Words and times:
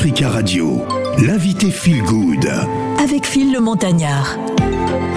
Africa 0.00 0.28
Radio, 0.28 0.80
l'invité 1.26 1.72
Feel 1.72 2.00
Good. 2.04 2.48
Avec 3.02 3.26
Phil 3.26 3.52
le 3.52 3.58
Montagnard. 3.58 4.38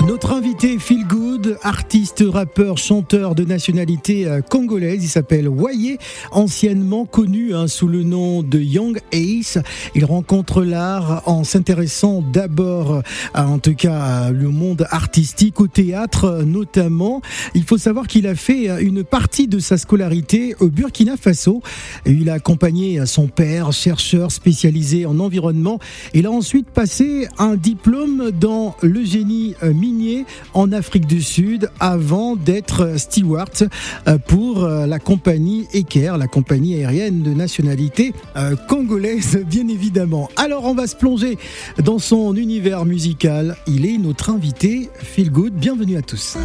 Notre 0.08 0.34
invité 0.34 0.80
Feel 0.80 1.06
Good, 1.06 1.31
artiste, 1.64 2.24
rappeur, 2.28 2.78
chanteur 2.78 3.36
de 3.36 3.44
nationalité 3.44 4.28
euh, 4.28 4.42
congolaise, 4.42 5.04
il 5.04 5.08
s'appelle 5.08 5.48
Waye, 5.48 5.98
anciennement 6.32 7.06
connu 7.06 7.56
hein, 7.56 7.68
sous 7.68 7.88
le 7.88 8.04
nom 8.04 8.44
de 8.44 8.60
Young 8.60 9.00
Ace. 9.12 9.58
Il 9.96 10.06
rencontre 10.06 10.64
l'art 10.64 11.24
en 11.26 11.44
s'intéressant 11.44 12.22
d'abord, 12.22 13.02
à, 13.34 13.48
en 13.48 13.60
tout 13.60 13.74
cas, 13.74 14.30
le 14.32 14.50
monde 14.50 14.86
artistique, 14.92 15.60
au 15.60 15.68
théâtre 15.68 16.44
notamment. 16.46 17.22
Il 17.56 17.64
faut 17.64 17.78
savoir 17.78 18.08
qu'il 18.08 18.28
a 18.28 18.36
fait 18.36 18.70
euh, 18.70 18.78
une 18.80 19.04
partie 19.04 19.48
de 19.48 19.60
sa 19.60 19.78
scolarité 19.78 20.56
au 20.60 20.68
Burkina 20.68 21.18
Faso. 21.18 21.62
Il 22.06 22.30
a 22.30 22.34
accompagné 22.34 23.06
son 23.06 23.28
père, 23.28 23.72
chercheur 23.72 24.32
spécialisé 24.32 25.06
en 25.06 25.20
environnement. 25.20 25.80
Il 26.14 26.26
a 26.28 26.32
ensuite 26.32 26.70
passé 26.70 27.28
un 27.38 27.56
diplôme 27.56 28.32
dans 28.32 28.76
le 28.82 29.04
génie 29.04 29.56
euh, 29.64 29.74
minier 29.74 30.26
en 30.54 30.72
Afrique 30.72 31.08
du 31.08 31.22
Sud 31.22 31.31
avant 31.80 32.36
d'être 32.36 32.98
steward 32.98 33.70
euh, 34.08 34.18
pour 34.18 34.64
euh, 34.64 34.86
la 34.86 35.00
compagnie 35.00 35.68
Eker, 35.74 36.18
la 36.18 36.28
compagnie 36.28 36.76
aérienne 36.76 37.22
de 37.24 37.32
nationalité 37.32 38.14
euh, 38.36 38.56
congolaise, 38.68 39.38
bien 39.48 39.68
évidemment. 39.68 40.30
Alors, 40.36 40.66
on 40.66 40.74
va 40.74 40.88
se 40.88 40.96
plonger 40.96 41.38
dans 41.84 42.00
son 42.00 42.36
univers 42.36 42.86
musical. 42.86 43.56
Il 43.68 43.86
est 43.86 43.98
notre 43.98 44.30
invité, 44.30 44.90
Feel 44.96 45.32
Good. 45.32 45.54
Bienvenue 45.54 45.98
à 45.98 46.02
tous. 46.02 46.38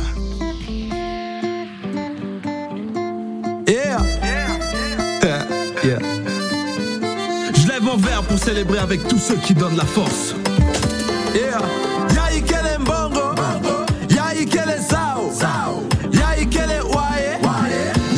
Je 7.55 7.68
lève 7.68 7.83
mon 7.83 7.96
verre 7.96 8.22
pour 8.22 8.39
célébrer 8.39 8.78
avec 8.78 9.06
tous 9.08 9.18
ceux 9.18 9.36
qui 9.36 9.55
donnent 9.55 9.77
la 9.77 9.84
force. 9.84 10.34
Ikele 14.56 14.80
Sao. 14.80 15.82
Y'a 16.12 16.34
Ikele 16.40 16.80
Waye. 16.94 17.38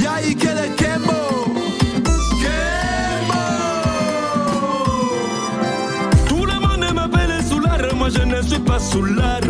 Y'a 0.01 0.21
Ikele 0.23 0.77
Kembo. 0.77 1.21
Kembo. 2.43 3.43
Tout 6.29 6.45
le 6.47 6.61
monde 6.61 6.95
m'appelle 6.95 7.43
Soulard, 7.43 7.95
moi 7.97 8.09
je 8.11 8.23
ne 8.23 8.41
suis 8.43 8.61
pas 8.61 8.79
Soulard. 8.79 9.41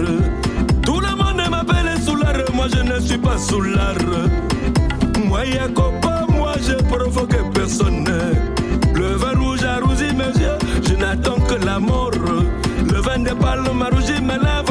Tout 0.83 1.01
le 1.01 1.15
monde 1.15 1.43
m'appelle 1.51 2.01
Soulard, 2.03 2.51
moi 2.55 2.69
je 2.75 2.81
ne 2.81 2.99
suis 3.01 3.19
pas 3.19 3.37
Soulard. 3.37 3.95
Moi 5.27 5.45
Yakopa, 5.45 6.25
moi 6.31 6.55
je 6.67 6.73
provoque 6.85 7.53
personne. 7.53 8.09
Le 8.95 9.15
vin 9.17 9.39
rouge 9.39 9.63
a 9.63 9.79
rougi 9.85 10.15
mes 10.15 10.33
yeux, 10.41 10.59
je 10.89 10.95
n'attends 10.95 11.39
que 11.41 11.63
la 11.67 11.79
mort. 11.79 12.13
Le 12.91 13.01
vin 13.03 13.19
de 13.19 13.35
palme 13.35 13.83
a 13.83 13.91
rougi 13.95 14.21
mes 14.23 14.39
lèvres, 14.39 14.68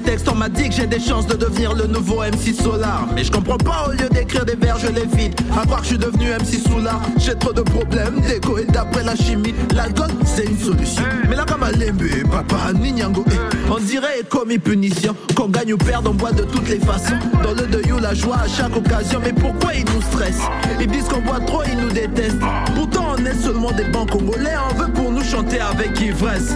textes. 0.00 0.28
On 0.28 0.34
m'a 0.34 0.48
dit 0.48 0.68
que 0.68 0.74
j'ai 0.74 0.86
des 0.86 1.00
chances 1.00 1.26
de 1.26 1.34
devenir 1.34 1.74
le 1.74 1.86
nouveau 1.86 2.22
MC 2.22 2.54
Solar. 2.54 3.06
Mais 3.14 3.24
je 3.24 3.30
comprends 3.30 3.58
pas, 3.58 3.86
au 3.88 3.92
lieu 3.92 4.08
d'écrire 4.10 4.44
des 4.44 4.56
vers, 4.56 4.78
je 4.78 4.88
les 4.88 5.06
vide. 5.06 5.34
À 5.56 5.64
croire 5.64 5.80
que 5.80 5.84
je 5.84 5.90
suis 5.90 5.98
devenu 5.98 6.30
MC 6.30 6.60
Solar. 6.68 7.00
J'ai 7.18 7.34
trop 7.34 7.52
de 7.52 7.62
problèmes 7.62 8.20
d'écho 8.20 8.58
et 8.58 8.64
d'après 8.64 9.04
la 9.04 9.16
chimie. 9.16 9.54
L'alcool, 9.74 10.10
c'est 10.24 10.44
une 10.44 10.58
solution. 10.58 11.02
Mais 11.28 11.36
là, 11.36 11.44
comme 11.46 11.60
Lembe, 11.60 12.30
papa, 12.30 12.72
Ninyango, 12.72 13.24
eh, 13.30 13.70
on 13.70 13.78
dirait 13.78 14.22
commis 14.28 14.58
punition. 14.58 15.14
Qu'on 15.34 15.48
gagne 15.48 15.74
ou 15.74 15.78
perd, 15.78 16.06
on 16.06 16.14
boit 16.14 16.32
de 16.32 16.42
toutes 16.42 16.68
les 16.68 16.78
façons. 16.80 17.18
Dans 17.42 17.52
le 17.52 17.66
deuil 17.66 17.92
ou 17.92 17.98
la 17.98 18.14
joie 18.14 18.38
à 18.44 18.48
chaque 18.48 18.76
occasion. 18.76 19.20
Mais 19.22 19.32
pourquoi 19.32 19.74
ils 19.74 19.84
nous 19.84 20.02
stressent? 20.02 20.48
Ils 20.80 20.86
disent 20.86 21.08
qu'on 21.08 21.20
boit 21.20 21.40
trop, 21.40 21.62
ils 21.64 21.78
nous 21.78 21.90
détestent. 21.90 22.38
Pourtant, 22.74 23.14
on 23.18 23.24
est 23.24 23.34
seulement 23.34 23.72
des 23.72 23.84
bancs 23.84 24.10
congolais. 24.10 24.54
On 24.70 24.74
veut 24.74 24.92
pour 24.92 25.10
nous 25.10 25.24
chanter 25.24 25.60
avec 25.60 26.00
ivresse. 26.00 26.54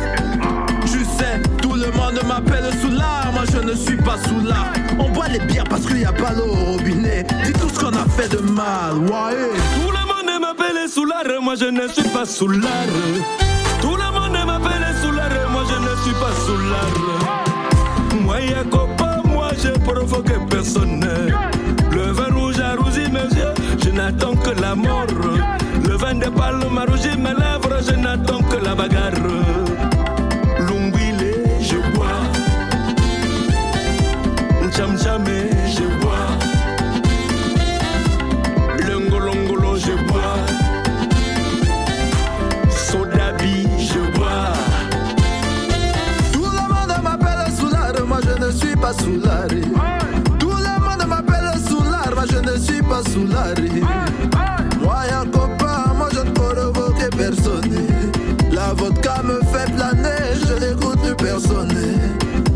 Tu 0.86 1.04
sais, 1.04 1.40
tout 1.60 1.74
le 1.74 1.90
monde 1.92 2.20
m'appelle 2.26 2.70
Soulard, 2.80 3.30
moi 3.32 3.44
je 3.52 3.58
ne 3.58 3.74
suis 3.74 3.96
pas 3.96 4.18
Soulard. 4.28 4.72
On 4.98 5.10
boit 5.10 5.28
les 5.28 5.38
bières 5.40 5.64
parce 5.64 5.86
qu'il 5.86 5.96
n'y 5.96 6.04
a 6.04 6.12
pas 6.12 6.32
l'eau 6.32 6.48
au 6.48 6.72
robinet. 6.72 7.24
Dis 7.44 7.52
tout 7.52 7.68
ce 7.68 7.78
qu'on 7.78 7.92
a 7.92 8.04
fait 8.16 8.28
de 8.28 8.38
mal, 8.38 8.98
ouais. 8.98 9.50
Tout 9.76 9.90
le 9.90 10.04
monde 10.06 10.40
m'appelle 10.40 10.88
Soulard, 10.88 11.24
moi 11.42 11.54
je 11.58 11.66
ne 11.66 11.88
suis 11.88 12.08
pas 12.08 12.26
Soulard. 12.26 12.70
Tout 13.80 13.96
le 13.96 14.18
monde 14.18 14.38
m'appelle 14.46 14.86
Soulard, 15.00 15.50
moi 15.50 15.62
je 15.68 15.76
ne 15.78 15.96
suis 16.02 16.14
pas 16.14 16.32
Soulard. 16.46 18.22
Moi 18.22 18.40
Yakopa, 18.40 19.22
moi 19.24 19.50
je 19.62 19.70
provoque 19.80 20.48
personne. 20.48 21.06
Le 21.90 22.12
vin 22.12 22.34
rouge 22.34 22.60
a 22.60 22.74
rougi 22.76 23.10
mes 23.10 23.28
yeux, 23.36 23.54
je 23.82 23.90
n'attends 23.90 24.34
que 24.34 24.50
la 24.60 24.74
mort. 24.74 25.06
Le 25.84 25.96
vin 25.96 26.14
de 26.14 26.28
palme 26.28 26.78
a 26.78 26.84
rougi 26.90 27.16
mes 27.16 27.34
lèvres, 27.34 27.80
je 27.86 27.94
n'attends 27.94 28.42
que 28.42 28.56
la 28.64 28.74
bagarre. 28.74 29.12
Soulard. 53.42 54.06
Moi 54.80 54.96
y'a 55.08 55.24
copain, 55.30 55.94
moi 55.96 56.08
je 56.12 56.20
ne 56.20 56.30
provoque 56.30 57.10
personne. 57.16 57.76
La 58.52 58.72
vodka 58.74 59.22
me 59.22 59.40
fait 59.52 59.70
planer, 59.74 60.34
je 60.46 60.54
n'écoute 60.54 61.00
plus 61.00 61.16
personne. 61.16 61.72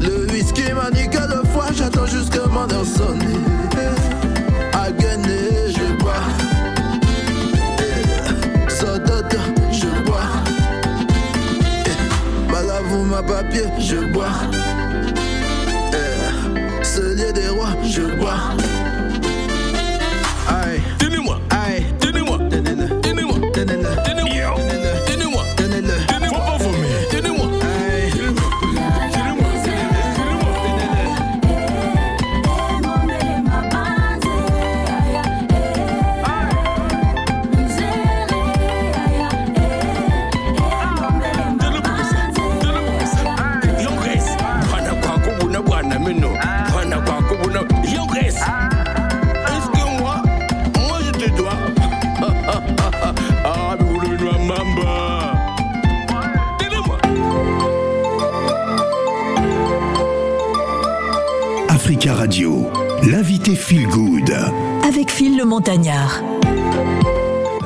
Le 0.00 0.32
whisky 0.32 0.72
m'a 0.72 0.90
niqué 0.90 1.18
le 1.28 1.46
foie, 1.50 1.72
j'attends 1.72 2.06
juste 2.06 2.30
que 2.30 2.48
mon 2.48 2.70
heure 2.70 2.84
sonne. 2.84 3.22
À 4.72 4.88
je 4.88 5.96
bois. 5.98 6.12
Sodote, 8.68 9.36
je 9.72 10.04
bois. 10.04 10.20
Malavou 12.50 13.04
ma 13.04 13.22
papier, 13.22 13.64
je 13.78 13.96
bois. 14.12 14.26
Phil 65.16 65.38
le 65.38 65.46
Montagnard. 65.46 66.22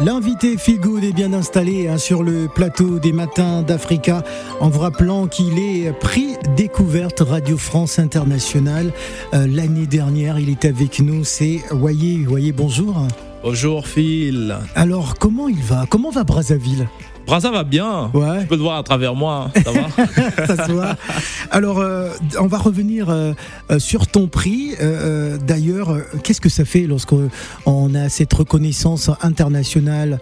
L'invité 0.01 0.57
Feel 0.57 0.79
Good 0.79 1.03
est 1.03 1.13
bien 1.13 1.33
installé 1.33 1.89
hein, 1.89 1.99
sur 1.99 2.23
le 2.23 2.47
plateau 2.47 3.01
des 3.01 3.13
matins 3.13 3.63
d'Africa 3.63 4.23
en 4.61 4.69
vous 4.69 4.79
rappelant 4.79 5.27
qu'il 5.27 5.59
est 5.59 5.91
prix 5.91 6.37
découverte 6.55 7.19
Radio 7.19 7.59
France 7.59 7.99
Internationale. 7.99 8.93
Euh, 9.35 9.49
L'année 9.49 9.89
dernière, 9.89 10.39
il 10.39 10.49
est 10.49 10.65
avec 10.65 11.01
nous, 11.01 11.25
c'est 11.25 11.61
Waye. 11.73 12.25
Waye, 12.25 12.53
bonjour. 12.53 13.09
Bonjour 13.43 13.85
Phil. 13.89 14.57
Alors, 14.77 15.19
comment 15.19 15.49
il 15.49 15.61
va? 15.61 15.87
Comment 15.91 16.11
va 16.11 16.23
Brazzaville? 16.23 16.87
Braza 17.27 17.51
va 17.51 17.63
bien. 17.65 18.11
Ouais. 18.13 18.41
Tu 18.41 18.47
peux 18.47 18.57
le 18.57 18.63
voir 18.63 18.77
à 18.79 18.83
travers 18.83 19.15
moi. 19.15 19.51
hein. 19.55 19.63
Ça 19.65 19.71
va 19.73 20.47
ça 20.57 20.67
se 20.67 20.73
voit. 20.73 20.97
Alors, 21.51 21.79
euh, 21.79 22.09
on 22.41 22.47
va 22.47 22.59
revenir 22.59 23.09
euh, 23.09 23.33
euh, 23.71 23.79
sur 23.79 24.07
ton 24.09 24.27
prix. 24.27 24.75
Euh, 24.81 25.37
D'ailleurs, 25.39 25.97
qu'est-ce 26.25 26.41
que 26.41 26.49
ça 26.49 26.65
fait 26.65 26.87
lorsqu'on 26.87 27.31
on 27.67 27.95
a 27.95 28.09
cette 28.09 28.33
reconnaissance 28.33 29.11
internationale? 29.23 30.19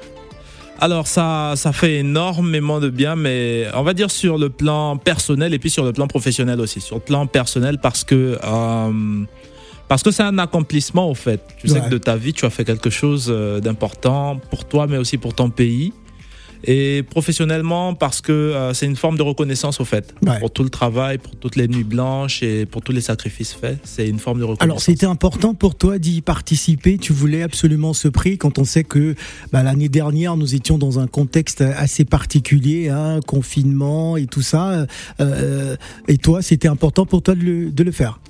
Alors 0.81 1.09
ça, 1.09 1.55
ça 1.57 1.73
fait 1.73 1.97
énormément 1.97 2.79
de 2.79 2.89
bien, 2.89 3.17
mais 3.17 3.67
on 3.75 3.83
va 3.83 3.95
dire 3.95 4.11
sur 4.13 4.39
le 4.39 4.49
plan 4.49 4.97
personnel 4.97 5.53
et 5.53 5.59
puis 5.59 5.71
sur 5.71 5.85
le 5.85 5.93
plan 5.93 6.07
professionnel 6.07 6.61
aussi. 6.61 6.81
Sur 6.81 6.97
le 6.97 7.01
plan 7.03 7.27
personnel 7.27 7.79
parce 7.83 8.05
que 8.05 8.39
parce 9.89 10.03
que 10.05 10.11
c'est 10.13 10.23
un 10.23 10.39
accomplissement 10.39 11.11
au 11.11 11.15
fait. 11.15 11.41
Tu 11.57 11.67
sais 11.69 11.81
que 11.81 11.89
de 11.89 11.99
ta 11.99 12.15
vie, 12.17 12.33
tu 12.33 12.45
as 12.45 12.51
fait 12.51 12.65
quelque 12.65 12.91
chose 12.91 13.27
d'important 13.63 14.39
pour 14.51 14.67
toi, 14.67 14.87
mais 14.87 14.99
aussi 14.99 15.19
pour 15.19 15.35
ton 15.35 15.51
pays. 15.51 15.93
Et 16.65 17.05
professionnellement, 17.09 17.95
parce 17.95 18.21
que 18.21 18.33
euh, 18.33 18.75
c'est 18.75 18.87
une 18.87 18.97
forme 18.97 19.17
de 19.17 19.23
reconnaissance 19.23 19.81
au 19.81 19.85
fait. 19.85 20.15
Ouais. 20.23 20.39
Pour 20.41 20.51
tout 20.51 20.65
le 20.65 20.71
travail, 20.71 21.19
pour 21.19 21.37
toutes 21.37 21.57
les 21.57 21.69
nuits 21.69 21.85
blanches 21.85 22.43
et 22.43 22.67
pour 22.67 22.83
tous 22.83 22.93
les 22.93 23.01
sacrifices 23.01 23.53
faits, 23.53 23.79
c'est 23.85 24.09
une 24.09 24.19
forme 24.19 24.41
de 24.41 24.45
reconnaissance. 24.45 24.65
Alors, 24.65 24.81
c'était 24.81 25.07
important 25.07 25.55
pour 25.55 25.77
toi 25.77 25.99
d'y 25.99 26.21
participer? 26.21 26.99
Tu 26.99 27.13
voulais 27.13 27.43
absolument 27.43 27.93
ce 27.93 28.09
prix 28.09 28.39
quand 28.39 28.59
on 28.59 28.65
sait 28.65 28.85
que 28.85 29.15
bah, 29.53 29.63
l'année 29.63 29.89
dernière, 29.89 30.37
nous 30.37 30.55
étions 30.55 30.79
dans 30.79 30.99
un 30.99 31.07
contexte 31.07 31.61
assez 31.61 32.05
particulier, 32.05 32.89
hein, 32.89 33.21
confinement 33.27 34.17
et 34.17 34.27
tout 34.27 34.43
ça. 34.43 34.87
Euh, 35.21 35.77
et 36.09 36.19
toi, 36.19 36.43
c'était 36.43 36.69
important 36.69 37.07
pour 37.07 37.23
toi 37.23 37.35
de 37.35 37.43
le, 37.43 37.71
de 37.71 37.83
le 37.85 37.93
faire? 37.93 38.21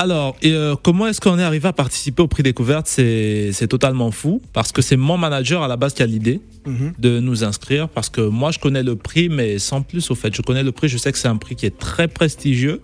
Alors, 0.00 0.36
et, 0.42 0.52
euh, 0.52 0.76
comment 0.80 1.08
est-ce 1.08 1.20
qu'on 1.20 1.40
est 1.40 1.42
arrivé 1.42 1.66
à 1.66 1.72
participer 1.72 2.22
au 2.22 2.28
prix 2.28 2.44
découverte? 2.44 2.86
C'est 2.86 3.50
c'est 3.52 3.66
totalement 3.66 4.12
fou 4.12 4.40
parce 4.52 4.70
que 4.70 4.80
c'est 4.80 4.96
mon 4.96 5.16
manager 5.18 5.62
à 5.64 5.68
la 5.68 5.76
base 5.76 5.92
qui 5.92 6.02
a 6.04 6.06
l'idée 6.06 6.40
de 6.98 7.18
nous 7.18 7.42
inscrire 7.42 7.88
parce 7.88 8.08
que 8.08 8.20
moi 8.20 8.50
je 8.52 8.58
connais 8.60 8.82
le 8.84 8.94
prix 8.94 9.28
mais 9.28 9.58
sans 9.58 9.82
plus 9.82 10.08
au 10.12 10.14
fait. 10.14 10.32
Je 10.34 10.42
connais 10.42 10.62
le 10.62 10.70
prix, 10.70 10.88
je 10.88 10.98
sais 10.98 11.10
que 11.10 11.18
c'est 11.18 11.26
un 11.28 11.36
prix 11.36 11.56
qui 11.56 11.66
est 11.66 11.76
très 11.76 12.06
prestigieux 12.06 12.80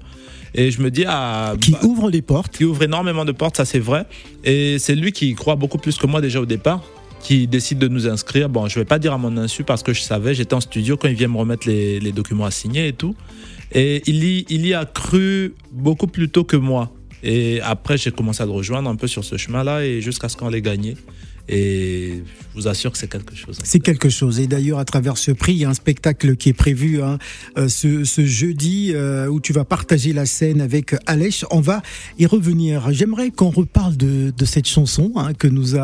et 0.55 0.73
je 0.73 0.83
me 0.83 0.91
dis 0.91 1.05
ah 1.07 1.55
Qui 1.61 1.71
bah, 1.73 1.79
ouvre 1.85 2.11
les 2.11 2.21
portes. 2.23 2.57
qui 2.57 2.65
ouvre 2.65 2.83
énormément 2.83 3.25
de 3.25 3.33
portes, 3.33 3.59
ça 3.59 3.65
c'est 3.65 3.79
vrai. 3.79 4.07
Et 4.43 4.79
c'est 4.81 4.97
lui 4.97 5.13
qui 5.13 5.29
y 5.31 5.35
croit 5.35 5.55
beaucoup 5.57 5.79
plus 5.79 5.97
que 5.99 6.07
moi 6.09 6.21
déjà 6.21 6.41
au 6.41 6.47
départ, 6.47 6.83
qui 7.21 7.47
décide 7.47 7.79
de 7.79 7.87
nous 7.87 8.09
inscrire. 8.09 8.49
Bon, 8.49 8.67
je 8.67 8.77
vais 8.81 8.85
pas 8.85 8.99
dire 8.99 9.13
à 9.13 9.19
mon 9.19 9.37
insu 9.37 9.63
parce 9.63 9.85
que 9.85 9.93
je 9.93 10.01
savais, 10.01 10.35
j'étais 10.35 10.55
en 10.55 10.61
studio 10.61 10.97
quand 10.97 11.09
il 11.09 11.15
vient 11.15 11.29
me 11.29 11.39
remettre 11.39 11.69
les, 11.69 12.01
les 12.01 12.11
documents 12.13 12.47
à 12.47 12.51
signer 12.51 12.89
et 12.89 12.93
tout. 12.93 13.15
Et 13.73 14.03
il 14.07 14.25
y, 14.25 14.47
il 14.49 14.67
y 14.67 14.75
a 14.75 14.85
cru 14.85 15.55
beaucoup 15.73 16.07
plus 16.09 16.29
tôt 16.29 16.43
que 16.45 16.57
moi. 16.57 16.93
Et 17.25 17.61
après, 17.63 17.97
j'ai 17.97 18.11
commencé 18.11 18.43
à 18.43 18.47
le 18.47 18.53
rejoindre 18.53 18.91
un 18.91 18.97
peu 18.97 19.07
sur 19.07 19.25
ce 19.25 19.39
chemin-là 19.39 19.85
et 19.85 20.03
jusqu'à 20.03 20.29
ce 20.29 20.37
qu'on 20.37 20.51
l'ait 20.51 20.61
gagné. 20.61 20.95
Et 21.49 22.23
je 22.55 22.61
vous 22.61 22.69
assure 22.69 22.93
que 22.93 22.99
c'est 22.99 23.11
quelque 23.11 23.37
chose. 23.37 23.59
C'est 23.63 23.81
quelque 23.81 24.09
chose. 24.09 24.41
Et 24.41 24.47
d'ailleurs, 24.47 24.79
à 24.79 24.85
travers 24.87 25.19
ce 25.19 25.31
prix, 25.31 25.53
il 25.53 25.59
y 25.59 25.65
a 25.65 25.69
un 25.69 25.75
spectacle 25.75 26.37
qui 26.37 26.49
est 26.49 26.55
prévu 26.55 27.03
hein, 27.03 27.19
euh, 27.59 27.69
ce, 27.69 28.25
jeudi 28.25 28.93
euh, 28.95 29.27
où 29.27 29.41
tu 29.41 29.53
vas 29.53 29.65
partager 29.65 30.15
la 30.15 30.25
scène 30.25 30.63
avec 30.63 30.95
Alèche. 31.07 31.45
On 31.51 31.61
va 31.61 31.83
y 32.19 32.25
revenir. 32.25 32.91
J'aimerais 32.93 33.31
qu'on 33.31 33.51
reparle 33.51 33.97
de, 33.97 34.33
cette 34.45 34.69
chanson 34.69 35.13
hein, 35.17 35.35
que 35.35 35.49
nous 35.49 35.75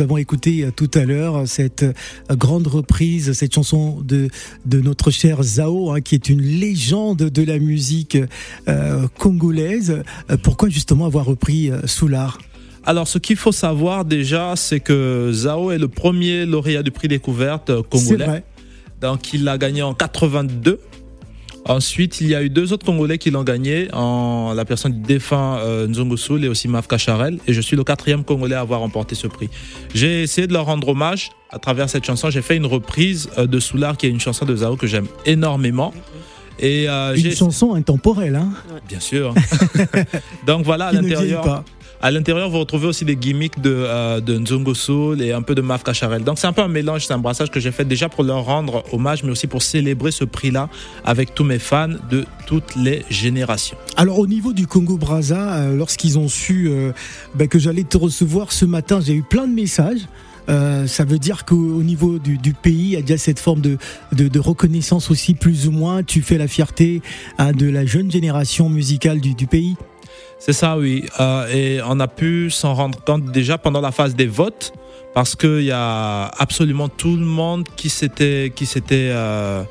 avons 0.00 0.16
écoutée 0.16 0.64
euh, 0.64 0.70
tout 0.70 0.90
à 0.94 1.04
l'heure, 1.04 1.46
cette 1.46 1.84
grande 2.30 2.66
reprise, 2.66 3.32
cette 3.32 3.54
chanson 3.54 4.02
de 4.02 4.30
notre 4.64 5.10
cher 5.10 5.42
Zao, 5.42 5.90
hein, 5.90 6.00
qui 6.00 6.14
est 6.14 6.28
une 6.30 6.40
légende 6.40 7.18
de 7.18 7.42
la 7.42 7.58
musique 7.58 8.18
congolaise. 9.18 10.02
Pourquoi 10.42 10.68
justement 10.68 11.06
avoir 11.06 11.26
repris 11.26 11.70
Soulard? 11.84 12.38
Alors, 12.86 13.08
ce 13.08 13.18
qu'il 13.18 13.36
faut 13.36 13.52
savoir 13.52 14.04
déjà, 14.04 14.54
c'est 14.56 14.80
que 14.80 15.30
Zao 15.32 15.72
est 15.72 15.78
le 15.78 15.88
premier 15.88 16.46
lauréat 16.46 16.82
du 16.82 16.92
prix 16.92 17.08
découverte 17.08 17.70
euh, 17.70 17.82
congolais. 17.82 18.26
vrai. 18.26 18.44
Donc, 19.00 19.32
il 19.34 19.44
l'a 19.44 19.58
gagné 19.58 19.82
en 19.82 19.92
82. 19.92 20.80
Ensuite, 21.68 22.20
il 22.20 22.28
y 22.28 22.34
a 22.36 22.42
eu 22.44 22.48
deux 22.48 22.72
autres 22.72 22.86
Congolais 22.86 23.18
qui 23.18 23.32
l'ont 23.32 23.42
gagné, 23.42 23.88
en 23.92 24.52
la 24.54 24.64
personne 24.64 24.92
du 24.92 25.00
défunt 25.00 25.58
euh, 25.58 25.88
et 26.40 26.48
aussi 26.48 26.68
Mafka 26.68 26.96
Charel. 26.96 27.38
Et 27.48 27.52
je 27.52 27.60
suis 27.60 27.76
le 27.76 27.82
quatrième 27.82 28.22
Congolais 28.22 28.54
à 28.54 28.60
avoir 28.60 28.80
remporté 28.80 29.16
ce 29.16 29.26
prix. 29.26 29.50
J'ai 29.92 30.22
essayé 30.22 30.46
de 30.46 30.52
leur 30.52 30.66
rendre 30.66 30.88
hommage 30.88 31.30
à 31.50 31.58
travers 31.58 31.90
cette 31.90 32.04
chanson. 32.04 32.30
J'ai 32.30 32.42
fait 32.42 32.56
une 32.56 32.66
reprise 32.66 33.28
euh, 33.36 33.48
de 33.48 33.58
Soulard, 33.58 33.96
qui 33.96 34.06
est 34.06 34.10
une 34.10 34.20
chanson 34.20 34.44
de 34.44 34.54
Zao 34.54 34.76
que 34.76 34.86
j'aime 34.86 35.08
énormément. 35.24 35.92
Et 36.60 36.88
euh, 36.88 37.16
Une 37.16 37.34
chanson 37.34 37.74
intemporelle, 37.74 38.36
hein, 38.36 38.50
bien 38.88 39.00
sûr. 39.00 39.34
Donc 40.46 40.64
voilà, 40.64 40.86
à 40.86 40.92
l'intérieur. 40.92 41.64
À 42.02 42.10
l'intérieur, 42.10 42.50
vous 42.50 42.58
retrouvez 42.58 42.86
aussi 42.86 43.04
des 43.04 43.16
gimmicks 43.16 43.60
de, 43.60 43.72
euh, 43.74 44.20
Nzongo 44.20 44.74
Soul 44.74 45.22
et 45.22 45.32
un 45.32 45.42
peu 45.42 45.54
de 45.54 45.62
Mafka 45.62 45.92
Charel. 45.92 46.24
Donc 46.24 46.38
c'est 46.38 46.46
un 46.46 46.52
peu 46.52 46.62
un 46.62 46.68
mélange, 46.68 47.06
c'est 47.06 47.12
un 47.14 47.18
brassage 47.18 47.50
que 47.50 47.58
j'ai 47.58 47.72
fait 47.72 47.84
déjà 47.84 48.08
pour 48.08 48.22
leur 48.22 48.44
rendre 48.44 48.84
hommage, 48.92 49.22
mais 49.22 49.30
aussi 49.30 49.46
pour 49.46 49.62
célébrer 49.62 50.10
ce 50.10 50.24
prix-là 50.24 50.68
avec 51.04 51.34
tous 51.34 51.44
mes 51.44 51.58
fans 51.58 51.88
de 52.10 52.26
toutes 52.46 52.76
les 52.76 53.02
générations. 53.08 53.76
Alors 53.96 54.18
au 54.18 54.26
niveau 54.26 54.52
du 54.52 54.66
Congo 54.66 54.98
Brazza, 54.98 55.54
euh, 55.54 55.76
lorsqu'ils 55.76 56.18
ont 56.18 56.28
su 56.28 56.68
euh, 56.68 56.92
bah, 57.34 57.46
que 57.46 57.58
j'allais 57.58 57.84
te 57.84 57.96
recevoir 57.96 58.52
ce 58.52 58.66
matin, 58.66 59.00
j'ai 59.00 59.14
eu 59.14 59.22
plein 59.22 59.46
de 59.46 59.54
messages. 59.54 60.06
Ça 60.48 61.04
veut 61.04 61.18
dire 61.18 61.44
qu'au 61.44 61.56
au 61.56 61.82
niveau 61.82 62.20
du, 62.20 62.52
pays, 62.54 62.82
il 62.84 62.90
y 62.90 62.96
a 62.96 63.00
déjà 63.00 63.18
cette 63.18 63.40
forme 63.40 63.60
de, 63.60 64.38
reconnaissance 64.38 65.10
aussi, 65.10 65.34
plus 65.34 65.66
ou 65.66 65.72
moins. 65.72 66.04
Tu 66.04 66.22
fais 66.22 66.38
la 66.38 66.46
fierté 66.46 67.02
de 67.40 67.68
la 67.68 67.84
jeune 67.84 68.12
génération 68.12 68.68
musicale 68.68 69.18
du 69.20 69.48
pays. 69.48 69.74
C'est 70.38 70.52
ça, 70.52 70.76
oui. 70.76 71.04
Euh, 71.18 71.48
et 71.48 71.80
on 71.86 71.98
a 71.98 72.08
pu 72.08 72.50
s'en 72.50 72.74
rendre 72.74 73.02
compte 73.02 73.24
déjà 73.32 73.58
pendant 73.58 73.80
la 73.80 73.90
phase 73.90 74.14
des 74.14 74.26
votes, 74.26 74.72
parce 75.14 75.34
qu'il 75.34 75.62
y 75.62 75.72
a 75.72 76.26
absolument 76.26 76.88
tout 76.88 77.16
le 77.16 77.24
monde 77.24 77.66
qui 77.76 77.88
s'était, 77.88 78.52
qui 78.54 78.66
s'était, 78.66 79.10
euh, 79.12 79.62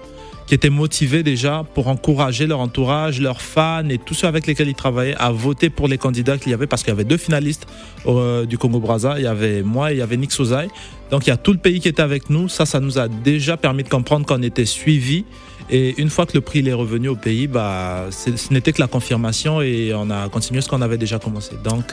qui 0.48 0.56
était 0.56 0.72
motivé 0.72 1.22
déjà 1.22 1.64
pour 1.76 1.88
encourager 1.88 2.48
leur 2.48 2.60
entourage, 2.60 3.22
leurs 3.22 3.42
fans 3.42 3.88
et 3.90 4.00
tous 4.00 4.16
ceux 4.16 4.28
avec 4.28 4.48
lesquels 4.48 4.68
ils 4.68 4.76
travaillaient 4.76 5.16
à 5.18 5.32
voter 5.32 5.70
pour 5.70 5.88
les 5.88 6.00
candidats 6.00 6.38
qu'il 6.38 6.52
y 6.52 6.56
avait, 6.56 6.68
parce 6.68 6.82
qu'il 6.82 6.90
y 6.90 6.94
avait 6.94 7.04
deux 7.04 7.18
finalistes 7.18 7.68
euh, 8.08 8.46
du 8.46 8.58
Congo 8.58 8.80
Brazza. 8.80 9.20
Il 9.20 9.24
y 9.24 9.28
avait 9.28 9.62
moi 9.62 9.92
et 9.92 9.96
il 9.96 10.00
y 10.00 10.02
avait 10.02 10.18
Nick 10.18 10.32
Sozai. 10.32 10.68
Donc 11.12 11.28
il 11.28 11.30
y 11.30 11.34
a 11.34 11.38
tout 11.38 11.54
le 11.54 11.60
pays 11.60 11.80
qui 11.80 11.88
était 11.88 12.02
avec 12.02 12.32
nous. 12.32 12.50
Ça, 12.50 12.66
ça 12.66 12.80
nous 12.80 12.98
a 12.98 13.08
déjà 13.08 13.56
permis 13.56 13.84
de 13.84 13.90
comprendre 13.90 14.26
qu'on 14.26 14.42
était 14.42 14.66
suivis. 14.66 15.26
Et 15.70 16.00
une 16.00 16.10
fois 16.10 16.26
que 16.26 16.34
le 16.34 16.42
prix 16.42 16.68
est 16.68 16.74
revenu 16.74 17.10
au 17.10 17.16
pays, 17.16 17.48
bah, 17.48 18.06
ce 18.12 18.54
n'était 18.54 18.72
que 18.72 18.82
la 18.82 18.88
confirmation 18.88 19.62
et 19.62 19.94
on 19.96 20.10
a 20.10 20.30
continué 20.30 20.62
ce 20.62 20.70
qu'on 20.70 20.82
avait 20.82 20.98
déjà 20.98 21.18
commencé. 21.18 21.56
Donc, 21.64 21.86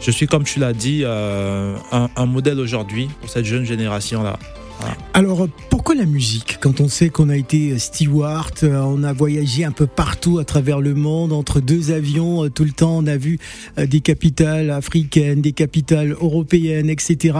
je 0.00 0.10
suis, 0.10 0.26
comme 0.26 0.44
tu 0.44 0.60
l'as 0.60 0.72
dit, 0.72 1.02
euh, 1.04 1.76
un, 1.92 2.26
modèle 2.26 2.60
aujourd'hui 2.60 3.08
pour 3.20 3.30
cette 3.30 3.44
jeune 3.44 3.64
génération-là. 3.64 4.38
Alors 5.14 5.48
pourquoi 5.86 6.02
la 6.02 6.10
musique 6.10 6.58
Quand 6.60 6.80
on 6.80 6.88
sait 6.88 7.10
qu'on 7.10 7.28
a 7.28 7.36
été 7.36 7.78
steward, 7.78 8.54
euh, 8.64 8.80
on 8.80 9.04
a 9.04 9.12
voyagé 9.12 9.64
un 9.64 9.70
peu 9.70 9.86
partout 9.86 10.40
à 10.40 10.44
travers 10.44 10.80
le 10.80 10.94
monde, 10.94 11.32
entre 11.32 11.60
deux 11.60 11.92
avions, 11.92 12.42
euh, 12.42 12.50
tout 12.50 12.64
le 12.64 12.72
temps 12.72 12.98
on 12.98 13.06
a 13.06 13.16
vu 13.16 13.38
euh, 13.78 13.86
des 13.86 14.00
capitales 14.00 14.72
africaines, 14.72 15.42
des 15.42 15.52
capitales 15.52 16.10
européennes, 16.10 16.90
etc. 16.90 17.38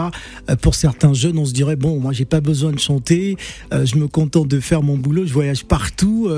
Pour 0.61 0.75
certains 0.75 1.13
jeunes, 1.13 1.37
on 1.37 1.43
se 1.43 1.51
dirait 1.51 1.75
bon, 1.75 1.99
moi 1.99 2.13
j'ai 2.13 2.23
pas 2.23 2.39
besoin 2.39 2.71
de 2.71 2.79
chanter, 2.79 3.35
je 3.73 3.97
me 3.97 4.07
contente 4.07 4.47
de 4.47 4.61
faire 4.61 4.81
mon 4.81 4.95
boulot, 4.95 5.25
je 5.25 5.33
voyage 5.33 5.65
partout. 5.65 6.31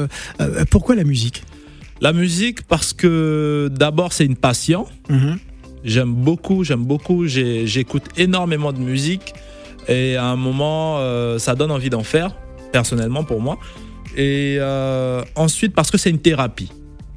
Pourquoi 0.72 0.96
la 0.96 1.04
musique? 1.04 1.44
La 2.02 2.12
musique, 2.12 2.64
parce 2.64 2.92
que 2.92 3.70
d'abord, 3.72 4.14
c'est 4.14 4.26
une 4.26 4.36
passion. 4.36 4.88
J'aime 5.84 6.14
beaucoup, 6.16 6.64
j'aime 6.64 6.86
beaucoup. 6.86 7.28
J'écoute 7.28 8.06
énormément 8.18 8.74
de 8.74 8.80
musique. 8.80 9.36
Et 9.88 10.16
à 10.16 10.26
un 10.26 10.36
moment, 10.36 10.98
euh, 11.00 11.40
ça 11.40 11.56
donne 11.56 11.72
envie 11.72 11.90
d'en 11.90 12.04
faire, 12.04 12.36
personnellement 12.72 13.24
pour 13.24 13.42
moi. 13.42 13.58
Et 14.16 14.58
euh, 14.60 15.24
ensuite, 15.36 15.74
parce 15.74 15.92
que 15.92 15.98
c'est 15.98 16.10
une 16.10 16.20
thérapie. 16.20 16.72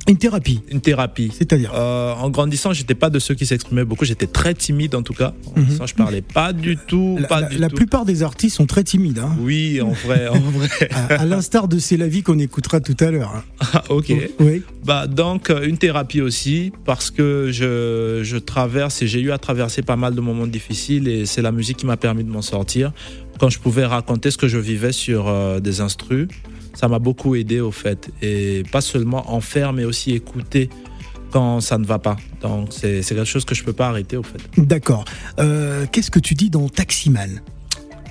Une 0.09 0.17
thérapie, 0.17 0.61
Une 0.71 0.81
thérapie. 0.81 1.31
c'est-à-dire 1.37 1.71
Euh, 1.75 2.13
en 2.15 2.29
grandissant, 2.29 2.73
j'étais 2.73 2.95
pas 2.97 3.09
de 3.09 3.19
ceux 3.21 3.35
qui 3.35 3.47
s'exprimaient 3.47 3.85
beaucoup. 3.85 4.05
J'étais 4.05 4.27
très 4.27 4.53
timide 4.53 4.95
en 4.97 5.03
tout 5.03 5.13
cas. 5.15 5.33
En 5.47 5.53
grandissant, 5.53 5.87
je 5.87 5.95
parlais 5.95 6.23
pas 6.23 6.53
du 6.53 6.77
tout, 6.77 7.19
la, 7.21 7.29
pas 7.29 7.41
la- 7.43 7.49
du 7.49 7.59
la 7.59 7.69
tout. 7.69 7.77
plupart 7.77 8.05
des 8.05 8.23
artistes 8.25 8.57
sont 8.57 8.67
très 8.67 8.83
timides, 8.83 9.21
hein. 9.21 9.37
Oui, 9.41 9.81
en 9.81 9.93
vrai, 9.93 10.27
en 10.27 10.39
vrai. 10.57 10.69
à, 10.91 11.21
à 11.21 11.25
l'instar 11.25 11.69
de 11.69 11.79
C'est 11.79 11.97
la 11.97 12.09
vie 12.09 12.23
qu'on 12.25 12.39
écoutera 12.41 12.81
tout 12.81 12.97
à 12.99 13.11
l'heure. 13.13 13.33
hein. 13.37 13.45
Ah, 13.75 13.85
ok. 13.91 14.13
Oui. 14.41 14.63
Bah 14.85 15.07
donc 15.07 15.51
euh, 15.51 15.65
une 15.69 15.79
thérapie 15.79 16.21
aussi 16.21 16.73
parce 16.85 17.13
que 17.13 17.51
je, 17.53 18.21
je 18.25 18.37
traverse 18.39 19.03
et 19.03 19.07
j'ai 19.07 19.21
eu 19.21 19.31
à 19.31 19.39
traverser 19.39 19.83
pas 19.83 19.95
mal 19.97 20.17
de 20.17 20.21
moments 20.21 20.49
difficiles 20.49 21.07
et 21.07 21.27
c'est 21.27 21.43
la 21.43 21.53
musique 21.53 21.77
qui 21.77 21.87
m'a 21.87 21.97
permis 21.97 22.25
de 22.25 22.31
m'en 22.31 22.43
sortir. 22.43 22.93
Quand 23.39 23.49
je 23.51 23.61
pouvais 23.61 23.85
raconter 23.87 24.31
ce 24.33 24.37
que 24.39 24.49
je 24.49 24.59
vivais 24.59 24.91
sur 24.93 25.29
euh, 25.29 25.61
des 25.61 25.81
instrus, 25.81 26.27
ça 26.75 26.89
m'a 26.89 26.99
beaucoup 26.99 27.35
aidé 27.35 27.61
au 27.61 27.71
fait 27.71 28.11
et 28.23 28.63
pas 28.73 28.81
seulement 28.81 29.33
en 29.33 29.41
faire 29.41 29.73
mais 29.73 29.85
aussi 29.85 30.13
écouter 30.13 30.71
quand 31.31 31.61
ça 31.61 31.79
ne 31.79 31.85
va 31.87 31.99
pas. 31.99 32.17
Donc 32.43 32.69
c'est 32.73 33.03
quelque 33.03 33.25
chose 33.25 33.45
que 33.45 33.55
je 33.55 33.65
peux 33.65 33.73
pas 33.73 33.89
arrêter 33.89 34.17
au 34.17 34.23
fait. 34.23 34.39
D'accord. 34.59 35.05
Euh, 35.39 35.87
Qu'est-ce 35.91 36.11
que 36.11 36.19
tu 36.19 36.35
dis 36.35 36.51
dans 36.51 36.69
Taximan? 36.69 37.41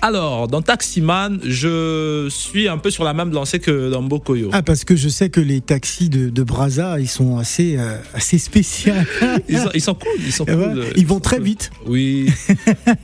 Alors, 0.03 0.47
dans 0.47 0.63
Taximan, 0.63 1.39
je 1.43 2.27
suis 2.29 2.67
un 2.67 2.79
peu 2.79 2.89
sur 2.89 3.03
la 3.03 3.13
même 3.13 3.31
lancée 3.31 3.59
que 3.59 3.91
dans 3.91 4.01
Bokoyo. 4.01 4.49
Ah, 4.51 4.63
parce 4.63 4.83
que 4.83 4.95
je 4.95 5.07
sais 5.09 5.29
que 5.29 5.39
les 5.39 5.61
taxis 5.61 6.09
de, 6.09 6.29
de 6.29 6.43
Brazza, 6.43 6.99
ils 6.99 7.07
sont 7.07 7.37
assez, 7.37 7.75
euh, 7.77 7.97
assez 8.15 8.39
spéciaux. 8.39 8.93
Ils 9.47 9.57
sont, 9.59 9.69
ils 9.73 9.81
sont 9.81 9.93
cool, 9.95 10.11
ils 10.25 10.31
sont 10.31 10.45
ouais, 10.45 10.55
cool. 10.55 10.85
ils 10.95 11.05
vont 11.05 11.19
très 11.19 11.39
vite. 11.39 11.71
Oui. 11.85 12.29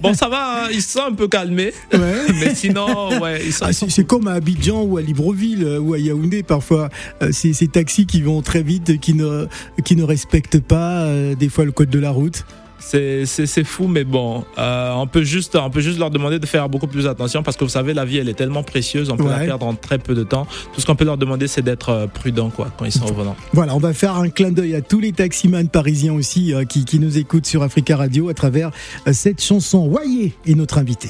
Bon, 0.02 0.14
ça 0.14 0.28
va, 0.30 0.66
hein, 0.66 0.68
ils 0.72 0.82
sont 0.82 1.02
un 1.08 1.14
peu 1.14 1.28
calmés. 1.28 1.74
Ouais. 1.94 2.00
Mais 2.40 2.56
sinon, 2.56 3.20
ouais, 3.20 3.42
ils 3.46 3.54
sont. 3.54 3.66
Ah, 3.68 3.74
c'est 3.74 4.08
comme 4.08 4.28
à 4.28 4.34
Abidjan 4.34 4.84
ou 4.84 4.98
à 4.98 5.02
Libreville 5.02 5.64
euh, 5.64 5.80
ou 5.80 5.94
à 5.94 6.00
Yaoundé 6.00 6.44
parfois. 6.44 6.90
Euh, 7.22 7.30
C'est 7.32 7.54
ces 7.54 7.68
taxis 7.68 8.06
qui 8.06 8.22
vont 8.22 8.42
très 8.42 8.64
vite, 8.64 9.00
qui 9.00 9.14
ne, 9.14 9.48
qui 9.84 9.96
ne 9.96 10.04
respectent 10.04 10.60
pas 10.60 11.02
euh, 11.04 11.36
des 11.36 11.50
fois 11.50 11.66
le 11.66 11.72
code 11.72 11.90
de 11.90 12.00
la 12.00 12.12
route. 12.12 12.46
C'est 12.80 13.64
fou, 13.64 13.88
mais 13.88 14.04
bon, 14.04 14.46
euh, 14.58 14.94
on, 14.94 15.08
peut 15.08 15.24
juste, 15.24 15.56
on 15.56 15.70
peut 15.70 15.82
juste 15.82 16.00
leur 16.00 16.10
demander 16.10 16.40
de 16.40 16.46
faire 16.46 16.70
beaucoup 16.70 16.88
plus 16.88 17.08
attention 17.08 17.44
parce 17.44 17.58
que 17.58 17.64
vous 17.64 17.70
savez, 17.70 17.94
la 17.94 18.06
vie, 18.06 18.18
elle 18.18 18.30
est 18.30 18.34
tellement 18.34 18.64
précieuse, 18.64 19.10
on 19.10 19.18
peut 19.18 19.30
la 19.30 19.40
perdre 19.40 19.66
en 19.66 19.76
très 19.76 19.98
peu 19.98 20.16
de 20.16 20.24
temps. 20.24 20.48
Tout 20.74 20.82
ce 20.82 20.86
qu'on 20.86 20.96
peut 20.96 21.06
leur 21.06 21.18
demander, 21.18 21.48
c'est 21.48 21.62
d'être 21.62 21.90
euh, 21.90 22.08
prudent 22.08 22.50
quoi, 22.50 22.70
quand 22.78 22.86
ils 22.86 22.92
sont 22.92 23.10
au 23.10 23.14
volant. 23.14 23.36
Voilà, 23.54 23.76
on 23.76 23.80
va 23.80 23.94
faire 23.94 24.16
un 24.16 24.30
clin 24.30 24.52
d'œil 24.52 24.76
à 24.76 24.82
tous 24.82 25.00
les 25.00 25.12
taximans 25.12 25.66
parisiens 25.66 26.14
aussi 26.14 26.54
euh, 26.54 26.64
qui, 26.64 26.86
qui 26.86 27.00
nous 27.00 27.18
écoutent 27.18 27.46
sur 27.46 27.64
Africa 27.64 27.98
Radio 27.98 28.30
à 28.30 28.34
travers 28.34 28.72
euh, 29.08 29.14
cette 29.14 29.42
chanson. 29.42 29.88
Wayé 29.88 30.34
est 30.46 30.56
notre 30.56 30.78
invité. 30.78 31.10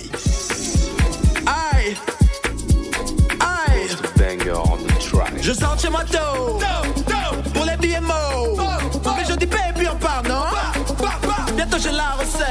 Aïe, 1.45 1.95
aïe. 3.39 3.87
Je 5.41 5.53
sors 5.53 5.79
chez 5.79 5.89
moi 5.89 6.03
tôt 6.03 6.59
J'ai 11.79 11.91
la 11.91 12.13
recette. 12.13 12.41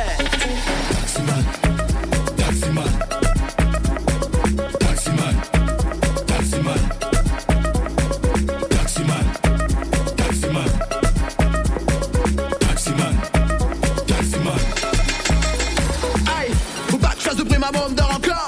Aïe, 16.38 16.52
faut 16.88 16.96
pas 16.98 17.08
que 17.08 17.14
je 17.18 17.24
fasse 17.24 17.36
môme 17.36 17.94
dort 17.94 18.14
encore. 18.14 18.46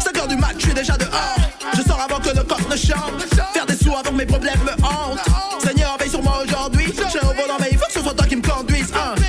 5 0.00 0.18
heures 0.18 0.28
du 0.28 0.36
mat, 0.36 0.48
je 0.58 0.64
suis 0.64 0.74
déjà 0.74 0.98
dehors. 0.98 1.10
Je 1.74 1.80
sors 1.80 1.98
avant 1.98 2.20
que 2.20 2.28
le 2.28 2.42
coq 2.42 2.60
ne 2.70 2.76
chante. 2.76 3.22
Faire 3.54 3.64
des 3.64 3.76
sous 3.76 3.96
avant 3.96 4.10
que 4.10 4.16
mes 4.16 4.26
problèmes 4.26 4.60
me 4.64 4.72
hantent. 4.84 5.64
Seigneur, 5.64 5.96
veille 5.98 6.10
sur 6.10 6.22
moi 6.22 6.42
aujourd'hui. 6.44 6.92
Je 6.94 7.08
suis 7.08 7.20
au 7.20 7.32
volant, 7.32 7.56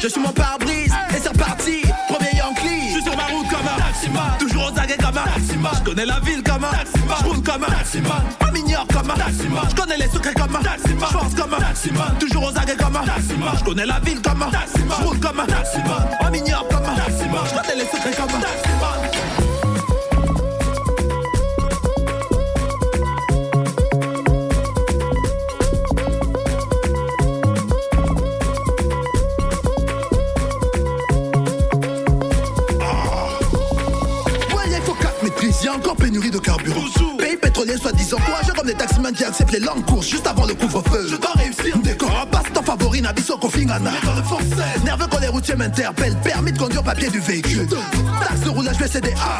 je 0.01 0.07
suis 0.07 0.19
mon 0.19 0.31
pare-brise 0.31 0.91
et 1.11 1.19
c'est 1.21 1.29
reparti. 1.29 1.81
Premier 2.07 2.35
Yankee. 2.35 2.87
Je 2.87 2.93
suis 2.93 3.03
sur 3.03 3.15
ma 3.15 3.25
route 3.25 3.47
comme 3.49 3.67
un 3.67 3.81
taximan. 3.81 4.37
Toujours 4.39 4.71
aux 4.71 4.79
aguets 4.79 4.97
comme 4.97 5.17
un 5.17 5.23
taximan. 5.23 5.69
Je 5.77 5.83
connais 5.83 6.05
la 6.05 6.19
ville 6.21 6.41
comme 6.43 6.63
un 6.63 6.71
taximan. 6.71 7.15
Je 7.19 7.25
roule 7.25 7.43
comme 7.43 7.63
un 7.63 7.71
taximan. 7.71 8.23
On 8.41 8.51
m'ignore 8.51 8.87
comme 8.87 9.11
un. 9.11 9.69
Je 9.69 9.75
connais 9.75 9.97
les 9.97 10.07
secrets 10.07 10.33
comme 10.33 10.55
un 10.55 10.63
taximan. 10.63 11.07
Je 11.07 11.17
pense 11.17 11.35
comme 11.35 11.53
un 11.53 11.59
taximan. 11.59 12.15
Toujours 12.19 12.43
aux 12.45 12.57
aguets 12.57 12.77
comme 12.77 12.95
un 12.95 13.05
taximan. 13.05 13.51
Je 13.59 13.63
connais 13.63 13.85
la 13.85 13.99
ville 13.99 14.21
comme 14.21 14.41
un 14.41 14.49
taximan. 14.49 14.95
Je 14.99 15.05
roule 15.05 15.19
comme 15.19 15.39
un 15.39 15.45
taximan. 15.45 16.09
On 16.21 16.31
m'ignore 16.31 16.67
comme 16.69 16.85
un. 16.85 16.95
Je 16.95 17.55
connais 17.55 17.75
les 17.75 17.85
secrets 17.85 18.15
comme 18.17 18.35
un. 18.35 18.80
Pénurie 36.01 36.31
de 36.31 36.39
carburant. 36.39 36.81
Pays 37.17 37.37
pétrolier 37.37 37.77
soi-disant 37.77 38.17
courageux 38.17 38.53
comme 38.53 38.65
des 38.65 38.73
taximans 38.73 39.11
qui 39.11 39.23
acceptent 39.23 39.51
les 39.51 39.59
longues 39.59 39.85
courses 39.85 40.07
juste 40.07 40.25
avant 40.25 40.45
le 40.45 40.53
couvre-feu. 40.55 41.07
Je 41.09 41.15
dois 41.15 41.33
réussir. 41.35 41.77
Décor, 41.77 42.11
un 42.21 42.25
passe-temps 42.25 42.63
favori, 42.63 43.01
Nabiso 43.01 43.37
Kofingana. 43.37 43.91
Dans 44.03 44.15
le 44.15 44.23
français. 44.23 44.79
Nerveux 44.83 45.05
quand 45.09 45.19
les 45.19 45.27
routiers 45.27 45.55
m'interpellent. 45.55 46.17
Permis 46.23 46.51
de 46.51 46.57
conduire 46.57 46.83
papier 46.83 47.09
du 47.09 47.19
véhicule. 47.19 47.67
Taxe 48.27 48.41
de 48.41 48.49
roulage 48.49 48.77
VCDA. 48.77 49.11
Ah. 49.19 49.39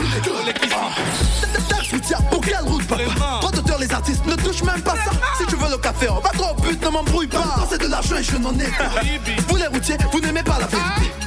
Taxe 1.68 1.92
routière, 1.92 2.22
pour 2.30 2.42
quelle 2.42 2.62
route, 2.62 2.86
papa? 2.88 3.02
Droit 3.40 3.52
d'auteur, 3.52 3.80
les 3.80 3.92
artistes 3.92 4.26
ne 4.26 4.36
touchent 4.36 4.64
même 4.64 4.82
pas 4.82 4.96
ça. 4.96 5.12
Si 5.40 5.46
tu 5.48 5.56
veux 5.56 5.70
le 5.70 5.78
café, 5.78 6.10
on 6.10 6.20
va 6.20 6.30
trop 6.30 6.54
but, 6.62 6.82
ne 6.82 6.90
m'embrouille 6.90 7.28
pas. 7.28 7.68
C'est 7.70 7.82
de 7.82 7.88
l'argent 7.88 8.18
et 8.18 8.24
je 8.24 8.38
n'en 8.38 8.54
ai 8.54 8.70
pas. 8.78 9.02
Vous 9.48 9.56
les 9.56 9.68
routiers, 9.68 9.98
vous 10.12 10.20
n'aimez 10.20 10.44
pas 10.44 10.60
la 10.60 10.68
vérité. 10.68 11.21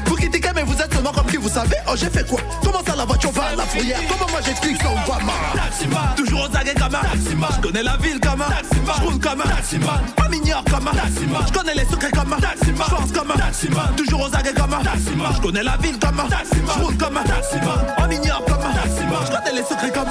Critiquez, 1.05 1.13
mais 1.13 1.13
vous 1.13 1.13
êtes 1.13 1.13
seulement 1.13 1.13
comme 1.13 1.27
qui 1.27 1.37
vous 1.37 1.49
savez. 1.49 1.77
Oh, 1.89 1.93
j'ai 1.97 2.11
fait 2.11 2.27
quoi 2.27 2.41
Comment 2.63 2.83
ça 2.87 2.97
la 2.97 3.05
voiture 3.05 3.31
va 3.33 3.43
à 3.45 3.57
la 3.57 3.65
fourrière 3.65 3.99
Comment 4.09 4.31
moi 4.31 4.41
j'explique 4.45 4.81
ça 4.81 4.89
on 4.91 5.07
voit 5.07 5.19
mal 5.23 6.17
Toujours 6.17 6.49
aux 6.49 6.57
aguets 6.57 6.75
comme 6.75 6.95
un 6.95 7.01
taximan. 7.01 7.49
Je 7.57 7.61
connais 7.61 7.83
la 7.83 7.97
ville 7.99 8.21
comme 8.21 8.43
un 8.43 8.51
taximan. 8.51 8.95
Je 8.97 9.05
roule 9.05 9.19
comme 9.21 9.41
un 9.41 9.45
taximan. 9.45 10.01
On 10.25 10.31
m'ignore 10.31 10.65
comme 10.65 10.89
un 10.89 10.93
taximan. 10.93 11.41
Je 11.47 11.53
connais 11.53 11.75
les 11.75 11.85
secrets 11.85 12.11
comme 12.11 12.33
un 12.33 12.41
taximan. 12.41 12.87
Je 12.89 12.95
pense 12.95 13.13
comme 13.13 13.31
un 13.31 13.37
taximan. 13.37 13.97
Toujours 13.97 14.21
aux 14.23 14.35
aguets 14.35 14.55
comme 14.55 14.75
un 14.75 14.83
taximan. 14.83 15.29
Je 15.35 15.41
connais 15.41 15.63
la 15.63 15.77
ville 15.77 15.99
comme 15.99 16.21
un 16.21 16.29
taximan. 16.29 16.75
Je 16.77 16.83
roule 16.83 16.97
comme 16.97 17.17
un 17.17 17.25
taximan. 17.25 17.79
On 17.99 18.09
m'ignore 18.09 18.45
comme 18.45 18.63
un 18.63 18.75
taximan. 18.75 19.21
Je 19.27 19.37
connais 19.37 19.61
les 19.61 19.65
secrets 19.65 19.93
comme 19.93 20.05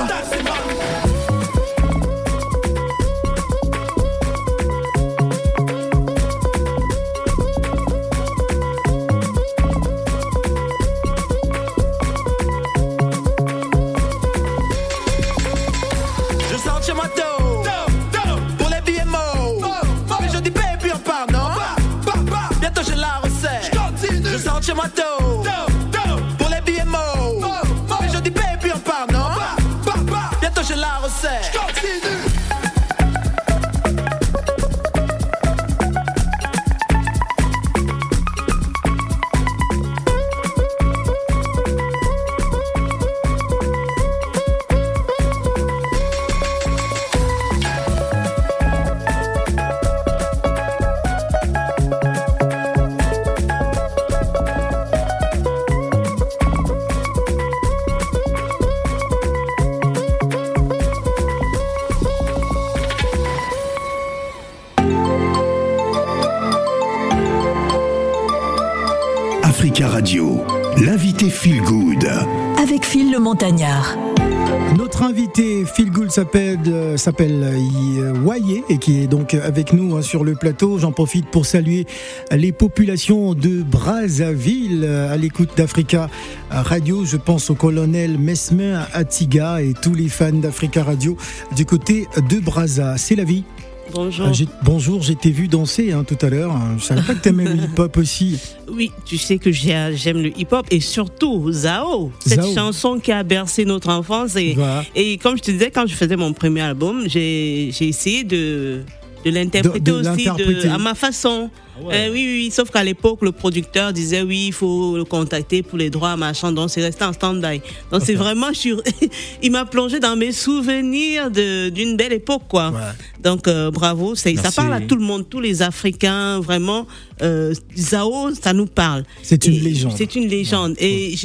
Notre 74.77 75.01
invité 75.01 75.65
Phil 75.65 75.89
Gould 75.89 76.11
s'appelle 76.11 76.59
euh, 76.67 76.97
s'appelle 76.97 77.41
euh, 77.43 78.13
Wayé 78.23 78.63
et 78.69 78.77
qui 78.77 79.01
est 79.01 79.07
donc 79.07 79.33
avec 79.33 79.73
nous 79.73 79.95
hein, 79.95 80.03
sur 80.03 80.23
le 80.23 80.35
plateau. 80.35 80.77
J'en 80.77 80.91
profite 80.91 81.25
pour 81.31 81.47
saluer 81.47 81.87
les 82.31 82.51
populations 82.51 83.33
de 83.33 83.63
Brazzaville 83.63 84.83
euh, 84.83 85.11
à 85.11 85.17
l'écoute 85.17 85.57
d'Africa 85.57 86.09
Radio. 86.51 87.05
Je 87.05 87.17
pense 87.17 87.49
au 87.49 87.55
colonel 87.55 88.19
Mesmer 88.19 88.81
Atiga 88.93 89.63
et 89.63 89.73
tous 89.73 89.95
les 89.95 90.09
fans 90.09 90.31
d'Africa 90.31 90.83
Radio 90.83 91.17
du 91.55 91.65
côté 91.65 92.07
de 92.29 92.39
Brazza. 92.39 92.97
C'est 92.97 93.15
la 93.15 93.23
vie. 93.23 93.45
Bonjour. 93.91 94.27
Ah, 94.29 94.43
bonjour, 94.63 95.01
j'ai 95.01 95.15
vu 95.31 95.47
danser 95.47 95.91
hein, 95.91 96.03
tout 96.03 96.17
à 96.25 96.29
l'heure. 96.29 96.55
Je 96.77 96.83
savais 96.83 97.01
pas 97.01 97.13
que 97.13 97.19
t'aimais 97.19 97.43
le 97.45 97.55
hip-hop 97.55 97.97
aussi. 97.97 98.39
Oui, 98.75 98.91
tu 99.05 99.19
sais 99.19 99.37
que 99.37 99.51
j'ai- 99.51 99.91
j'aime 99.95 100.19
le 100.19 100.29
hip-hop 100.35 100.65
et 100.71 100.79
surtout 100.79 101.51
Zao, 101.51 102.11
cette 102.25 102.41
Zao. 102.41 102.55
chanson 102.55 102.97
qui 102.99 103.11
a 103.11 103.21
bercé 103.21 103.65
notre 103.65 103.89
enfance. 103.89 104.35
Et, 104.35 104.53
Voilà. 104.55 104.83
et 104.95 105.17
comme 105.19 105.37
je 105.37 105.43
te 105.43 105.51
disais, 105.51 105.69
quand 105.69 105.85
je 105.85 105.93
faisais 105.93 106.15
mon 106.15 106.33
premier 106.33 106.61
album, 106.61 107.03
j'ai 107.07 107.67
essayé 107.81 108.23
de, 108.23 108.81
de 109.23 109.29
l'interpréter 109.29 109.91
aussi 109.91 110.25
de- 110.25 110.67
à 110.69 110.79
ma 110.79 110.95
façon. 110.95 111.51
Euh, 111.81 112.09
oui, 112.11 112.23
oui, 112.25 112.39
oui, 112.45 112.51
sauf 112.51 112.69
qu'à 112.69 112.83
l'époque, 112.83 113.19
le 113.23 113.31
producteur 113.31 113.93
disait 113.93 114.21
oui, 114.21 114.45
il 114.47 114.53
faut 114.53 114.95
le 114.95 115.05
contacter 115.05 115.63
pour 115.63 115.77
les 115.77 115.89
droits, 115.89 116.15
machin, 116.15 116.51
donc 116.51 116.69
c'est 116.69 116.81
resté 116.83 117.03
en 117.03 117.13
stand-by. 117.13 117.61
Donc 117.91 118.01
c'est 118.05 118.13
vraiment, 118.13 118.53
sur... 118.53 118.81
il 119.41 119.51
m'a 119.51 119.65
plongé 119.65 119.99
dans 119.99 120.15
mes 120.15 120.31
souvenirs 120.31 121.31
d'une 121.31 121.97
belle 121.97 122.13
époque, 122.13 122.43
quoi. 122.47 122.69
Ouais. 122.71 122.79
Donc 123.23 123.47
euh, 123.47 123.71
bravo, 123.71 124.15
ça 124.15 124.29
parle 124.55 124.73
à 124.73 124.81
tout 124.81 124.95
le 124.95 125.03
monde, 125.03 125.27
tous 125.29 125.39
les 125.39 125.61
Africains, 125.61 126.39
vraiment. 126.39 126.85
euh, 127.21 127.53
Zao, 127.77 128.33
ça 128.35 128.53
nous 128.53 128.65
parle. 128.67 129.03
C'est 129.23 129.45
une 129.47 129.59
légende. 129.63 129.93
C'est 129.97 130.15
une 130.15 130.27
légende. 130.27 130.75
Et 130.79 131.15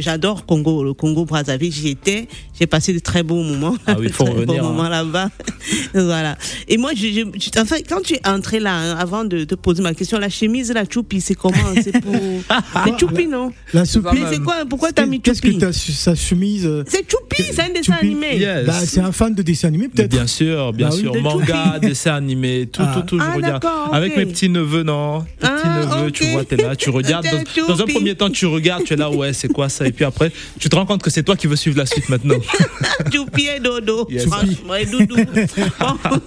j'adore 0.00 0.44
Congo, 0.46 0.82
le 0.84 0.94
Congo 0.94 1.24
Brazzaville. 1.24 1.72
J'y 1.72 1.88
étais, 1.88 2.28
j'ai 2.58 2.66
passé 2.66 2.92
de 2.92 2.98
très 2.98 3.22
beaux 3.22 3.42
moments. 3.42 3.76
Ah 3.86 3.94
oui, 3.98 4.06
il 4.08 4.12
faut 4.12 4.24
revenir, 4.32 4.64
hein. 4.64 4.68
moments 4.68 4.88
là-bas. 4.88 5.30
voilà. 5.94 6.36
Et 6.66 6.76
moi, 6.76 6.90
je, 6.94 7.06
je- 7.06 7.38
je- 7.40 7.60
enfin, 7.60 7.76
quand 7.88 8.00
tu 8.02 8.14
es 8.14 8.26
entré 8.28 8.58
là, 8.60 8.74
hein, 8.74 8.96
avant 8.98 9.24
de 9.24 9.44
te 9.44 9.54
poser 9.54 9.77
ma 9.82 9.94
question, 9.94 10.18
la 10.18 10.28
chemise, 10.28 10.72
la 10.72 10.84
choupi, 10.88 11.20
c'est 11.20 11.34
comment 11.34 11.56
C'est 11.82 12.00
pour. 12.00 12.14
C'est 12.84 12.98
choupi, 12.98 13.26
non 13.26 13.52
La 13.72 13.84
soupe. 13.84 14.08
Mais 14.12 14.20
c'est 14.30 14.40
quoi 14.42 14.64
Pourquoi 14.68 14.92
t'as 14.92 15.06
mis 15.06 15.20
Qu'est-ce 15.20 15.40
que 15.42 15.48
choupi 15.48 15.58
t'as 15.60 15.72
su- 15.72 15.92
sa 15.92 16.14
chemise 16.14 16.64
euh, 16.66 16.84
C'est 16.86 17.04
choupi, 17.10 17.42
c'est 17.52 17.60
un 17.62 17.68
dessin 17.70 17.94
Choupi. 17.94 18.06
animé. 18.06 18.36
Yes. 18.38 18.66
bah, 18.66 18.72
C'est 18.84 19.00
un 19.00 19.12
fan 19.12 19.34
de 19.34 19.42
dessin 19.42 19.68
animé, 19.68 19.88
peut-être 19.88 20.10
Bien 20.10 20.26
sûr, 20.26 20.72
bien 20.72 20.88
Bah 20.88 20.94
oui. 20.94 21.00
sûr. 21.00 21.12
De 21.12 21.18
Manga, 21.20 21.72
Choupi. 21.74 21.86
dessin 21.88 22.14
animé, 22.14 22.68
tout, 22.72 22.82
Ah. 22.84 22.92
tout, 22.94 23.02
tout, 23.02 23.18
je 23.20 23.24
Ah, 23.26 23.34
regarde. 23.34 23.64
Avec 23.92 24.16
mes 24.16 24.26
petits 24.26 24.48
neveux, 24.48 24.82
non? 24.82 25.20
Tes 25.20 25.46
petits 25.46 25.50
Ah, 25.64 25.80
neveux, 25.96 26.06
ok. 26.08 26.12
tu 26.12 26.24
vois, 26.32 26.44
t'es 26.44 26.56
là, 26.56 26.76
tu 26.76 26.90
regardes. 26.90 27.24
Dans, 27.26 27.66
dans 27.66 27.74
un 27.74 27.76
Choupi. 27.78 27.92
premier 27.94 28.14
temps, 28.14 28.30
tu 28.30 28.46
regardes, 28.46 28.84
tu 28.84 28.94
es 28.94 28.96
là, 28.96 29.10
ouais, 29.10 29.32
c'est 29.32 29.48
quoi 29.48 29.68
ça? 29.68 29.86
Et 29.86 29.92
puis 29.92 30.04
après, 30.04 30.30
tu 30.58 30.68
te 30.68 30.76
rends 30.76 30.86
compte 30.86 31.02
que 31.02 31.10
c'est 31.10 31.22
toi 31.22 31.36
qui 31.36 31.46
veux 31.46 31.56
suivre 31.56 31.78
la 31.78 31.86
suite 31.86 32.08
maintenant. 32.08 32.36
Choupi 33.12 33.46
et 33.56 33.60
dodo. 33.60 34.06
Yes. 34.10 34.24
Franchement, 34.26 34.74
et 34.74 34.86
doudou. 34.86 35.16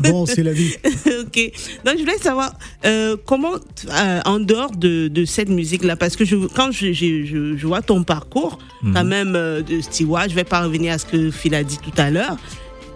Bon. 0.01 0.11
Bon, 0.11 0.25
c'est 0.25 0.43
la 0.43 0.51
vie. 0.53 0.73
ok. 0.85 1.51
Donc, 1.85 1.95
je 1.95 1.99
voulais 1.99 2.17
savoir 2.21 2.53
euh, 2.85 3.15
comment, 3.25 3.40
euh, 3.49 4.19
en 4.25 4.39
dehors 4.39 4.71
de, 4.75 5.07
de 5.07 5.25
cette 5.25 5.49
musique-là, 5.49 5.95
parce 5.95 6.15
que 6.15 6.25
je, 6.25 6.35
quand 6.35 6.71
je, 6.71 6.91
je, 6.93 7.25
je, 7.25 7.57
je 7.57 7.67
vois 7.67 7.81
ton 7.81 8.03
parcours, 8.03 8.57
Mhm. 8.83 8.93
quand 8.95 9.03
même, 9.05 9.33
euh, 9.35 9.61
de 9.61 9.79
steward, 9.79 10.29
je 10.31 10.35
vais 10.35 10.43
pas 10.43 10.63
revenir 10.63 10.93
à 10.93 10.97
ce 10.97 11.05
que 11.05 11.29
Phil 11.29 11.53
a 11.53 11.63
dit 11.63 11.77
tout 11.77 11.93
à 11.97 12.09
l'heure. 12.09 12.35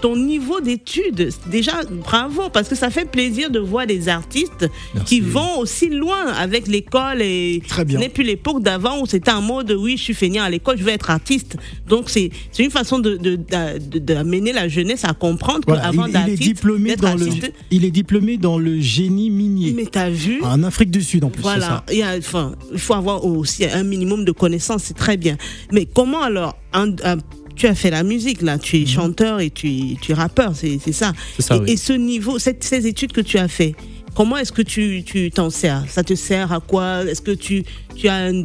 Ton 0.05 0.15
niveau 0.17 0.61
d'études, 0.61 1.29
déjà 1.49 1.81
bravo, 1.89 2.43
parce 2.53 2.69
que 2.69 2.75
ça 2.75 2.91
fait 2.91 3.05
plaisir 3.09 3.49
de 3.49 3.57
voir 3.57 3.87
des 3.87 4.07
artistes 4.07 4.69
Merci. 4.93 5.07
qui 5.15 5.19
vont 5.19 5.57
aussi 5.57 5.89
loin 5.89 6.27
avec 6.37 6.67
l'école 6.67 7.23
et 7.23 7.59
Très 7.67 7.85
bien. 7.85 7.97
ce 7.97 8.03
n'est 8.03 8.09
plus 8.09 8.23
l'époque 8.23 8.61
d'avant 8.61 9.01
où 9.01 9.07
c'était 9.07 9.31
un 9.31 9.41
mode 9.41 9.71
oui, 9.71 9.97
je 9.97 10.03
suis 10.03 10.13
feignant 10.13 10.43
à 10.43 10.49
l'école, 10.51 10.77
je 10.77 10.83
veux 10.83 10.91
être 10.91 11.09
artiste. 11.09 11.57
Donc 11.87 12.11
c'est 12.11 12.29
une 12.59 12.69
façon 12.69 12.99
de 12.99 13.15
de- 13.17 13.35
de- 13.35 13.97
d'amener 13.99 14.53
la 14.53 14.67
jeunesse 14.67 15.03
à 15.05 15.13
comprendre 15.15 15.61
Voilà, 15.65 15.81
qu'avant 15.85 16.05
il, 16.05 16.09
il 16.11 16.15
est 16.15 16.19
d'artiste, 16.19 16.43
diplômé 16.43 16.89
d'être 16.91 17.01
dans 17.01 17.15
le, 17.15 17.25
artiste, 17.25 17.51
il 17.71 17.83
est 17.83 17.89
diplômé 17.91 18.37
dans 18.37 18.59
le 18.59 18.79
génie 18.79 19.31
minier 19.31 19.73
mais 19.75 19.85
t'as 19.87 20.11
vu? 20.11 20.39
En 20.43 20.61
Afrique 20.61 20.91
du 20.91 21.01
Sud 21.01 21.23
en 21.23 21.31
plus. 21.31 21.41
voilà, 21.41 21.65
ça. 21.65 21.83
il, 21.91 21.97
y 21.97 22.03
a, 22.03 22.15
enfin, 22.15 22.53
il 22.71 22.77
faut 22.79 22.93
avoir 22.93 23.25
aussi 23.25 23.65
un 23.65 23.83
minimum 23.83 24.23
de 24.23 24.31
connaissances, 24.31 24.83
c'est 24.83 24.93
très 25.05 25.17
bien. 25.17 25.35
Mais 25.71 25.87
comment 25.87 26.21
alors 26.21 26.55
un- 26.73 26.91
un- 27.03 27.17
tu 27.55 27.67
as 27.67 27.75
fait 27.75 27.89
la 27.89 28.03
musique 28.03 28.41
là, 28.41 28.57
tu 28.57 28.77
es 28.77 28.85
chanteur 28.85 29.39
et 29.39 29.49
tu, 29.49 29.95
tu 30.01 30.11
es 30.11 30.15
rappeur, 30.15 30.53
c'est 30.55 30.79
ça. 30.91 31.09
Mhm. 31.09 31.15
C'est 31.37 31.41
ça, 31.41 31.55
et, 31.55 31.59
oui. 31.59 31.71
et 31.71 31.77
ce 31.77 31.93
niveau, 31.93 32.39
cette, 32.39 32.63
ces 32.63 32.85
études 32.87 33.11
que 33.11 33.21
tu 33.21 33.37
as 33.37 33.47
fait, 33.47 33.75
comment 34.13 34.37
est-ce 34.37 34.51
que 34.51 34.61
tu 34.61 35.03
tu 35.05 35.31
t'en 35.31 35.49
sers? 35.49 35.83
Ça 35.89 36.03
te 36.03 36.15
sert 36.15 36.51
à 36.51 36.59
quoi? 36.59 37.03
Est-ce 37.03 37.21
que 37.21 37.31
tu, 37.31 37.63
tu 37.95 38.07
as 38.07 38.15
un, 38.31 38.43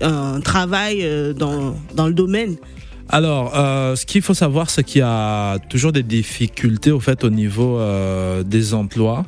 un 0.00 0.40
travail 0.40 1.00
euh, 1.02 1.32
dans, 1.32 1.74
dans 1.94 2.06
le 2.06 2.14
domaine? 2.14 2.56
Alors, 3.12 3.52
euh, 3.56 3.96
ce 3.96 4.06
qu'il 4.06 4.22
faut 4.22 4.34
savoir, 4.34 4.70
c'est 4.70 4.84
qu'il 4.84 5.00
y 5.00 5.04
a 5.04 5.58
toujours 5.68 5.90
des 5.90 6.04
difficultés 6.04 6.92
au 6.92 7.00
fait 7.00 7.24
au 7.24 7.30
niveau 7.30 7.78
euh, 7.78 8.44
des 8.44 8.72
emplois 8.72 9.26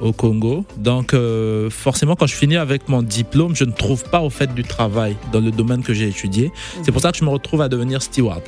au 0.00 0.12
Congo. 0.12 0.64
Donc, 0.76 1.14
euh, 1.14 1.70
forcément, 1.70 2.14
quand 2.16 2.26
je 2.26 2.34
finis 2.34 2.56
avec 2.56 2.88
mon 2.88 3.02
diplôme, 3.02 3.54
je 3.56 3.64
ne 3.64 3.72
trouve 3.72 4.04
pas 4.04 4.20
au 4.20 4.30
fait 4.30 4.52
du 4.54 4.62
travail 4.64 5.16
dans 5.32 5.40
le 5.40 5.50
domaine 5.50 5.82
que 5.82 5.92
j'ai 5.94 6.08
étudié. 6.08 6.52
C'est 6.82 6.92
pour 6.92 7.00
ça 7.02 7.12
que 7.12 7.18
je 7.18 7.24
me 7.24 7.30
retrouve 7.30 7.62
à 7.62 7.68
devenir 7.68 8.02
steward. 8.02 8.42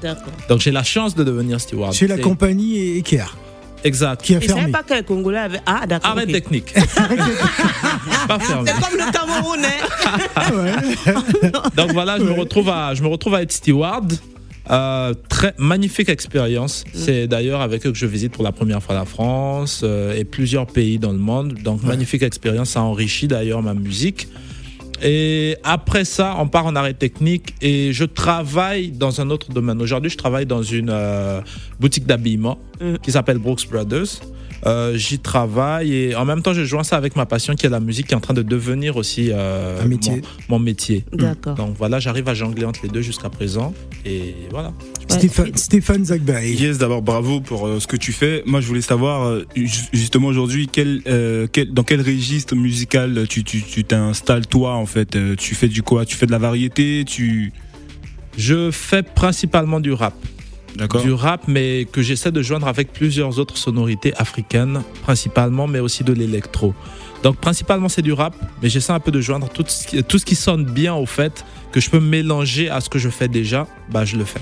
D'accord. 0.00 0.32
Donc, 0.48 0.60
j'ai 0.60 0.70
la 0.70 0.82
chance 0.82 1.14
de 1.14 1.24
devenir 1.24 1.60
steward. 1.60 1.94
Chez 1.94 2.06
la 2.06 2.18
compagnie 2.18 2.98
Eker 2.98 3.36
Exact. 3.84 4.22
qui 4.22 4.34
a 4.36 4.40
Je 4.40 4.46
savais 4.46 4.60
fermé. 4.60 4.72
pas 4.72 4.82
qu'un 4.84 5.02
Congolais 5.02 5.38
avait. 5.38 5.60
Ah, 5.66 5.86
d'accord. 5.86 6.12
Arrêt 6.12 6.24
ok. 6.24 6.32
technique. 6.32 6.72
pas 8.28 8.38
fermé. 8.38 8.70
C'est 8.70 8.80
comme 8.80 8.98
le 8.98 9.12
Camerounais. 9.12 9.80
Donc 11.76 11.92
voilà, 11.92 12.18
je 12.18 12.24
me 12.24 12.32
retrouve 12.32 12.68
à, 12.68 12.94
je 12.94 13.02
me 13.02 13.08
retrouve 13.08 13.34
à 13.34 13.42
être 13.42 13.52
steward. 13.52 14.12
Euh, 14.70 15.12
très 15.28 15.54
magnifique 15.58 16.08
expérience. 16.08 16.84
C'est 16.94 17.26
d'ailleurs 17.26 17.60
avec 17.60 17.84
eux 17.86 17.92
que 17.92 17.98
je 17.98 18.06
visite 18.06 18.32
pour 18.32 18.44
la 18.44 18.52
première 18.52 18.82
fois 18.82 18.94
la 18.94 19.04
France 19.04 19.80
euh, 19.82 20.16
et 20.16 20.24
plusieurs 20.24 20.66
pays 20.66 20.98
dans 20.98 21.12
le 21.12 21.18
monde. 21.18 21.54
Donc 21.64 21.82
magnifique 21.82 22.22
expérience, 22.22 22.70
ça 22.70 22.82
enrichit 22.82 23.26
d'ailleurs 23.26 23.62
ma 23.62 23.74
musique. 23.74 24.28
Et 25.04 25.56
après 25.64 26.04
ça, 26.04 26.36
on 26.38 26.46
part 26.46 26.66
en 26.66 26.76
arrêt 26.76 26.94
technique 26.94 27.54
et 27.60 27.92
je 27.92 28.04
travaille 28.04 28.92
dans 28.92 29.20
un 29.20 29.30
autre 29.30 29.50
domaine. 29.50 29.82
Aujourd'hui, 29.82 30.10
je 30.10 30.16
travaille 30.16 30.46
dans 30.46 30.62
une 30.62 30.90
euh, 30.90 31.40
boutique 31.80 32.06
d'habillement 32.06 32.58
Mm. 32.82 32.96
qui 33.02 33.12
s'appelle 33.12 33.38
Brooks 33.38 33.68
Brothers. 33.70 34.20
Euh, 34.64 34.96
J'y 34.96 35.18
travaille 35.18 35.92
et 35.92 36.14
en 36.14 36.24
même 36.24 36.40
temps, 36.42 36.54
je 36.54 36.62
joins 36.64 36.84
ça 36.84 36.96
avec 36.96 37.16
ma 37.16 37.26
passion 37.26 37.54
qui 37.54 37.66
est 37.66 37.68
la 37.68 37.80
musique 37.80 38.06
qui 38.06 38.12
est 38.14 38.16
en 38.16 38.20
train 38.20 38.34
de 38.34 38.42
devenir 38.42 38.96
aussi 38.96 39.30
euh, 39.32 39.84
métier. 39.84 40.22
Mon, 40.48 40.56
mon 40.56 40.58
métier. 40.60 41.04
D'accord. 41.12 41.54
Donc 41.56 41.74
voilà, 41.76 41.98
j'arrive 41.98 42.28
à 42.28 42.34
jongler 42.34 42.64
entre 42.64 42.80
les 42.84 42.88
deux 42.88 43.02
jusqu'à 43.02 43.28
présent. 43.28 43.74
Et 44.04 44.34
voilà. 44.50 44.68
Ouais. 44.68 45.16
Stéphane, 45.18 45.56
Stéphane 45.56 46.04
Zagbaï. 46.04 46.54
Yes, 46.54 46.78
d'abord 46.78 47.02
bravo 47.02 47.40
pour 47.40 47.66
euh, 47.66 47.80
ce 47.80 47.86
que 47.86 47.96
tu 47.96 48.12
fais. 48.12 48.42
Moi, 48.46 48.60
je 48.60 48.68
voulais 48.68 48.80
savoir 48.82 49.26
euh, 49.26 49.44
ju- 49.56 49.66
justement 49.92 50.28
aujourd'hui 50.28 50.68
quel, 50.70 51.02
euh, 51.08 51.46
quel, 51.50 51.72
dans 51.72 51.82
quel 51.82 52.00
registre 52.00 52.54
musical 52.54 53.26
tu 53.28 53.42
tu 53.44 53.62
tu 53.62 53.84
t'installes 53.84 54.46
toi 54.46 54.74
en 54.74 54.86
fait? 54.86 55.16
Euh, 55.16 55.34
tu 55.36 55.54
fais 55.56 55.68
du 55.68 55.82
quoi? 55.82 56.04
Tu 56.06 56.16
fais 56.16 56.26
de 56.26 56.30
la 56.32 56.38
variété? 56.38 57.04
Tu 57.04 57.52
Je 58.38 58.70
fais 58.70 59.02
principalement 59.02 59.80
du 59.80 59.92
rap. 59.92 60.14
Du 61.02 61.12
rap, 61.12 61.42
mais 61.48 61.86
que 61.90 62.00
j'essaie 62.02 62.32
de 62.32 62.40
joindre 62.42 62.66
avec 62.66 62.92
plusieurs 62.92 63.38
autres 63.38 63.56
sonorités 63.58 64.14
africaines, 64.16 64.82
principalement, 65.02 65.66
mais 65.66 65.80
aussi 65.80 66.02
de 66.04 66.12
l'électro. 66.12 66.74
Donc 67.22 67.36
principalement 67.36 67.88
c'est 67.88 68.02
du 68.02 68.12
rap, 68.12 68.34
mais 68.62 68.68
j'essaie 68.68 68.92
un 68.92 68.98
peu 69.00 69.10
de 69.12 69.20
joindre 69.20 69.48
tout 69.48 69.64
ce, 69.66 69.86
qui, 69.86 70.02
tout 70.02 70.18
ce 70.18 70.24
qui 70.24 70.34
sonne 70.34 70.64
bien 70.64 70.94
au 70.94 71.06
fait, 71.06 71.44
que 71.70 71.78
je 71.80 71.88
peux 71.90 72.00
mélanger 72.00 72.68
à 72.68 72.80
ce 72.80 72.88
que 72.88 72.98
je 72.98 73.08
fais 73.10 73.28
déjà, 73.28 73.66
bah 73.90 74.04
je 74.04 74.16
le 74.16 74.24
fais. 74.24 74.40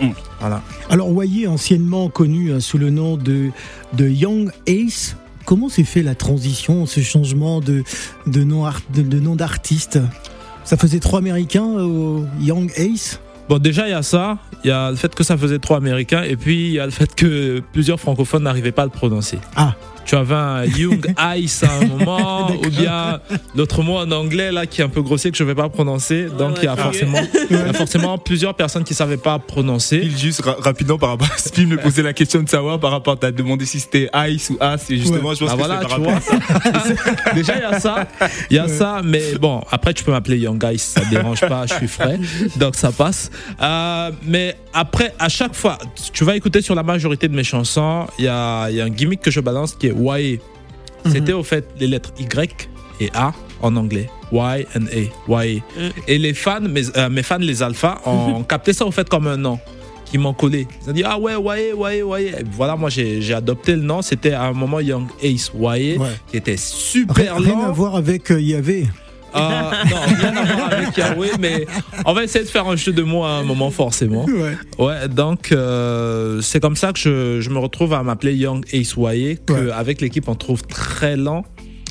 Mm. 0.00 0.10
Voilà. 0.40 0.62
Alors 0.90 1.10
Wayé, 1.12 1.46
anciennement 1.46 2.08
connu 2.08 2.52
hein, 2.52 2.60
sous 2.60 2.78
le 2.78 2.90
nom 2.90 3.16
de, 3.16 3.50
de 3.92 4.08
Young 4.08 4.50
Ace, 4.66 5.16
comment 5.44 5.68
s'est 5.68 5.84
fait 5.84 6.02
la 6.02 6.14
transition, 6.14 6.86
ce 6.86 7.00
changement 7.00 7.60
de, 7.60 7.82
de 8.26 8.42
nom 8.44 8.64
art- 8.64 8.80
de- 8.94 9.02
de 9.02 9.20
nom 9.20 9.36
d'artiste? 9.36 9.98
Ça 10.64 10.76
faisait 10.78 11.00
trop 11.00 11.18
américain 11.18 11.64
au 11.64 12.24
Young 12.40 12.72
Ace? 12.76 13.20
Bon, 13.48 13.58
déjà, 13.58 13.86
il 13.86 13.90
y 13.90 13.94
a 13.94 14.02
ça. 14.02 14.38
Il 14.64 14.68
y 14.68 14.70
a 14.70 14.90
le 14.90 14.96
fait 14.96 15.14
que 15.14 15.22
ça 15.22 15.36
faisait 15.36 15.58
trop 15.58 15.74
américain. 15.74 16.22
Et 16.22 16.36
puis, 16.36 16.68
il 16.68 16.72
y 16.72 16.80
a 16.80 16.86
le 16.86 16.90
fait 16.92 17.14
que 17.14 17.60
plusieurs 17.72 18.00
francophones 18.00 18.44
n'arrivaient 18.44 18.72
pas 18.72 18.82
à 18.82 18.86
le 18.86 18.90
prononcer. 18.90 19.38
Ah. 19.56 19.74
Tu 20.04 20.14
avais 20.16 20.34
un 20.34 20.64
Young 20.64 21.14
Ice 21.36 21.62
à 21.64 21.72
un 21.80 21.86
moment, 21.86 22.50
ou 22.50 22.68
bien 22.70 23.20
l'autre 23.56 23.82
mot 23.82 23.96
en 23.98 24.10
anglais, 24.10 24.52
là, 24.52 24.66
qui 24.66 24.80
est 24.80 24.84
un 24.84 24.88
peu 24.88 25.02
grossier, 25.02 25.30
que 25.30 25.36
je 25.36 25.42
ne 25.44 25.48
vais 25.48 25.54
pas 25.54 25.68
prononcer. 25.68 26.26
Donc, 26.26 26.56
il 26.58 26.64
y 26.64 26.68
a 26.68 26.76
forcément, 26.76 27.18
il 27.50 27.56
y 27.56 27.60
a 27.60 27.72
forcément 27.72 28.18
plusieurs 28.18 28.54
personnes 28.54 28.84
qui 28.84 28.92
ne 28.92 28.96
savaient 28.96 29.16
pas 29.16 29.38
prononcer. 29.38 30.00
Phil, 30.00 30.18
juste 30.18 30.42
ra- 30.42 30.56
rapidement 30.60 30.98
par 30.98 31.10
rapport 31.10 31.28
à 31.34 31.38
ce 31.38 31.48
film, 31.52 31.70
me 31.70 31.76
posait 31.78 32.02
la 32.02 32.12
question 32.12 32.42
de 32.42 32.48
savoir 32.48 32.78
par 32.80 32.90
rapport 32.90 33.14
à 33.14 33.16
t'as 33.16 33.30
demandé 33.30 33.64
si 33.64 33.80
c'était 33.80 34.10
Ice 34.28 34.50
ou 34.50 34.56
As 34.60 34.90
et 34.90 34.96
justement 34.98 35.34
je 35.34 35.40
pense 35.40 35.50
Ah 35.50 35.52
que 35.54 35.58
voilà, 35.58 35.80
c'est 35.80 35.88
par 35.88 35.96
tu 35.98 36.02
rapport 36.04 36.20
vois. 36.20 36.70
à 36.72 36.80
ça. 36.80 37.32
Déjà, 37.34 37.54
il 37.56 37.60
y 37.62 37.64
a 37.64 37.80
ça. 37.80 38.06
Il 38.50 38.56
y 38.56 38.58
a 38.58 38.68
ça, 38.68 39.00
mais 39.04 39.34
bon, 39.40 39.62
après, 39.70 39.94
tu 39.94 40.04
peux 40.04 40.10
m'appeler 40.12 40.38
Young 40.38 40.62
si 40.72 40.78
ça 40.78 41.00
te 41.00 41.10
dérange 41.10 41.40
pas, 41.40 41.66
je 41.66 41.74
suis 41.74 41.88
frais. 41.88 42.18
Donc, 42.56 42.76
ça 42.76 42.92
passe. 42.92 43.30
Euh, 43.60 44.10
mais 44.26 44.56
après, 44.72 45.14
à 45.18 45.28
chaque 45.28 45.54
fois, 45.54 45.78
tu 46.12 46.24
vas 46.24 46.36
écouter 46.36 46.60
sur 46.62 46.74
la 46.74 46.82
majorité 46.82 47.28
de 47.28 47.34
mes 47.34 47.44
chansons, 47.44 48.06
il 48.18 48.24
y 48.26 48.28
a, 48.28 48.68
il 48.70 48.76
y 48.76 48.80
a 48.80 48.84
un 48.84 48.90
gimmick 48.90 49.20
que 49.20 49.30
je 49.30 49.40
balance 49.40 49.74
qui 49.74 49.86
est 49.88 49.92
YA. 49.94 50.38
C'était 51.06 51.32
au 51.32 51.42
fait 51.42 51.66
les 51.78 51.86
lettres 51.86 52.12
Y 52.18 52.68
et 53.00 53.10
A 53.14 53.32
en 53.60 53.76
anglais. 53.76 54.08
Y 54.32 54.66
and 54.76 54.86
A. 55.28 55.44
YA. 55.44 55.60
Et 56.08 56.18
les 56.18 56.34
fans, 56.34 56.60
mes, 56.60 56.82
euh, 56.96 57.08
mes 57.10 57.22
fans, 57.22 57.38
les 57.38 57.62
alphas, 57.62 58.00
ont 58.06 58.42
capté 58.48 58.72
ça 58.72 58.84
au 58.86 58.90
fait 58.90 59.08
comme 59.08 59.26
un 59.26 59.36
nom 59.36 59.58
qui 60.06 60.18
m'ont 60.18 60.32
collé. 60.34 60.66
Ils 60.84 60.90
ont 60.90 60.92
dit 60.92 61.02
Ah 61.04 61.18
ouais, 61.18 61.34
YA, 61.34 61.94
YA. 61.94 62.20
Et 62.40 62.44
voilà, 62.52 62.76
moi 62.76 62.88
j'ai 62.90 63.34
adopté 63.34 63.76
le 63.76 63.82
nom. 63.82 64.00
C'était 64.02 64.32
à 64.32 64.44
un 64.44 64.52
moment 64.52 64.80
Young 64.80 65.06
Ace 65.22 65.50
Ouais. 65.54 65.96
qui 66.30 66.36
était 66.38 66.56
super 66.56 67.36
Rien 67.36 67.52
lent. 67.54 67.64
à 67.64 67.70
voir 67.72 67.96
avec 67.96 68.30
euh, 68.30 68.40
Yahvé. 68.40 68.86
Euh, 69.36 69.40
non, 69.90 69.96
rien 70.20 70.36
à 70.36 70.44
voir 70.56 70.72
avec 70.72 70.96
Yahweh, 70.96 71.30
mais 71.40 71.66
on 72.06 72.12
va 72.12 72.24
essayer 72.24 72.44
de 72.44 72.50
faire 72.50 72.66
un 72.68 72.76
jeu 72.76 72.92
de 72.92 73.02
mots 73.02 73.24
à 73.24 73.30
un 73.30 73.42
moment 73.42 73.70
forcément. 73.70 74.24
Ouais. 74.26 74.56
Ouais, 74.78 75.08
donc 75.08 75.50
euh, 75.52 76.40
c'est 76.40 76.60
comme 76.60 76.76
ça 76.76 76.92
que 76.92 76.98
je, 76.98 77.40
je 77.40 77.50
me 77.50 77.58
retrouve 77.58 77.92
à 77.94 78.02
m'appeler 78.02 78.34
Young 78.34 78.64
Ace 78.72 78.94
YA, 78.96 79.36
que 79.36 79.52
Ouais. 79.52 79.70
avec 79.72 80.00
l'équipe 80.00 80.28
on 80.28 80.34
trouve 80.34 80.62
très 80.62 81.16
lent 81.16 81.44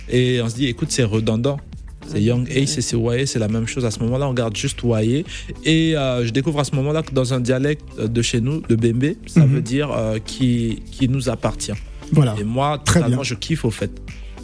et 0.10 0.42
on 0.42 0.50
se 0.50 0.56
dit 0.56 0.68
écoute 0.68 0.90
c'est 0.92 1.04
redondant. 1.04 1.58
C'est 2.06 2.22
Young 2.22 2.46
Ace 2.50 2.78
et 2.78 2.82
c'est 2.82 2.98
YA, 2.98 3.26
c'est 3.26 3.40
la 3.40 3.48
même 3.48 3.66
chose. 3.66 3.86
À 3.86 3.92
ce 3.92 4.00
moment-là, 4.02 4.28
on 4.28 4.34
garde 4.34 4.56
juste 4.58 4.82
YA. 4.84 5.24
Et 5.64 5.96
euh, 5.96 6.26
je 6.26 6.32
découvre 6.32 6.60
à 6.60 6.66
ce 6.66 6.76
moment-là 6.76 7.02
que 7.02 7.12
dans 7.14 7.34
un 7.34 7.40
dialecte 7.40 7.98
de 7.98 8.22
chez 8.22 8.42
nous, 8.42 8.60
de 8.62 8.76
Bembe, 8.76 9.14
ça 9.26 9.40
Mhm. 9.46 9.54
veut 9.56 9.62
dire 9.62 9.90
euh, 9.92 10.20
qui, 10.24 10.84
qui 10.92 11.08
nous 11.08 11.30
appartient. 11.30 11.72
Voilà. 12.12 12.36
Et 12.40 12.44
moi, 12.44 12.78
Très 12.84 13.00
totalement, 13.00 13.22
bien. 13.22 13.24
je 13.24 13.36
kiffe 13.36 13.64
au 13.64 13.72
fait. 13.72 13.90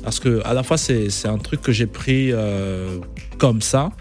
Parce 0.04 0.20
que 0.20 0.42
à 0.46 0.54
la 0.54 0.64
fois, 0.64 0.78
c'est 0.78 1.10
un 1.26 1.38
truc 1.38 1.62
que 1.62 1.72
j'ai 1.72 1.88
pris 1.88 2.32
euh, 2.32 3.00
comme 3.38 3.62
ça, 3.62 3.92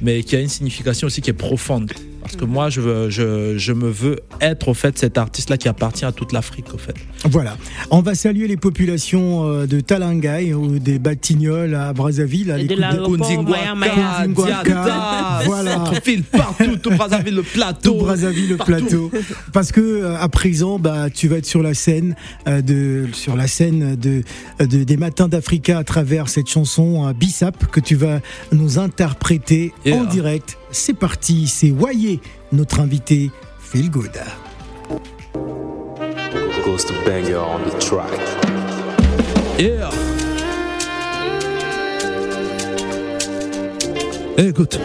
mais 0.00 0.22
qui 0.22 0.36
a 0.36 0.40
une 0.40 0.48
signification 0.48 1.06
aussi 1.06 1.20
qui 1.20 1.30
est 1.30 1.34
profonde. 1.34 1.92
Parce 2.24 2.36
que 2.36 2.44
moi, 2.46 2.70
je, 2.70 2.80
veux, 2.80 3.10
je, 3.10 3.56
je 3.58 3.72
me 3.72 3.88
veux 3.88 4.18
être, 4.40 4.68
au 4.68 4.74
fait, 4.74 4.98
cet 4.98 5.18
artiste-là 5.18 5.56
qui 5.58 5.68
appartient 5.68 6.04
à 6.06 6.10
toute 6.10 6.32
l'Afrique, 6.32 6.72
au 6.74 6.78
fait. 6.78 6.94
Voilà. 7.24 7.56
On 7.90 8.00
va 8.00 8.14
saluer 8.14 8.48
les 8.48 8.56
populations 8.56 9.46
euh, 9.46 9.66
de 9.66 9.78
Talangaï 9.80 10.52
ou 10.54 10.78
des 10.78 10.98
Batignolles 10.98 11.74
à 11.74 11.92
Brazzaville. 11.92 12.50
à 12.50 12.58
Et 12.58 12.64
de. 12.64 12.74
Kunzingwaka. 12.74 14.62
Diada, 14.64 15.40
Voilà. 15.44 15.84
Partout, 16.32 16.76
tout 16.82 16.90
Brazzaville, 16.90 17.34
le 17.34 17.42
plateau. 17.42 17.92
Tout 17.92 18.04
Brazzaville, 18.04 18.48
le 18.48 18.56
Partout. 18.56 18.72
plateau. 18.72 19.10
Parce 19.52 19.70
que 19.72 19.80
euh, 19.80 20.16
à 20.18 20.28
présent, 20.28 20.78
bah, 20.78 21.10
tu 21.10 21.28
vas 21.28 21.36
être 21.36 21.46
sur 21.46 21.62
la 21.62 21.74
scène 21.74 22.16
euh, 22.48 22.62
de, 22.62 23.06
sur 23.12 23.36
la 23.36 23.46
scène 23.46 23.96
de, 23.96 24.22
de- 24.64 24.84
des 24.84 24.96
matins 24.96 25.28
d'Africa 25.28 25.78
à 25.78 25.84
travers 25.84 26.28
cette 26.28 26.48
chanson 26.48 27.06
euh, 27.06 27.12
Bissap 27.12 27.70
que 27.70 27.80
tu 27.80 27.94
vas 27.96 28.20
nous 28.52 28.78
interpréter 28.78 29.72
Yeah. 29.84 29.96
en 30.00 30.04
direct. 30.04 30.56
C'est 30.76 30.92
parti, 30.92 31.46
c'est 31.46 31.70
Wayé, 31.70 32.20
notre 32.50 32.80
invité 32.80 33.30
Feel 33.60 33.88
Good. 33.90 34.10
Goes 36.64 36.84
to 36.84 36.94
banger 37.06 37.36
on 37.36 37.60
the 37.60 37.78
track. 37.78 38.10
Yeah. 39.56 39.88
Écoute. 44.36 44.80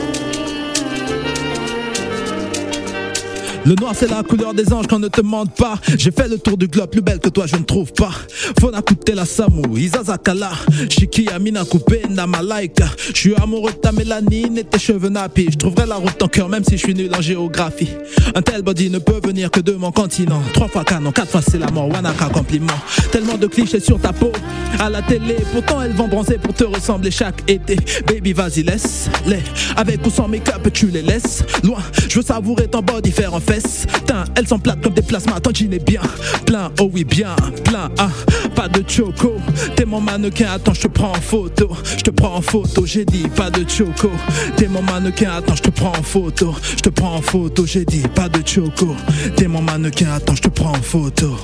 Le 3.65 3.75
noir 3.75 3.93
c'est 3.93 4.09
la 4.09 4.23
couleur 4.23 4.53
des 4.53 4.71
anges 4.73 4.87
qu'on 4.87 4.99
ne 4.99 5.07
te 5.07 5.21
mente 5.21 5.55
pas. 5.55 5.79
J'ai 5.97 6.11
fait 6.11 6.27
le 6.27 6.37
tour 6.37 6.57
du 6.57 6.67
globe, 6.67 6.89
plus 6.89 7.01
belle 7.01 7.19
que 7.19 7.29
toi 7.29 7.45
je 7.45 7.55
ne 7.55 7.63
trouve 7.63 7.91
pas. 7.93 8.11
Fona 8.59 8.81
la 9.13 9.25
Samu, 9.25 9.61
Izazakala 9.77 10.51
Shiki 10.89 11.27
Amina 11.29 11.65
Coupé, 11.65 12.01
Namalaika 12.09 12.85
Je 13.13 13.17
suis 13.17 13.35
amoureux 13.35 13.71
de 13.71 13.77
ta 13.77 13.91
mélanine 13.91 14.57
et 14.57 14.63
tes 14.63 14.79
cheveux 14.79 15.09
nappis 15.09 15.47
Je 15.51 15.57
trouverai 15.57 15.87
la 15.87 15.95
route 15.95 16.21
en 16.21 16.27
cœur 16.27 16.47
même 16.47 16.63
si 16.63 16.77
je 16.77 16.83
suis 16.83 16.93
nul 16.93 17.11
en 17.15 17.21
géographie. 17.21 17.89
Un 18.35 18.41
tel 18.41 18.61
body 18.61 18.89
ne 18.89 18.99
peut 18.99 19.19
venir 19.23 19.51
que 19.51 19.59
de 19.59 19.73
mon 19.73 19.91
continent. 19.91 20.41
Trois 20.53 20.67
fois 20.67 20.83
canon, 20.83 21.11
quatre 21.11 21.31
fois 21.31 21.41
c'est 21.41 21.59
la 21.59 21.69
mort, 21.71 21.89
Wanaka 21.89 22.29
compliment. 22.29 22.67
Tellement 23.11 23.37
de 23.37 23.47
clichés 23.47 23.79
sur 23.79 23.99
ta 23.99 24.13
peau. 24.13 24.31
À 24.79 24.89
la 24.89 25.01
télé 25.01 25.35
Pourtant 25.51 25.81
elles 25.81 25.93
vont 25.93 26.07
bronzer 26.07 26.37
pour 26.37 26.53
te 26.53 26.63
ressembler 26.63 27.11
chaque 27.11 27.49
été. 27.49 27.77
Baby 28.07 28.33
vas-y 28.33 28.63
laisse-les. 28.63 29.41
Avec 29.75 30.05
ou 30.05 30.09
sans 30.09 30.27
make-up 30.27 30.67
tu 30.73 30.87
les 30.87 31.01
laisses 31.01 31.43
Loin, 31.63 31.79
je 32.07 32.15
veux 32.15 32.25
savourer 32.25 32.67
ton 32.67 32.81
body 32.81 33.11
faire 33.11 33.33
en 33.33 33.39
fesses 33.49 33.87
Tain, 34.05 34.25
elles 34.35 34.47
sont 34.47 34.59
plates 34.59 34.81
comme 34.81 34.93
des 34.93 35.01
plasmas 35.01 35.37
est 35.37 35.85
bien 35.85 36.01
plein, 36.45 36.71
oh 36.79 36.89
oui 36.93 37.03
bien 37.03 37.35
plein. 37.63 37.89
Ah, 37.97 38.09
Pas 38.55 38.67
de 38.67 38.83
choco, 38.87 39.33
t'es 39.75 39.85
mon 39.85 40.01
mannequin 40.01 40.47
Attends 40.51 40.73
je 40.73 40.81
te 40.81 40.87
prends 40.87 41.11
en 41.11 41.21
photo. 41.21 41.69
Je 41.97 42.03
te 42.03 42.09
prends 42.11 42.35
en 42.35 42.41
photo, 42.41 42.85
j'ai 42.85 43.05
dit 43.05 43.27
pas 43.35 43.49
de 43.49 43.67
choco. 43.69 44.09
T'es 44.57 44.67
mon 44.67 44.81
mannequin, 44.81 45.31
attends 45.37 45.55
je 45.55 45.63
te 45.63 45.69
prends 45.69 45.91
en 45.91 46.03
photo. 46.03 46.55
Je 46.77 46.81
te 46.81 46.89
prends 46.89 47.15
en 47.15 47.21
photo, 47.21 47.65
j'ai 47.65 47.85
dit 47.85 48.03
pas 48.15 48.29
de 48.29 48.41
choco. 48.47 48.95
T'es 49.35 49.47
mon 49.47 49.61
mannequin, 49.61 50.13
attends 50.13 50.35
je 50.35 50.41
te 50.41 50.49
prends 50.49 50.71
en 50.71 50.81
photo. 50.81 51.35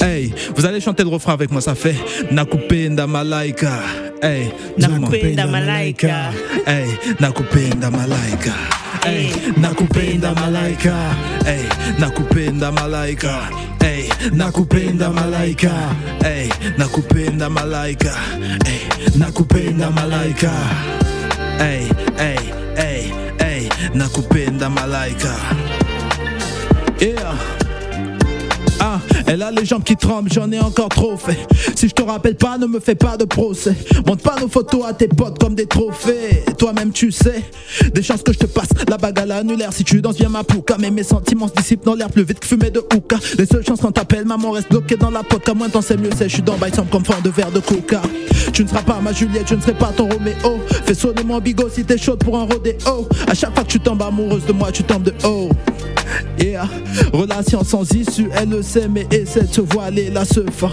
Hey, 0.00 0.32
vous 0.56 0.66
allez 0.66 0.80
chanter 0.80 1.02
le 1.04 1.10
refrain 1.10 1.34
avec 1.34 1.50
moi, 1.50 1.60
ça 1.60 1.74
fait 1.74 1.96
Nakupenda 2.30 3.06
Malaika. 3.06 3.80
Hey, 4.22 4.52
Nakupenda 4.78 5.46
Malaika. 5.46 6.30
Hey, 6.66 6.86
Nakupenda 7.20 7.90
Malaika. 7.90 8.81
Hey, 9.04 9.30
Nakupenda 9.56 10.34
Malaika. 10.34 10.94
Hey, 11.44 11.64
Nakupenda 11.98 12.70
Malaika. 12.72 13.48
Hey, 13.80 14.08
Nakupenda 14.30 15.10
Malaika. 15.12 15.72
Hey, 16.22 16.48
Nakupenda 16.78 17.48
Malaika. 17.50 18.14
Hey, 18.64 18.80
Nakupenda 19.18 19.90
Malaika. 19.90 20.52
Hey, 21.58 21.90
hey, 22.16 22.38
hey, 22.76 23.02
hey, 23.38 23.68
Nakupenda 23.94 24.68
Malaika. 24.70 25.32
Yeah. 25.32 25.61
Elle 29.32 29.42
a 29.42 29.50
les 29.50 29.64
jambes 29.64 29.82
qui 29.82 29.96
tremblent, 29.96 30.30
j'en 30.30 30.50
ai 30.52 30.60
encore 30.60 30.90
trop 30.90 31.16
fait. 31.16 31.38
Si 31.74 31.88
je 31.88 31.94
te 31.94 32.02
rappelle 32.02 32.36
pas, 32.36 32.58
ne 32.58 32.66
me 32.66 32.80
fais 32.80 32.94
pas 32.94 33.16
de 33.16 33.24
procès. 33.24 33.74
Montre 34.06 34.22
pas 34.22 34.38
nos 34.38 34.48
photos 34.48 34.84
à 34.86 34.92
tes 34.92 35.08
potes 35.08 35.38
comme 35.38 35.54
des 35.54 35.64
trophées. 35.64 36.44
Toi-même, 36.58 36.92
tu 36.92 37.10
sais, 37.10 37.42
des 37.94 38.02
chances 38.02 38.22
que 38.22 38.34
je 38.34 38.38
te 38.40 38.46
passe 38.46 38.68
la 38.86 38.98
bague 38.98 39.18
à 39.18 39.24
l'annulaire. 39.24 39.72
Si 39.72 39.84
tu 39.84 40.02
danses 40.02 40.18
bien 40.18 40.28
ma 40.28 40.44
pouca, 40.44 40.76
mais 40.78 40.90
mes 40.90 41.02
sentiments 41.02 41.48
se 41.48 41.54
dissipent 41.54 41.84
dans 41.84 41.94
l'air 41.94 42.10
plus 42.10 42.24
vite 42.24 42.40
que 42.40 42.46
fumer 42.46 42.70
de 42.70 42.80
hookah. 42.80 43.16
Les 43.38 43.46
seules 43.46 43.64
chances 43.64 43.80
quand 43.80 43.92
t'appelles, 43.92 44.26
maman 44.26 44.50
reste 44.50 44.68
bloquée 44.68 44.96
dans 44.96 45.10
la 45.10 45.22
pote. 45.22 45.44
Qu'à 45.44 45.54
moins 45.54 45.70
t'en 45.70 45.80
sais 45.80 45.96
mieux, 45.96 46.10
c'est 46.14 46.28
je 46.28 46.34
suis 46.34 46.42
dans 46.42 46.58
bail 46.58 46.74
sans 46.74 46.84
comme 46.84 47.02
de 47.24 47.30
verre 47.30 47.50
de 47.50 47.60
coca. 47.60 48.02
Tu 48.52 48.64
ne 48.64 48.68
seras 48.68 48.82
pas 48.82 49.00
ma 49.00 49.14
Juliette, 49.14 49.48
je 49.48 49.54
ne 49.54 49.62
serai 49.62 49.72
pas 49.72 49.92
ton 49.96 50.10
Roméo. 50.10 50.60
Fais 50.84 50.94
sonner 50.94 51.24
mon 51.24 51.38
bigot 51.38 51.70
si 51.70 51.84
t'es 51.84 51.96
chaude 51.96 52.22
pour 52.22 52.36
un 52.36 52.44
rodéo. 52.44 53.08
À 53.26 53.32
chaque 53.32 53.54
fois 53.54 53.64
que 53.64 53.70
tu 53.70 53.80
tombes 53.80 54.02
amoureuse 54.02 54.44
de 54.44 54.52
moi, 54.52 54.70
tu 54.70 54.82
tombes 54.82 55.04
de 55.04 55.14
haut. 55.24 55.48
Yeah, 56.38 56.68
relation 57.12 57.62
sans 57.64 57.90
issue, 57.94 58.28
elle 58.34 58.50
le 58.50 58.62
sait, 58.62 58.88
mais 58.88 59.06
essaie 59.10 59.42
de 59.42 59.52
se 59.52 59.60
voiler 59.60 60.10
la 60.10 60.24
sefa. 60.24 60.68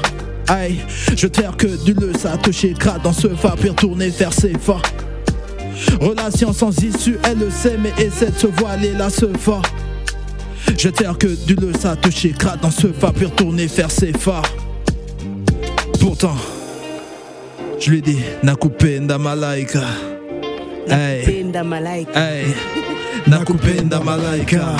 Aïe, 0.48 0.80
je 1.16 1.28
vais 1.28 1.42
faire 1.42 1.56
que 1.56 1.68
du 1.86 1.94
le 1.94 2.12
ça 2.18 2.38
grade 2.80 3.02
dans 3.04 3.14
ce 3.14 3.28
fa, 3.30 3.56
puis 3.60 3.70
retourner 3.70 4.10
faire 4.10 4.34
ses 4.34 4.54
fa. 4.58 4.78
Relation 6.02 6.52
sans 6.54 6.76
issue, 6.84 7.18
elle 7.24 7.40
le 7.40 7.52
sait, 7.52 7.78
mais 7.78 7.94
essaie 8.04 8.32
de 8.32 8.38
se 8.38 8.48
voiler 8.48 8.94
la 8.94 9.10
sefa. 9.10 9.62
Je 10.78 10.90
vais 10.90 10.96
faire 10.96 11.18
que 11.18 11.28
du 11.46 11.56
le 11.56 11.72
ça 11.80 11.96
grade 12.38 12.62
dans 12.62 12.72
ce 12.72 12.88
fa, 12.88 13.12
puis 13.12 13.26
retourner 13.26 13.68
faire 13.68 13.92
ses 13.92 14.12
fa. 14.14 14.42
Pourtant, 16.00 16.36
je 17.80 17.92
lui 17.92 18.02
dis, 18.02 18.20
Nakupenda 18.42 19.18
Malaika. 19.18 19.82
Nakupenda 20.88 21.64
Malaika. 21.64 22.20
hey, 22.20 22.46
Nakupenda 23.28 24.00
Malaika. 24.00 24.76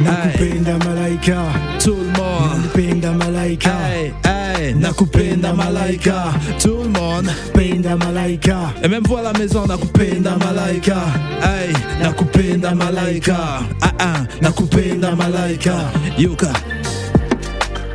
Nakupenda 0.00 0.78
Malaika. 0.84 1.36
Tout 1.82 1.94
le 1.96 2.18
monde. 2.18 2.62
Nakupenda 2.62 3.12
Malaika. 3.12 3.70
Hey, 3.70 4.12
hey, 4.24 4.74
Nakupenda 4.74 5.52
Malaika. 5.52 6.32
Tout 6.58 6.82
le 6.84 6.88
monde. 6.88 7.26
Nakupenda 7.26 7.96
Malaika. 7.96 8.56
Et 8.82 8.88
même 8.88 9.02
à 9.18 9.22
la 9.22 9.32
maison, 9.32 9.66
Nakupenda 9.66 10.36
Malaika. 10.36 10.96
Hey, 11.42 11.72
Nakupenda 12.02 12.74
Malaika. 12.74 13.36
Ah 13.82 13.92
ah, 13.98 14.14
Nakupenda 14.42 15.14
Malaika. 15.14 15.74
Yuka. 16.18 16.52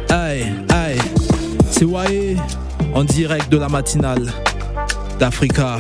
Hey, 0.09 0.45
hey. 0.69 0.97
C'est 1.69 1.85
Waye 1.85 2.37
en 2.93 3.03
direct 3.03 3.49
de 3.51 3.57
la 3.57 3.69
matinale 3.69 4.31
d'Africa 5.19 5.77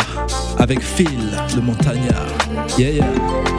avec 0.57 0.79
Phil, 0.81 1.07
le 1.55 1.61
montagnard. 1.61 2.27
Yeah, 2.77 2.89
yeah. 2.91 3.50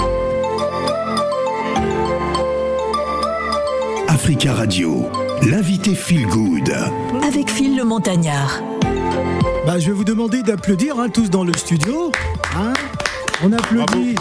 Africa 4.12 4.52
Radio, 4.52 5.06
l'invité 5.48 5.94
Feel 5.94 6.26
Good. 6.26 6.70
Avec 7.26 7.48
Phil 7.50 7.76
le 7.76 7.84
Montagnard. 7.84 8.60
Bah, 9.66 9.78
je 9.78 9.86
vais 9.86 9.92
vous 9.92 10.04
demander 10.04 10.42
d'applaudir 10.42 10.98
hein, 10.98 11.08
tous 11.08 11.30
dans 11.30 11.44
le 11.44 11.54
studio. 11.54 12.12
hein. 12.54 12.72
On 13.42 13.52
applaudit. 13.52 14.14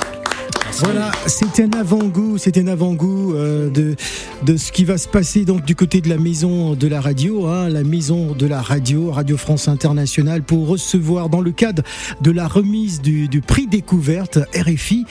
Voilà, 0.79 1.11
c'est 1.27 1.59
un 1.59 1.71
avant-goût, 1.79 2.37
c'est 2.37 2.57
un 2.57 2.67
avant-goût 2.67 3.35
euh, 3.35 3.69
de, 3.69 3.95
de 4.43 4.57
ce 4.57 4.71
qui 4.71 4.83
va 4.83 4.97
se 4.97 5.07
passer 5.07 5.45
donc 5.45 5.63
du 5.65 5.75
côté 5.75 6.01
de 6.01 6.09
la 6.09 6.17
maison 6.17 6.73
de 6.73 6.87
la 6.87 7.01
radio, 7.01 7.45
hein, 7.45 7.69
la 7.69 7.83
maison 7.83 8.33
de 8.33 8.47
la 8.47 8.61
radio, 8.61 9.11
Radio 9.11 9.37
France 9.37 9.67
Internationale, 9.67 10.41
pour 10.41 10.67
recevoir 10.67 11.29
dans 11.29 11.41
le 11.41 11.51
cadre 11.51 11.83
de 12.21 12.31
la 12.31 12.47
remise 12.47 13.01
du, 13.01 13.27
du 13.27 13.41
prix 13.41 13.67
découverte 13.67 14.39
RFI. 14.55 15.05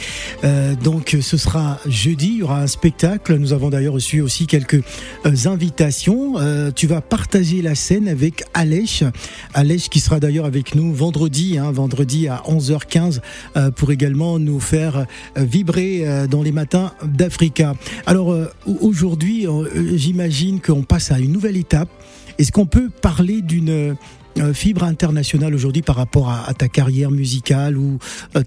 Euh, 0.45 0.75
donc 0.75 1.17
ce 1.21 1.37
sera 1.37 1.79
jeudi, 1.87 2.29
il 2.29 2.37
y 2.39 2.43
aura 2.43 2.61
un 2.63 2.67
spectacle. 2.67 3.37
Nous 3.37 3.53
avons 3.53 3.71
d'ailleurs 3.71 3.95
reçu 3.95 4.21
aussi 4.21 4.47
quelques 4.47 4.83
euh, 5.27 5.35
invitations. 5.47 6.39
Euh, 6.39 6.71
tu 6.75 6.87
vas 6.87 7.01
partager 7.01 7.63
la 7.63 7.75
scène 7.75 8.09
avec 8.09 8.45
Alèche, 8.55 9.05
Alèche 9.55 9.89
qui 9.89 10.01
sera 10.01 10.21
d'ailleurs 10.21 10.47
avec 10.47 10.75
nous 10.75 10.93
vendredi, 10.93 11.59
hein, 11.59 11.71
vendredi 11.71 12.29
à 12.29 12.43
11h15 12.49 13.21
euh, 13.57 13.71
pour 13.71 13.91
également 13.93 14.39
nous 14.39 14.61
faire 14.61 15.07
euh, 15.37 15.45
euh, 15.77 16.27
dans 16.27 16.43
les 16.43 16.53
matins 16.53 16.93
d'Africa. 17.05 17.75
Alors 18.07 18.33
euh, 18.33 18.47
aujourd'hui, 18.81 19.47
euh, 19.47 19.97
j'imagine 19.97 20.61
qu'on 20.61 20.83
passe 20.83 21.11
à 21.11 21.19
une 21.19 21.33
nouvelle 21.33 21.57
étape. 21.57 21.89
Est-ce 22.39 22.53
qu'on 22.53 22.67
peut 22.67 22.89
parler 22.89 23.43
d'une 23.43 23.97
fibre 24.55 24.85
internationale 24.85 25.55
aujourd'hui 25.55 25.83
par 25.83 25.97
rapport 25.97 26.31
à, 26.31 26.55
ta 26.55 26.69
carrière 26.69 27.11
musicale 27.11 27.77
où 27.77 27.99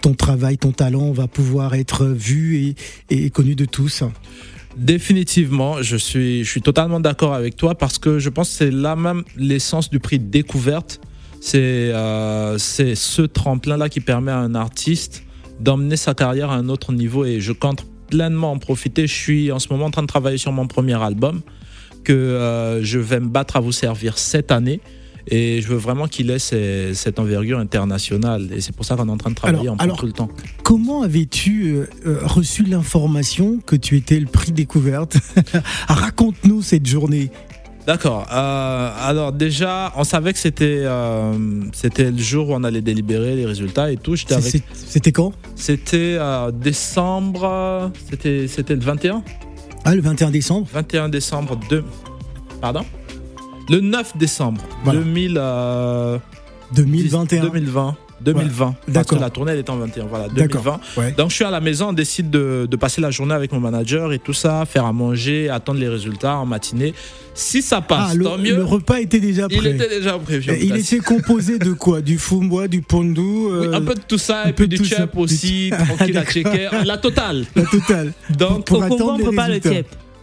ton 0.02 0.16
travail, 0.16 0.58
ton 0.58 0.72
talent 0.72 1.12
va 1.12 1.28
pouvoir 1.28 1.76
être 1.76 2.06
vu 2.06 2.74
et, 3.12 3.30
connu 3.30 3.54
de 3.54 3.66
tous? 3.66 4.04
Définitivement, 4.76 5.84
je 5.84 5.98
suis, 5.98 6.44
je 6.44 6.50
suis 6.50 6.62
totalement 6.64 7.00
d'accord 7.00 7.36
avec 7.36 7.56
toi 7.56 7.76
parce 7.76 8.00
que 8.00 8.18
je 8.18 8.30
pense 8.30 8.50
que 8.50 8.56
c'est 8.56 8.72
là 8.72 8.96
même 8.96 9.24
l'essence 9.38 9.92
du 9.92 10.00
prix 10.00 10.18
découverte. 10.18 11.00
C'est 11.40 11.60
euh, 11.60 12.58
ce 12.58 13.22
tremplin-là 13.22 13.90
qui 13.90 14.00
permet 14.00 14.32
à 14.32 14.38
un 14.38 14.56
artiste 14.56 15.24
d'emmener 15.64 15.96
sa 15.98 16.14
carrière 16.14 16.52
à 16.52 16.56
un 16.56 16.70
autre 16.70 16.92
niveau 16.94 17.26
et 17.26 17.40
je 17.40 17.52
compte 17.54 17.86
pleinement 18.10 18.52
en 18.52 18.60
profiter. 18.60 19.08
Je 19.08 19.14
suis 19.14 19.52
en 19.52 19.60
ce 19.60 19.70
moment 19.72 19.86
en 19.86 19.92
train 19.92 20.02
de 20.04 20.08
travailler 20.08 20.38
sur 20.38 20.52
mon 20.52 20.68
premier 20.68 21.02
album 21.02 21.42
que 22.04 22.14
euh, 22.14 22.84
je 22.84 23.00
vais 23.00 23.20
me 23.20 23.28
battre 23.30 23.56
à 23.56 23.60
vous 23.60 23.72
servir 23.72 24.18
cette 24.18 24.52
année. 24.52 24.82
Et 25.28 25.62
je 25.62 25.70
veux 25.70 25.78
vraiment 25.78 26.08
qu'il 26.10 26.30
ait 26.32 26.38
cette 26.94 27.18
envergure 27.18 27.58
internationale. 27.58 28.50
Et 28.54 28.60
c'est 28.60 28.76
pour 28.76 28.84
ça 28.84 28.98
qu'on 28.98 29.08
est 29.08 29.12
en 29.12 29.16
train 29.18 29.30
de 29.30 29.36
travailler 29.36 29.62
Alors- 29.70 29.76
en 29.76 29.78
alors- 29.78 29.98
tout 29.98 30.06
le 30.06 30.12
temps. 30.12 30.28
Comment 30.64 31.02
avais-tu 31.04 31.76
euh, 31.76 31.86
euh, 32.06 32.20
reçu 32.24 32.64
l'information 32.64 33.60
que 33.66 33.78
tu 33.78 33.96
étais 33.96 34.20
le 34.20 34.26
prix 34.26 34.52
découverte? 34.52 35.16
Raconte-nous 35.88 36.62
cette 36.62 36.86
journée. 36.86 37.32
D'accord. 37.86 38.26
Euh, 38.32 38.90
alors 39.02 39.34
déjà, 39.34 39.92
on 39.98 40.04
savait 40.06 40.32
que 40.32 40.40
c'était 40.40 40.84
euh, 40.86 41.34
c'était 41.74 42.12
le 42.12 42.18
jour 42.18 42.50
où 42.50 42.54
on 42.54 42.64
allait 42.64 42.82
délibérer 42.82 43.36
les 43.36 43.46
résultats 43.46 43.92
et 43.92 43.98
tout. 43.98 44.16
J'étais 44.16 44.36
avec. 44.36 44.64
C'était 44.74 45.12
quand? 45.12 45.34
C'était 45.56 46.16
euh, 46.20 46.52
décembre. 46.52 47.92
C'était 48.10 48.48
c'était 48.48 48.76
le 48.76 48.82
21. 48.82 49.22
Ah, 49.86 49.96
le 49.96 50.02
21 50.02 50.32
décembre 50.32 50.68
21 50.74 51.10
décembre 51.10 51.60
2. 51.70 51.84
Pardon? 52.62 52.86
Le 53.70 53.82
9 53.82 54.18
décembre 54.18 54.62
Voilà. 54.86 55.00
2000, 55.02 55.38
euh, 55.38 56.18
2021. 56.74 57.42
2020. 57.44 57.96
2020. 58.24 58.66
Parce 58.66 58.86
que 58.88 58.92
D'accord. 58.92 59.20
la 59.20 59.30
tournée 59.30 59.52
elle 59.54 59.60
était 59.60 59.70
en 59.70 59.78
21. 59.78 60.06
Voilà. 60.06 60.28
D'accord. 60.30 60.64
2020. 60.64 60.80
Ouais. 60.98 61.12
Donc 61.14 61.30
je 61.30 61.36
suis 61.36 61.44
à 61.46 61.52
la 61.52 61.60
maison, 61.62 61.90
on 61.90 61.94
décide 61.94 62.30
de, 62.30 62.68
de 62.70 62.76
passer 62.76 63.02
la 63.02 63.12
journée 63.12 63.34
avec 63.34 63.52
mon 63.52 63.60
manager 63.60 64.14
et 64.14 64.20
tout 64.20 64.34
ça, 64.34 64.66
faire 64.66 64.86
à 64.86 64.94
manger, 64.94 65.50
attendre 65.50 65.80
les 65.80 65.88
résultats 65.90 66.36
en 66.38 66.46
matinée. 66.46 66.94
Si 67.36 67.62
ça 67.64 67.82
passe, 67.82 68.10
Ah, 68.12 68.16
le, 68.16 68.24
tant 68.26 68.38
mieux. 68.38 68.56
le 68.56 68.64
repas 68.64 69.00
était 69.00 69.20
déjà 69.20 69.48
prêt. 69.48 69.58
Il 69.62 69.68
était 69.76 69.90
déjà 69.90 70.20
prévu. 70.20 70.54
il 70.62 70.76
était 70.78 71.00
composé 71.00 71.58
de 71.58 71.72
quoi? 71.74 72.02
Du 72.02 72.20
fumbois, 72.20 72.68
du 72.68 72.82
pondu 72.82 73.22
Oui, 73.22 73.50
euh, 73.68 73.74
un 73.74 73.82
peu 73.82 73.96
de 73.96 74.02
tout 74.08 74.20
ça, 74.20 74.44
un 74.44 74.50
et 74.50 74.54
peu 74.54 74.68
puis 74.68 74.68
de 74.68 74.76
du 74.76 74.78
tout 74.84 74.86
ça. 74.88 74.98
chep 74.98 75.18
aussi, 75.18 75.72
tranquille 75.98 76.18
à 76.18 76.26
checker. 76.26 76.70
La 76.86 76.98
totale. 76.98 77.46
La 77.56 77.64
totale. 77.64 78.14
Donc, 78.38 78.68
Pour 78.68 78.78
Au 78.78 78.82
Congo, 78.82 78.96
attendre 78.96 79.14
on 79.20 79.26
prépare 79.26 79.48
le 79.48 79.54
résultats. 79.54 79.70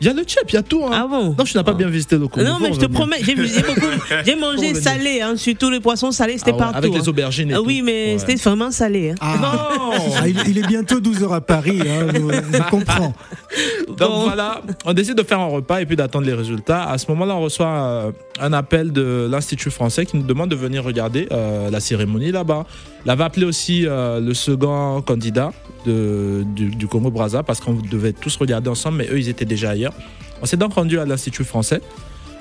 Il 0.01 0.07
y 0.07 0.11
a 0.11 0.13
le 0.13 0.23
chep, 0.27 0.45
il 0.49 0.55
y 0.55 0.57
a 0.57 0.63
tout. 0.63 0.83
Hein. 0.85 0.91
Ah 0.93 1.07
bon 1.09 1.35
Non, 1.39 1.45
tu 1.45 1.57
n'as 1.57 1.63
pas 1.63 1.73
bien 1.75 1.89
visité 1.89 2.17
le 2.17 2.27
Congo. 2.29 2.47
Non, 2.47 2.59
mais 2.61 2.73
je 2.73 2.79
te 2.81 2.87
promets, 2.87 3.17
j'ai 3.23 3.35
beaucoup, 3.35 4.41
mangé 4.41 4.75
salé, 4.75 5.21
hein, 5.21 5.37
surtout 5.37 5.71
les 5.71 5.81
poissons 5.81 6.11
salés, 6.13 6.39
c'était 6.39 6.51
Ah 6.51 6.55
ouais, 6.55 6.59
partout. 6.61 6.77
Avec 6.79 6.95
hein. 6.95 6.99
les 7.03 7.09
aubergines 7.09 7.51
et 7.51 7.55
Ah 7.55 7.59
tout. 7.59 7.65
oui, 7.67 7.83
mais 7.83 8.13
Ouais. 8.15 8.19
c'était 8.19 8.35
vraiment 8.37 8.71
salé. 8.71 9.11
hein. 9.11 9.15
Ah. 9.21 9.37
Non 9.41 9.91
Ah, 10.21 10.29
il, 10.29 10.37
il 10.49 10.59
est 10.59 10.67
bientôt 10.67 11.01
12h 11.01 11.33
à 11.35 11.41
Paris, 11.41 11.81
hein, 11.83 12.07
je, 12.15 12.19
je 12.19 12.71
comprends. 12.71 13.13
Donc 13.89 13.99
Bon. 13.99 14.21
voilà, 14.25 14.63
on 14.85 14.93
décide 14.95 15.17
de 15.17 15.23
faire 15.23 15.41
un 15.41 15.47
repas 15.47 15.81
et 15.81 15.87
puis 15.87 15.97
d'attendre 15.97 16.27
les 16.27 16.35
résultats. 16.35 16.85
À 16.85 16.97
ce 16.99 17.07
moment-là, 17.11 17.37
on 17.37 17.41
reçoit 17.43 17.67
euh, 17.67 18.13
un 18.41 18.53
appel 18.53 18.93
de 18.93 19.29
l'Institut 19.31 19.71
français 19.71 20.07
qui 20.07 20.17
nous 20.17 20.23
demande 20.23 20.49
de 20.51 20.57
venir 20.57 20.83
regarder 20.85 21.27
euh, 21.33 21.69
la 21.71 21.81
cérémonie 21.81 22.33
là-bas. 22.33 22.65
Il 23.07 23.11
avait 23.11 23.25
appelé 23.25 23.47
aussi 23.47 23.87
euh, 23.87 24.21
le 24.21 24.35
second 24.35 25.01
candidat 25.03 25.53
de, 25.87 26.45
du, 26.55 26.67
du 26.69 26.87
Congo 26.87 27.11
Brazza 27.11 27.43
parce 27.43 27.61
qu'on 27.61 27.75
devait 27.75 28.13
tous 28.13 28.37
regarder 28.37 28.69
ensemble, 28.69 28.99
mais 28.99 29.09
eux, 29.11 29.19
ils 29.19 29.29
étaient 29.29 29.47
déjà 29.47 29.71
ailleurs. 29.71 29.95
On 30.43 30.47
s'est 30.47 30.57
donc 30.59 30.75
rendu 30.75 30.99
à 30.99 31.05
l'Institut 31.07 31.45
français. 31.45 31.81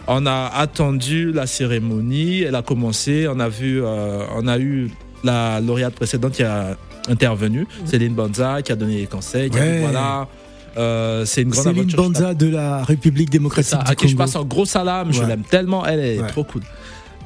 On 0.07 0.25
a 0.25 0.51
attendu 0.55 1.31
la 1.31 1.45
cérémonie, 1.47 2.41
elle 2.41 2.55
a 2.55 2.61
commencé. 2.61 3.27
On 3.29 3.39
a 3.39 3.47
vu, 3.47 3.81
euh, 3.83 4.23
on 4.35 4.47
a 4.47 4.57
eu 4.57 4.89
la 5.23 5.59
lauréate 5.61 5.93
précédente 5.95 6.33
qui 6.33 6.43
a 6.43 6.75
intervenu, 7.07 7.65
Céline 7.85 8.13
Banza, 8.13 8.61
qui 8.61 8.71
a 8.71 8.75
donné 8.75 8.97
les 8.97 9.07
conseils, 9.07 9.49
qui 9.49 9.57
a 9.59 9.65
dit 9.65 9.79
voilà. 9.79 10.27
euh, 10.77 11.25
c'est 11.25 11.41
une 11.43 11.49
grande 11.49 11.63
Céline 11.75 11.91
Banza 11.95 12.33
de 12.33 12.47
la 12.47 12.83
République 12.83 13.29
démocratique 13.29 13.71
ça, 13.71 13.83
du 13.83 13.91
à 13.91 13.95
qui 13.95 14.07
je 14.07 14.13
Congo. 14.15 14.23
passe 14.25 14.35
un 14.35 14.43
gros 14.43 14.65
salam, 14.65 15.11
je 15.13 15.23
l'aime 15.23 15.43
tellement, 15.43 15.85
elle 15.85 15.99
est 15.99 16.19
Ouais. 16.21 16.27
trop 16.27 16.43
cool. 16.43 16.61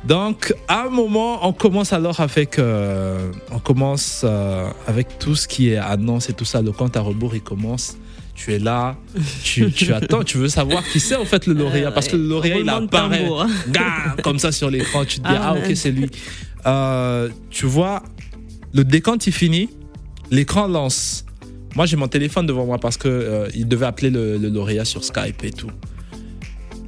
Donc, 0.06 0.54
à 0.68 0.84
un 0.84 0.89
moment, 0.89 1.48
on 1.48 1.54
commence 1.54 1.94
alors 1.94 2.20
avec, 2.20 2.60
euh, 2.60 3.32
on 3.52 3.60
commence 3.60 4.22
euh, 4.26 4.70
avec 4.86 5.18
tout 5.18 5.36
ce 5.36 5.48
qui 5.48 5.70
est 5.70 5.78
annonce 5.78 6.30
et 6.30 6.34
tout 6.34 6.46
ça. 6.46 6.62
Le 6.62 6.72
compte 6.72 6.98
à 6.98 7.02
rebours, 7.02 7.36
il 7.36 7.42
commence. 7.42 7.98
Tu 8.36 8.52
es 8.52 8.60
là, 8.60 8.98
tu, 9.44 9.72
tu 9.72 9.94
attends, 9.94 10.24
tu 10.24 10.38
veux 10.39 10.50
savoir 10.50 10.84
qui 10.84 11.00
c'est 11.00 11.16
en 11.16 11.24
fait 11.24 11.46
le 11.46 11.54
lauréat, 11.54 11.92
parce 11.92 12.08
que 12.08 12.16
le 12.16 12.28
lauréat 12.28 12.58
il 12.58 12.68
apparaît. 12.68 13.30
Gah 13.70 14.16
comme 14.24 14.39
ça 14.39 14.52
sur 14.52 14.72
l'écran. 14.72 15.06
Tu 15.06 15.20
te 15.20 15.28
dis 15.28 15.36
Ah, 15.36 15.54
ah 15.54 15.56
ok 15.56 15.76
c'est 15.76 15.92
lui. 15.92 16.10
Euh, 16.66 17.30
tu 17.52 17.68
vois, 17.68 18.02
le 18.74 18.84
décompte 18.84 19.28
il 19.28 19.34
finit, 19.34 19.70
l'écran 20.32 20.68
lance. 20.68 21.26
Moi 21.76 21.86
j'ai 21.86 21.96
mon 21.96 22.08
téléphone 22.08 22.48
devant 22.48 22.66
moi 22.66 22.80
parce 22.80 22.98
que 22.98 23.08
euh, 23.08 23.48
il 23.54 23.68
devait 23.68 23.86
appeler 23.86 24.10
le, 24.10 24.38
le 24.38 24.50
lauréat 24.50 24.86
sur 24.86 25.04
Skype 25.04 25.44
et 25.44 25.52
tout. 25.52 25.72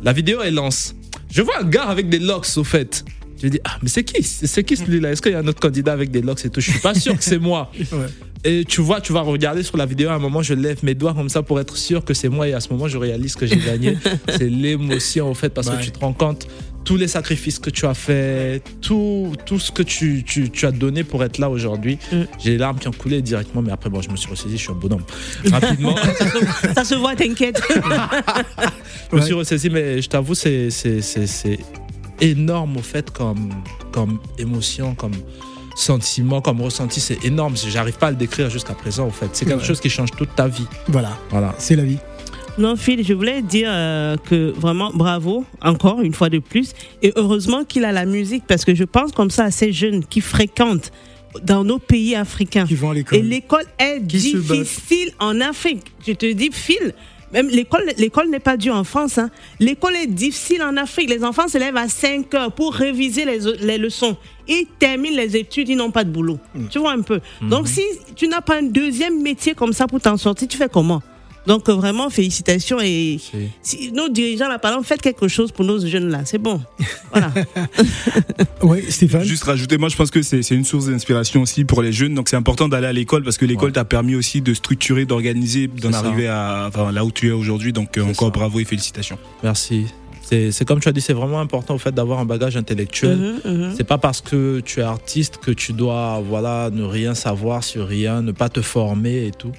La 0.01 0.13
vidéo 0.13 0.39
elle 0.43 0.55
lance. 0.55 0.95
Je 1.31 1.41
vois 1.41 1.59
un 1.61 1.65
gars 1.65 1.85
avec 1.85 2.09
des 2.09 2.19
locks 2.19 2.47
au 2.57 2.63
fait. 2.63 3.03
Je 3.41 3.47
dis 3.49 3.59
ah 3.65 3.77
mais 3.83 3.89
c'est 3.89 4.03
qui? 4.03 4.23
C'est 4.23 4.63
qui 4.63 4.77
celui-là? 4.77 5.11
Est-ce 5.11 5.21
qu'il 5.21 5.33
y 5.33 5.35
a 5.35 5.39
un 5.39 5.47
autre 5.47 5.59
candidat 5.59 5.91
avec 5.93 6.09
des 6.11 6.21
locks 6.21 6.45
et 6.45 6.49
tout? 6.49 6.61
Je 6.61 6.71
suis 6.71 6.79
pas 6.79 6.93
sûr 6.93 7.17
que 7.17 7.23
c'est 7.23 7.39
moi. 7.39 7.71
Ouais. 7.91 8.07
Et 8.47 8.63
tu 8.63 8.79
vois, 8.81 9.01
tu 9.01 9.11
vas 9.11 9.21
regarder 9.21 9.63
sur 9.63 9.75
la 9.75 9.87
vidéo, 9.87 10.09
à 10.09 10.13
un 10.13 10.19
moment, 10.19 10.43
je 10.43 10.53
lève 10.53 10.77
mes 10.85 10.93
doigts 10.93 11.15
comme 11.15 11.29
ça 11.29 11.41
pour 11.41 11.59
être 11.59 11.75
sûr 11.77 12.05
que 12.05 12.13
c'est 12.13 12.29
moi. 12.29 12.47
Et 12.47 12.53
à 12.53 12.59
ce 12.59 12.69
moment, 12.71 12.87
je 12.87 12.99
réalise 12.99 13.35
que 13.35 13.47
j'ai 13.47 13.57
gagné. 13.57 13.97
c'est 14.29 14.47
l'émotion, 14.47 15.31
au 15.31 15.33
fait, 15.33 15.49
parce 15.49 15.67
Ouais. 15.67 15.77
que 15.77 15.81
tu 15.83 15.91
te 15.91 15.97
rends 15.97 16.13
compte 16.13 16.45
tous 16.85 16.95
les 16.97 17.07
sacrifices 17.07 17.57
que 17.59 17.69
tu 17.71 17.85
as 17.87 17.93
fait, 17.95 18.61
tout, 18.79 19.33
tout 19.45 19.59
ce 19.59 19.71
que 19.71 19.81
tu, 19.83 20.23
tu, 20.23 20.49
tu 20.51 20.65
as 20.67 20.71
donné 20.71 21.03
pour 21.03 21.23
être 21.23 21.39
là 21.39 21.49
aujourd'hui. 21.49 21.97
Mm. 22.11 22.21
J'ai 22.39 22.51
les 22.51 22.57
larmes 22.59 22.77
qui 22.77 22.87
ont 22.87 22.91
coulé 22.91 23.21
directement, 23.23 23.61
mais 23.63 23.71
après, 23.71 23.89
bon, 23.89 24.01
je 24.01 24.09
me 24.09 24.15
suis 24.15 24.29
ressaisi, 24.29 24.55
je 24.57 24.61
suis 24.61 24.71
un 24.71 24.75
bonhomme. 24.75 25.03
Rapidement, 25.51 25.95
Ça 26.75 26.83
se 26.85 26.95
voit, 26.95 27.15
t'inquiète. 27.15 27.59
je 29.11 29.15
me 29.17 29.21
suis 29.21 29.33
ressaisi, 29.33 29.69
mais 29.69 30.01
je 30.01 30.07
t'avoue, 30.07 30.35
c'est, 30.35 30.69
énorme, 32.21 32.77
au 32.77 32.81
fait, 32.81 33.09
comme, 33.11 33.49
comme 33.91 34.19
émotion, 34.37 34.95
comme 34.95 35.11
sentiment, 35.75 36.39
comme 36.39 36.61
ressenti. 36.61 37.01
C'est 37.01 37.25
énorme. 37.25 37.55
J'arrive 37.57 37.97
pas 37.97 38.07
à 38.07 38.11
le 38.11 38.15
décrire 38.15 38.49
jusqu'à 38.49 38.73
présent, 38.73 39.07
au 39.07 39.11
fait. 39.11 39.27
C'est 39.33 39.45
quelque 39.45 39.59
Ouais. 39.59 39.65
chose 39.65 39.81
qui 39.81 39.89
change 39.89 40.11
toute 40.11 40.33
ta 40.35 40.47
vie. 40.47 40.65
Voilà, 40.87 41.17
Voilà. 41.31 41.53
c'est 41.57 41.75
la 41.75 41.83
vie. 41.83 41.97
Non, 42.57 42.77
Phil, 42.77 43.05
je 43.05 43.13
voulais 43.13 43.41
dire 43.41 43.67
euh, 43.69 44.15
que 44.15 44.51
vraiment 44.51 44.89
bravo, 44.93 45.43
encore 45.61 46.01
une 46.01 46.13
fois 46.13 46.29
de 46.29 46.39
plus. 46.39 46.71
Et 47.01 47.11
heureusement 47.17 47.65
qu'il 47.65 47.83
a 47.83 47.91
la 47.91 48.05
musique, 48.05 48.45
parce 48.47 48.63
que 48.63 48.73
je 48.73 48.85
pense 48.85 49.11
comme 49.11 49.29
ça 49.29 49.45
à 49.45 49.51
ces 49.51 49.73
jeunes 49.73 50.05
qui 50.05 50.21
fréquentent 50.21 50.91
dans 51.43 51.65
nos 51.65 51.79
pays 51.79 52.15
africains. 52.15 52.65
Qui 52.65 52.75
vont 52.75 52.91
à 52.91 52.93
l'école. 52.93 53.19
Et 53.19 53.21
l'école 53.21 53.65
est 53.77 53.99
Qui 54.07 54.35
difficile 54.35 55.11
en 55.19 55.41
Afrique. 55.41 55.81
Je 56.07 56.13
te 56.13 56.31
dis, 56.31 56.49
Phil, 56.53 56.93
même 57.33 57.49
l'école, 57.49 57.83
l'école 57.97 58.29
n'est 58.29 58.39
pas 58.39 58.55
due 58.55 58.71
en 58.71 58.85
France. 58.85 59.17
hein. 59.17 59.29
L'école 59.59 59.97
est 59.97 60.07
difficile 60.07 60.63
en 60.63 60.77
Afrique. 60.77 61.09
Les 61.09 61.25
enfants 61.25 61.49
se 61.49 61.57
lèvent 61.57 61.75
à 61.75 61.89
5 61.89 62.33
heures 62.35 62.51
pour 62.53 62.73
réviser 62.73 63.25
les, 63.25 63.39
les 63.59 63.77
leçons. 63.77 64.15
Ils 64.47 64.65
terminent 64.79 65.17
les 65.17 65.35
études, 65.35 65.67
ils 65.67 65.75
n'ont 65.75 65.91
pas 65.91 66.05
de 66.05 66.09
boulot. 66.09 66.39
Mm. 66.53 66.67
Tu 66.69 66.79
vois 66.79 66.93
un 66.93 67.01
peu. 67.01 67.19
Donc, 67.41 67.67
si 67.67 67.81
tu 68.15 68.29
n'as 68.29 68.39
pas 68.39 68.59
un 68.59 68.63
deuxième 68.63 69.21
métier 69.21 69.55
comme 69.55 69.73
ça 69.73 69.87
pour 69.87 69.99
t'en 69.99 70.15
sortir, 70.15 70.47
tu 70.47 70.55
fais 70.55 70.69
comment? 70.71 71.01
Donc 71.47 71.69
euh, 71.69 71.73
vraiment 71.73 72.09
félicitations 72.09 72.79
et 72.81 73.19
si 73.61 73.91
nos 73.91 74.09
dirigeants 74.09 74.47
là 74.47 74.59
par 74.59 74.71
exemple 74.71 74.87
faites 74.87 75.01
quelque 75.01 75.27
chose 75.27 75.51
pour 75.51 75.65
nos 75.65 75.85
jeunes 75.85 76.09
là 76.09 76.21
c'est 76.25 76.37
bon 76.37 76.61
voilà 77.11 77.31
Oui, 78.61 78.83
Stéphane 78.89 79.23
Juste 79.23 79.43
rajouter, 79.43 79.77
moi 79.77 79.89
je 79.89 79.95
pense 79.95 80.09
que 80.11 80.21
c'est 80.21 80.41
c'est 80.41 80.55
une 80.55 80.65
source 80.65 80.87
d'inspiration 80.87 81.41
aussi 81.41 81.65
pour 81.65 81.81
les 81.81 81.91
jeunes, 81.93 82.13
donc 82.15 82.29
c'est 82.29 82.35
important 82.35 82.67
d'aller 82.67 82.87
à 82.87 82.93
l'école 82.93 83.23
parce 83.23 83.37
que 83.37 83.45
l'école 83.45 83.65
Ouais. 83.69 83.71
t'a 83.73 83.85
permis 83.85 84.15
aussi 84.15 84.41
de 84.41 84.53
structurer, 84.53 85.05
d'organiser, 85.05 85.67
d'en 85.67 85.93
arriver 85.93 86.27
à 86.27 86.65
enfin, 86.67 86.91
là 86.91 87.03
où 87.05 87.11
tu 87.11 87.29
es 87.29 87.31
aujourd'hui, 87.31 87.73
donc 87.73 87.97
euh, 87.97 88.03
encore 88.03 88.27
ça. 88.27 88.39
bravo 88.39 88.59
et 88.59 88.65
félicitations. 88.65 89.17
Merci. 89.43 89.85
C'est 90.21 90.51
c'est 90.51 90.65
comme 90.65 90.79
tu 90.79 90.89
as 90.89 90.91
dit, 90.91 91.01
c'est 91.01 91.13
vraiment 91.13 91.39
important 91.39 91.75
au 91.75 91.77
fait 91.77 91.93
d'avoir 91.93 92.19
un 92.19 92.25
bagage 92.25 92.57
intellectuel. 92.57 93.39
Mhm, 93.45 93.51
mhm. 93.51 93.73
C'est 93.77 93.83
pas 93.83 93.97
parce 93.99 94.21
que 94.21 94.59
tu 94.65 94.79
es 94.79 94.83
artiste 94.83 95.37
que 95.37 95.51
tu 95.51 95.73
dois 95.73 96.21
voilà 96.27 96.69
ne 96.71 96.83
rien 96.83 97.13
savoir 97.15 97.63
sur 97.63 97.87
rien, 97.87 98.21
ne 98.21 98.31
pas 98.31 98.49
te 98.49 98.61
former 98.61 99.27
et 99.27 99.31
tout. 99.31 99.51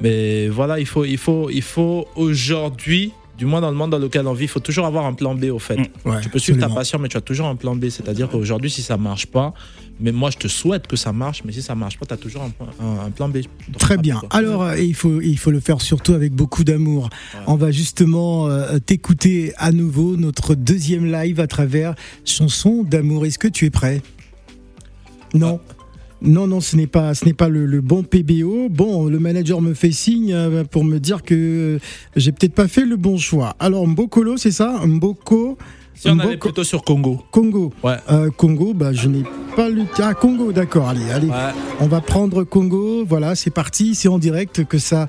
Mais 0.00 0.48
voilà, 0.48 0.78
il 0.78 0.86
faut 0.86 1.04
il 1.04 1.18
faut 1.18 1.50
il 1.50 1.62
faut 1.62 2.06
aujourd'hui, 2.16 3.12
du 3.36 3.46
moins 3.46 3.60
dans 3.60 3.70
le 3.70 3.76
monde 3.76 3.90
dans 3.90 3.98
lequel 3.98 4.26
on 4.26 4.32
vit, 4.32 4.44
il 4.44 4.48
faut 4.48 4.60
toujours 4.60 4.86
avoir 4.86 5.06
un 5.06 5.14
plan 5.14 5.34
B 5.34 5.44
au 5.44 5.58
fait. 5.58 5.76
Mm. 5.76 5.86
Ouais, 6.10 6.20
Tu 6.22 6.28
peux 6.28 6.38
suivre 6.38 6.58
ta 6.60 6.68
passion, 6.68 6.98
mais 6.98 7.08
tu 7.08 7.16
as 7.16 7.20
toujours 7.20 7.46
un 7.46 7.56
plan 7.56 7.74
B. 7.74 7.88
C'est-à-dire 7.88 8.28
qu'aujourd'hui, 8.28 8.70
si 8.70 8.82
ça 8.82 8.96
marche 8.96 9.26
pas, 9.26 9.54
mais 10.00 10.12
moi 10.12 10.30
je 10.30 10.36
te 10.38 10.46
souhaite 10.46 10.86
que 10.86 10.94
ça 10.96 11.12
marche, 11.12 11.42
mais 11.44 11.52
si 11.52 11.62
ça 11.62 11.74
marche 11.74 11.98
pas, 11.98 12.06
tu 12.06 12.14
as 12.14 12.16
toujours 12.16 12.42
un, 12.42 12.84
un- 12.84 13.06
un 13.06 13.10
plan 13.10 13.28
B. 13.28 13.38
Très 13.78 13.96
bien. 13.96 14.20
Alors, 14.30 14.62
euh, 14.62 14.78
il 14.78 14.94
faut, 14.94 15.20
il 15.20 15.36
faut 15.38 15.50
le 15.50 15.58
faire 15.60 15.80
surtout 15.80 16.12
avec 16.14 16.32
beaucoup 16.32 16.62
d'amour. 16.62 17.10
On 17.48 17.56
va 17.56 17.72
justement 17.72 18.46
euh, 18.48 18.78
t'écouter 18.78 19.52
à 19.56 19.72
nouveau 19.72 20.16
notre 20.16 20.54
deuxième 20.54 21.10
live 21.10 21.40
à 21.40 21.48
travers 21.48 21.94
chanson 22.24 22.84
d'amour. 22.84 23.26
Est-ce 23.26 23.38
que 23.40 23.48
tu 23.48 23.64
es 23.66 23.70
prêt? 23.70 24.00
Non? 25.34 25.60
Non, 26.20 26.46
non, 26.46 26.60
ce 26.60 26.76
n'est 26.76 26.86
pas, 26.88 27.14
ce 27.14 27.24
n'est 27.24 27.32
pas 27.32 27.48
le, 27.48 27.64
le 27.66 27.80
bon 27.80 28.02
PBO. 28.02 28.68
Bon, 28.70 29.06
le 29.06 29.18
manager 29.18 29.60
me 29.60 29.74
fait 29.74 29.92
signe 29.92 30.32
euh, 30.32 30.64
pour 30.64 30.84
me 30.84 30.98
dire 30.98 31.22
que 31.22 31.78
j'ai 32.16 32.32
peut-être 32.32 32.54
pas 32.54 32.66
fait 32.68 32.84
le 32.84 32.96
bon 32.96 33.18
choix. 33.18 33.54
Alors, 33.60 33.86
Mbokolo, 33.86 34.36
c'est 34.36 34.50
ça? 34.50 34.80
Mboko 34.84 35.56
Si 35.94 36.08
on 36.08 36.18
allait 36.18 36.36
plutôt 36.36 36.64
sur 36.64 36.82
Congo. 36.82 37.22
Congo. 37.30 37.72
Ouais. 37.84 37.96
Euh, 38.10 38.30
Congo, 38.30 38.74
bah, 38.74 38.92
je 38.92 39.08
n'ai 39.08 39.22
pas 39.54 39.68
le. 39.68 39.82
Ah, 39.98 40.14
Congo, 40.14 40.50
d'accord. 40.52 40.88
Allez, 40.88 41.08
allez. 41.10 41.28
Ouais. 41.28 41.52
On 41.80 41.86
va 41.86 42.00
prendre 42.00 42.42
Congo. 42.42 43.04
Voilà, 43.04 43.34
c'est 43.36 43.50
parti. 43.50 43.94
C'est 43.94 44.08
en 44.08 44.18
direct 44.18 44.64
que 44.64 44.78
ça, 44.78 45.06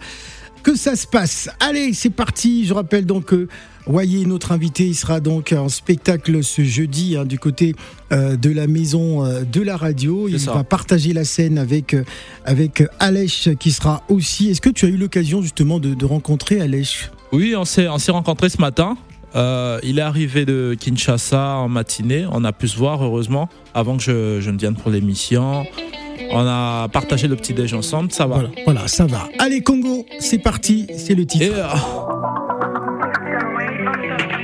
que 0.64 0.76
ça 0.76 0.96
se 0.96 1.08
passe. 1.08 1.50
Allez, 1.60 1.94
c'est 1.94 2.10
parti. 2.10 2.66
Je 2.66 2.74
rappelle 2.74 3.06
donc 3.06 3.26
que 3.26 3.48
Voyez, 3.90 4.24
notre 4.26 4.52
invité, 4.52 4.86
il 4.86 4.94
sera 4.94 5.20
donc 5.20 5.52
en 5.52 5.68
spectacle 5.68 6.44
ce 6.44 6.64
jeudi 6.64 7.18
hein, 7.18 7.26
du 7.26 7.40
côté 7.40 7.74
euh, 8.12 8.36
de 8.36 8.52
la 8.52 8.68
maison 8.68 9.26
euh, 9.26 9.42
de 9.42 9.62
la 9.62 9.78
radio. 9.78 10.28
Il 10.28 10.38
va 10.38 10.64
partager 10.64 11.12
la 11.12 11.24
scène 11.24 11.58
avec, 11.58 11.96
euh, 11.96 12.04
avec 12.46 12.84
Alèche 13.00 13.50
qui 13.60 13.72
sera 13.72 14.04
aussi. 14.08 14.52
Est-ce 14.52 14.62
que 14.62 14.70
tu 14.70 14.86
as 14.86 14.90
eu 14.90 14.98
l'occasion 14.98 15.42
justement 15.42 15.80
de, 15.80 15.96
de 15.96 16.06
rencontrer 16.06 16.62
Alèche? 16.62 17.10
Oui, 17.32 17.56
on 17.58 17.66
s'est 17.66 17.88
on 17.88 17.98
s'est 17.98 18.12
rencontrés 18.12 18.50
ce 18.50 18.62
matin. 18.62 18.96
Euh, 19.36 19.80
il 19.82 19.98
est 19.98 20.04
arrivé 20.04 20.46
de 20.46 20.76
Kinshasa 20.80 21.56
en 21.56 21.68
matinée. 21.68 22.26
On 22.32 22.44
a 22.44 22.52
pu 22.52 22.68
se 22.68 22.78
voir, 22.78 23.04
heureusement, 23.04 23.50
avant 23.74 23.98
que 23.98 24.04
je, 24.04 24.40
je 24.40 24.52
ne 24.52 24.58
vienne 24.60 24.76
pour 24.76 24.92
l'émission. 24.92 25.66
On 26.32 26.46
a 26.46 26.88
partagé 26.90 27.28
le 27.28 27.36
petit 27.36 27.54
déj 27.54 27.74
ensemble, 27.74 28.12
ça 28.12 28.26
va. 28.26 28.36
Voilà, 28.36 28.50
voilà, 28.66 28.88
ça 28.88 29.06
va. 29.06 29.28
Allez, 29.40 29.62
Congo, 29.62 30.06
c'est 30.20 30.38
parti, 30.40 30.88
c'est 30.98 31.16
le 31.16 31.26
titre. 31.26 31.46
Euh, 31.56 31.68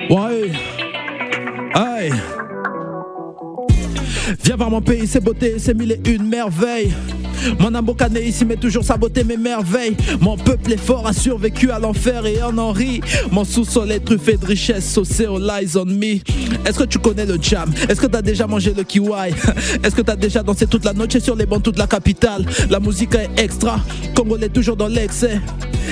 Ouais. 0.08 0.52
Aïe. 1.74 2.12
Viens 4.44 4.56
voir 4.56 4.70
mon 4.70 4.82
pays, 4.82 5.08
ses 5.08 5.20
beautés, 5.20 5.58
ses 5.58 5.74
mille 5.74 5.94
et 6.06 6.10
une 6.12 6.28
merveilles. 6.28 6.94
Mon 7.60 7.74
ambocané 7.74 8.22
ici 8.22 8.46
met 8.46 8.56
toujours 8.56 8.84
sa 8.84 8.98
beauté, 8.98 9.24
mes 9.24 9.38
merveilles. 9.38 9.96
Mon 10.20 10.38
peuple 10.38 10.74
est 10.74 10.78
fort, 10.78 11.08
a 11.08 11.14
survécu 11.14 11.72
à 11.72 11.80
l'enfer 11.80 12.26
et 12.26 12.42
en 12.42 12.72
rit. 12.72 13.02
Mon 13.32 13.44
sous-sol 13.44 13.92
est 13.92 14.00
truffé 14.00 14.38
de 14.38 14.46
richesses, 14.46 14.92
saucé 14.92 15.26
all 15.26 15.50
eyes 15.50 15.78
on 15.78 15.86
me. 15.86 16.16
Est-ce 16.68 16.80
que 16.80 16.84
tu 16.84 17.00
connais 17.00 17.26
le 17.26 17.38
jam? 17.42 17.72
Est-ce 17.90 18.02
que 18.02 18.08
t'as 18.08 18.22
déjà 18.22 18.48
mangé 18.48 18.74
le 18.76 18.84
kiwi? 18.84 19.32
Est-ce 19.84 19.96
que 19.96 20.02
t'as 20.02 20.16
déjà 20.16 20.44
dansé 20.44 20.68
toute 20.68 20.86
la 20.86 20.94
noche 20.94 21.18
sur 21.20 21.36
les 21.36 21.46
bancs 21.46 21.64
toute 21.64 21.78
la 21.78 21.88
capitale? 21.88 22.46
La 22.70 22.80
musique 22.80 23.16
est 23.16 23.30
extra, 23.38 23.80
Congolais 24.16 24.50
toujours 24.50 24.76
dans 24.76 24.88
l'excès. 24.88 25.40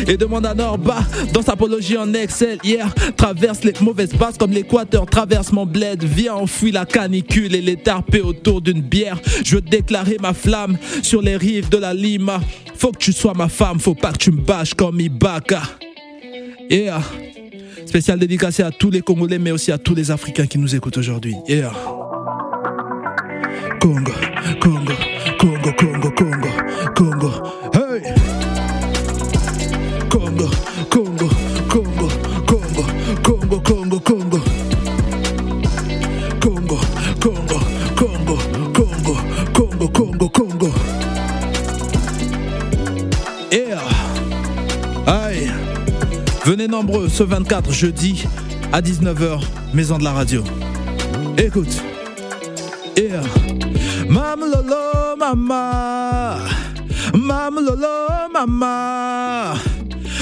Et 0.08 0.18
demande 0.18 0.46
à 0.46 0.54
Norba, 0.54 1.00
dans 1.34 1.42
sa 1.42 1.54
apologie 1.54 1.98
en 1.98 2.14
Excel. 2.14 2.58
Hier, 2.64 2.94
traverse 3.16 3.64
les 3.64 3.74
mauvaises 3.82 4.14
passes 4.14 4.38
comme 4.38 4.52
l'équateur, 4.52 5.06
traverse 5.06 5.52
mon 5.52 5.66
bled. 5.66 6.04
Viens, 6.04 6.36
enfuis 6.36 6.72
la 6.72 6.86
canicule 6.86 7.56
et 7.56 7.62
les 7.62 7.78
autour 8.24 8.62
d'une 8.62 8.82
bière. 8.82 9.20
Je 9.44 9.56
veux 9.56 9.62
déclarer 9.62 10.18
ma 10.22 10.34
flamme 10.34 10.78
sur 11.02 11.22
les 11.22 11.38
rives 11.38 11.70
de 11.70 11.78
la 11.78 11.94
Lima. 11.94 12.42
Faut 12.76 12.92
que 12.92 12.98
tu 12.98 13.14
sois 13.14 13.34
ma 13.34 13.48
femme, 13.48 13.80
faut 13.80 13.96
pas 13.96 14.12
que 14.12 14.18
tu 14.18 14.32
me 14.32 14.42
bâches 14.42 14.74
comme 14.74 15.00
Ibaka. 15.00 15.62
Yeah. 16.70 17.02
Spécial 17.86 18.18
dédicacé 18.18 18.64
à 18.64 18.72
tous 18.72 18.90
les 18.90 19.02
Congolais, 19.02 19.40
mais 19.40 19.52
aussi 19.52 19.72
à 19.72 19.78
tous 19.78 19.94
les 19.94 20.10
Africains 20.12 20.48
qui 20.48 20.58
nous 20.58 20.76
écoutent 20.76 20.98
aujourd'hui. 20.98 21.36
Yeah. 21.48 21.72
Congo, 23.80 24.12
Congo, 24.62 24.94
Venez 46.54 46.68
nombreux 46.68 47.10
ce 47.10 47.24
24 47.24 47.72
jeudi 47.72 48.28
à 48.72 48.80
19h, 48.80 49.42
Maison 49.74 49.98
de 49.98 50.04
la 50.04 50.12
Radio. 50.12 50.44
Écoute. 51.36 51.82
Yeah. 52.96 53.22
Mam 54.08 54.42
lolo 54.42 55.18
mama. 55.18 56.38
Mam 57.16 57.56
lolo 57.56 57.88
mama. 58.32 59.56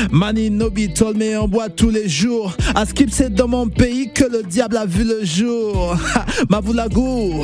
Mani 0.09 0.49
Nobi 0.49 0.93
told 0.93 1.17
me 1.17 1.37
en 1.37 1.49
bois 1.49 1.67
tous 1.67 1.89
les 1.89 2.07
jours. 2.07 2.55
À 2.75 2.85
skip, 2.85 3.09
c'est 3.11 3.33
dans 3.33 3.49
mon 3.49 3.67
pays 3.67 4.13
que 4.13 4.23
le 4.23 4.43
diable 4.43 4.77
a 4.77 4.85
vu 4.85 5.03
le 5.03 5.25
jour. 5.25 5.97
Mavulago, 6.49 7.43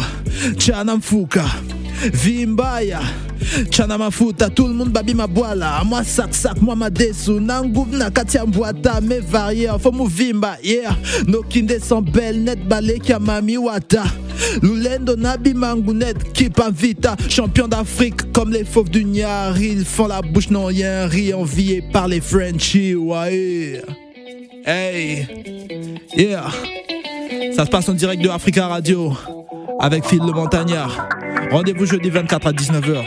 Chanamfuka, 0.58 1.44
Vimbaya. 2.14 3.00
Chana 3.72 3.98
mafuta, 3.98 4.50
tout 4.50 4.68
le 4.68 4.74
monde 4.74 4.90
babi 4.90 5.14
ma 5.14 5.28
boila. 5.28 5.84
Moi 5.86 6.04
sac 6.04 6.34
sac, 6.34 6.62
moi 6.62 6.76
ma 6.76 6.90
desu. 6.90 7.40
Nangoub 7.40 7.94
na 7.94 8.10
katia 8.10 8.46
mbwata, 8.46 9.02
me 9.02 9.20
varié. 9.20 9.70
Faut 9.80 9.92
mouvimba, 9.92 10.58
yeah. 10.64 10.96
No 11.28 11.42
kinde 11.44 11.80
sont 11.82 12.02
belles, 12.02 12.44
net 12.44 12.68
balé 12.68 13.00
kia 13.00 13.20
mami 13.20 13.58
wata. 13.58 14.04
Lulendo 14.62 15.16
nabi 15.16 15.54
mangunet, 15.54 16.16
keep 16.34 16.60
vita. 16.74 17.16
Champion 17.30 17.68
d'Afrique 17.68 18.32
comme 18.34 18.52
les 18.52 18.66
fauves 18.66 18.90
du 18.90 19.06
Niar. 19.06 19.60
Ils 19.60 19.86
font 19.86 20.08
la 20.08 20.22
bouche, 20.22 20.50
non, 20.50 20.70
y'a 20.70 21.04
un 21.04 21.08
riz 21.08 21.34
envié 21.34 21.84
par 21.94 22.08
les 22.08 22.22
Frenchies, 22.22 22.96
ouais. 22.96 23.82
Hey, 24.66 25.26
yeah. 26.16 26.50
Ça 27.56 27.66
se 27.66 27.70
passe 27.70 27.88
en 27.90 27.94
direct 27.94 28.22
de 28.22 28.30
Africa 28.30 28.68
Radio 28.68 29.14
avec 29.80 30.06
Phil 30.06 30.20
le 30.20 30.32
Montagnard. 30.32 31.08
Rendez-vous 31.52 31.86
jeudi 31.86 32.10
24 32.10 32.48
à 32.48 32.52
19h. 32.52 33.04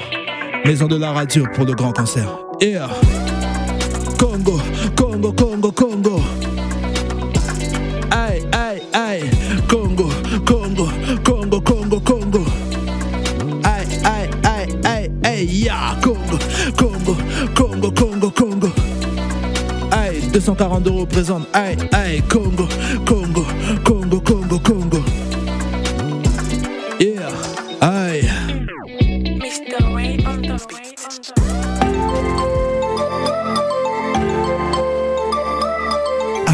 Maison 0.64 0.86
de 0.86 0.96
la 0.96 1.12
radio 1.12 1.44
pour 1.54 1.64
le 1.64 1.74
grand 1.74 1.92
concert. 1.92 2.28
Yeah. 2.60 2.88
Congo, 4.18 4.60
Congo, 4.96 5.32
Congo, 5.32 5.72
Congo. 5.72 6.20
Aïe, 8.10 8.42
aïe, 8.52 8.82
aïe. 8.92 9.30
Congo, 9.68 10.08
Congo, 10.46 10.88
Congo, 11.24 11.60
Congo, 11.60 12.00
Congo. 12.00 12.44
Aïe, 13.64 13.86
aïe, 14.04 14.30
aïe, 14.44 14.68
aïe, 14.84 15.10
aïe. 15.24 15.70
Congo, 16.02 16.38
Congo, 16.76 17.16
Congo, 17.54 17.90
Congo, 17.90 18.30
Congo. 18.30 18.68
Aïe, 19.90 20.20
240 20.32 20.86
euros 20.88 21.06
présente. 21.06 21.46
Aïe, 21.52 21.76
aïe, 21.92 22.22
Congo, 22.22 22.68
Congo, 23.06 23.44
Congo, 23.84 24.20
Congo, 24.20 24.58
Congo. 24.58 25.02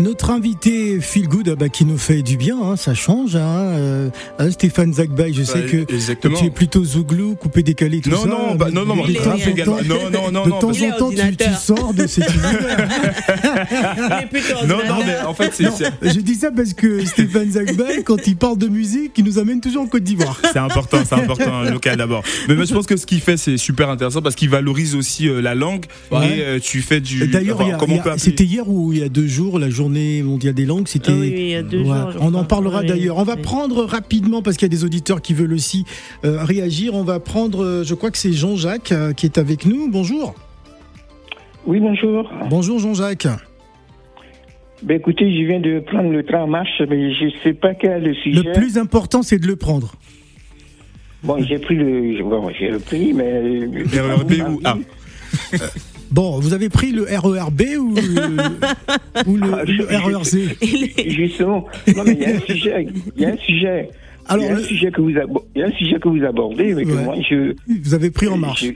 Notre 0.00 0.30
invité 0.30 1.00
Feel 1.00 1.26
Good, 1.28 1.48
ah 1.52 1.56
bah, 1.56 1.68
qui 1.68 1.84
nous 1.84 1.98
fait 1.98 2.22
du 2.22 2.36
bien, 2.36 2.56
hein, 2.62 2.76
ça 2.76 2.94
change. 2.94 3.34
Hein, 3.36 3.40
euh, 3.74 4.10
hein, 4.38 4.50
Stéphane 4.50 4.92
Zagbay, 4.94 5.32
je 5.32 5.42
sais 5.42 5.62
Bah, 5.62 5.68
que 5.68 5.92
exactement. 5.94 6.38
tu 6.38 6.46
es 6.46 6.50
plutôt 6.50 6.84
zouglou, 6.84 7.34
coupé 7.34 7.62
décalé, 7.62 8.00
tout 8.00 8.10
Non, 8.10 8.22
ça. 8.22 8.28
non, 8.28 8.54
bah, 8.54 8.66
mais 8.68 8.72
non, 8.72 8.84
non, 8.86 8.96
de- 9.04 9.08
mais 9.08 9.14
temps 9.14 9.30
en 9.32 9.64
temps- 9.64 9.82
Non, 9.88 10.10
non, 10.10 10.30
non, 10.30 10.44
de 10.44 10.48
non, 10.50 10.58
temps 10.60 10.68
en 10.70 10.90
temps, 10.98 11.10
tu, 11.10 11.36
tu 11.36 11.44
sors 11.60 11.92
de 11.94 12.06
cet 12.06 12.24
univers. 12.32 12.88
Non, 14.68 14.78
non, 14.86 14.98
mais 15.06 15.18
en 15.26 15.34
fait, 15.34 15.50
c'est- 15.52 15.64
je 16.02 16.20
dis 16.20 16.34
ça 16.34 16.50
parce 16.50 16.74
que 16.74 17.04
Stéphane 17.04 17.50
Zagbay, 17.50 18.02
quand 18.04 18.26
il 18.26 18.36
parle 18.36 18.58
de 18.58 18.68
musique, 18.68 19.12
il 19.16 19.24
nous 19.24 19.38
amène 19.38 19.60
toujours 19.60 19.82
en 19.82 19.86
Côte 19.86 20.04
d'Ivoire. 20.04 20.40
c'est 20.52 20.58
important, 20.58 20.98
c'est 21.08 21.14
important, 21.14 21.62
local 21.62 21.96
d'abord. 21.96 22.22
Mais 22.48 22.54
moi, 22.54 22.64
je 22.64 22.74
pense 22.74 22.86
que 22.86 22.96
ce 22.96 23.06
qu'il 23.06 23.20
fait, 23.20 23.36
c'est 23.36 23.56
super 23.56 23.90
intéressant 23.90 24.22
parce 24.22 24.34
qu'il 24.34 24.50
valorise 24.50 24.94
aussi 24.94 25.28
euh, 25.28 25.40
la 25.40 25.54
langue 25.54 25.86
Ouais. 26.10 26.38
et 26.38 26.42
euh, 26.42 26.58
tu 26.60 26.82
fais 26.82 27.00
du. 27.00 27.26
D'ailleurs, 27.26 27.60
enfin, 27.60 28.14
c'était 28.18 28.44
hier 28.44 28.68
ou 28.68 28.92
il 28.92 29.00
y 29.00 29.02
a 29.02 29.08
deux 29.08 29.26
jours, 29.26 29.58
la 29.58 29.70
journée 29.70 29.87
mondiale 29.88 30.54
des 30.54 30.66
langues. 30.66 30.88
C'était. 30.88 31.12
Ah 31.12 31.18
oui, 31.18 31.32
il 31.36 31.48
y 31.50 31.54
a 31.54 31.62
deux 31.62 31.80
Ouais, 31.80 31.84
jours, 31.84 32.10
je 32.12 32.18
on 32.20 32.34
en 32.34 32.44
parlera 32.44 32.80
Oui, 32.80 32.86
d'ailleurs. 32.86 33.16
On 33.18 33.24
va 33.24 33.34
oui. 33.34 33.42
prendre 33.42 33.84
rapidement 33.84 34.42
parce 34.42 34.56
qu'il 34.56 34.66
y 34.66 34.70
a 34.70 34.76
des 34.76 34.84
auditeurs 34.84 35.20
qui 35.22 35.34
veulent 35.34 35.52
aussi 35.52 35.84
euh, 36.24 36.44
réagir. 36.44 36.94
On 36.94 37.04
va 37.04 37.20
prendre, 37.20 37.64
euh, 37.64 37.84
je 37.84 37.94
crois 37.94 38.10
que 38.10 38.18
c'est 38.18 38.32
Jean-Jacques 38.32 38.92
euh, 38.92 39.12
qui 39.12 39.26
est 39.26 39.38
avec 39.38 39.66
nous. 39.66 39.90
Bonjour. 39.90 40.34
Oui, 41.66 41.80
bonjour. 41.80 42.30
Bonjour 42.48 42.78
Jean-Jacques. 42.78 43.26
Ben, 44.82 44.96
écoutez, 44.96 45.24
je 45.36 45.44
viens 45.46 45.60
de 45.60 45.80
prendre 45.80 46.10
le 46.10 46.22
train 46.24 46.42
en 46.42 46.46
marche, 46.46 46.80
mais 46.88 47.12
je 47.12 47.24
ne 47.24 47.30
sais 47.42 47.52
pas 47.52 47.74
quel 47.74 47.90
est 47.90 48.08
le 48.08 48.14
sujet. 48.14 48.42
Le 48.42 48.52
plus 48.52 48.78
important, 48.78 49.22
c'est 49.22 49.38
de 49.38 49.46
le 49.46 49.56
prendre. 49.56 49.92
Bon, 51.24 51.42
j'ai 51.42 51.58
pris 51.58 51.74
le. 51.74 52.22
Bon, 52.22 52.48
j'ai 52.56 52.70
le 52.70 52.78
prix, 52.78 53.12
mais. 53.12 53.66
RERB 54.00 54.32
ou 54.50 54.60
A 54.64 54.78
Bon, 56.10 56.38
vous 56.40 56.52
avez 56.54 56.68
pris 56.68 56.92
le 56.92 57.02
RERB 57.04 57.60
ou 57.78 57.94
le, 57.94 58.00
ou 59.26 59.36
le, 59.36 59.52
Ah, 59.54 59.64
le 59.64 59.84
RERC 60.16 61.08
Justement. 61.10 61.66
Non, 61.96 62.02
mais 62.04 62.12
il 62.12 62.20
y 62.20 62.24
a 62.24 62.36
un 62.36 62.40
sujet. 62.40 62.86
Il 63.16 63.22
y 63.22 63.26
a 63.26 63.28
un 63.30 63.36
sujet. 63.36 63.90
Alors, 64.26 64.44
il, 64.44 64.48
y 64.48 64.50
a 64.50 64.54
un 64.54 64.58
le- 64.58 64.62
sujet 64.64 64.90
que 64.90 65.00
vous 65.00 65.10
abo- 65.10 65.44
il 65.54 65.60
y 65.60 65.62
a 65.64 65.66
un 65.68 65.72
sujet 65.72 65.98
que 65.98 66.08
vous 66.08 66.24
abordez, 66.24 66.74
mais 66.74 66.84
que 66.84 66.90
Ouais. 66.90 67.04
moi, 67.04 67.14
je. 67.28 67.54
Vous 67.82 67.94
avez 67.94 68.10
pris 68.10 68.28
en 68.28 68.36
marche. 68.36 68.64
je- 68.64 68.72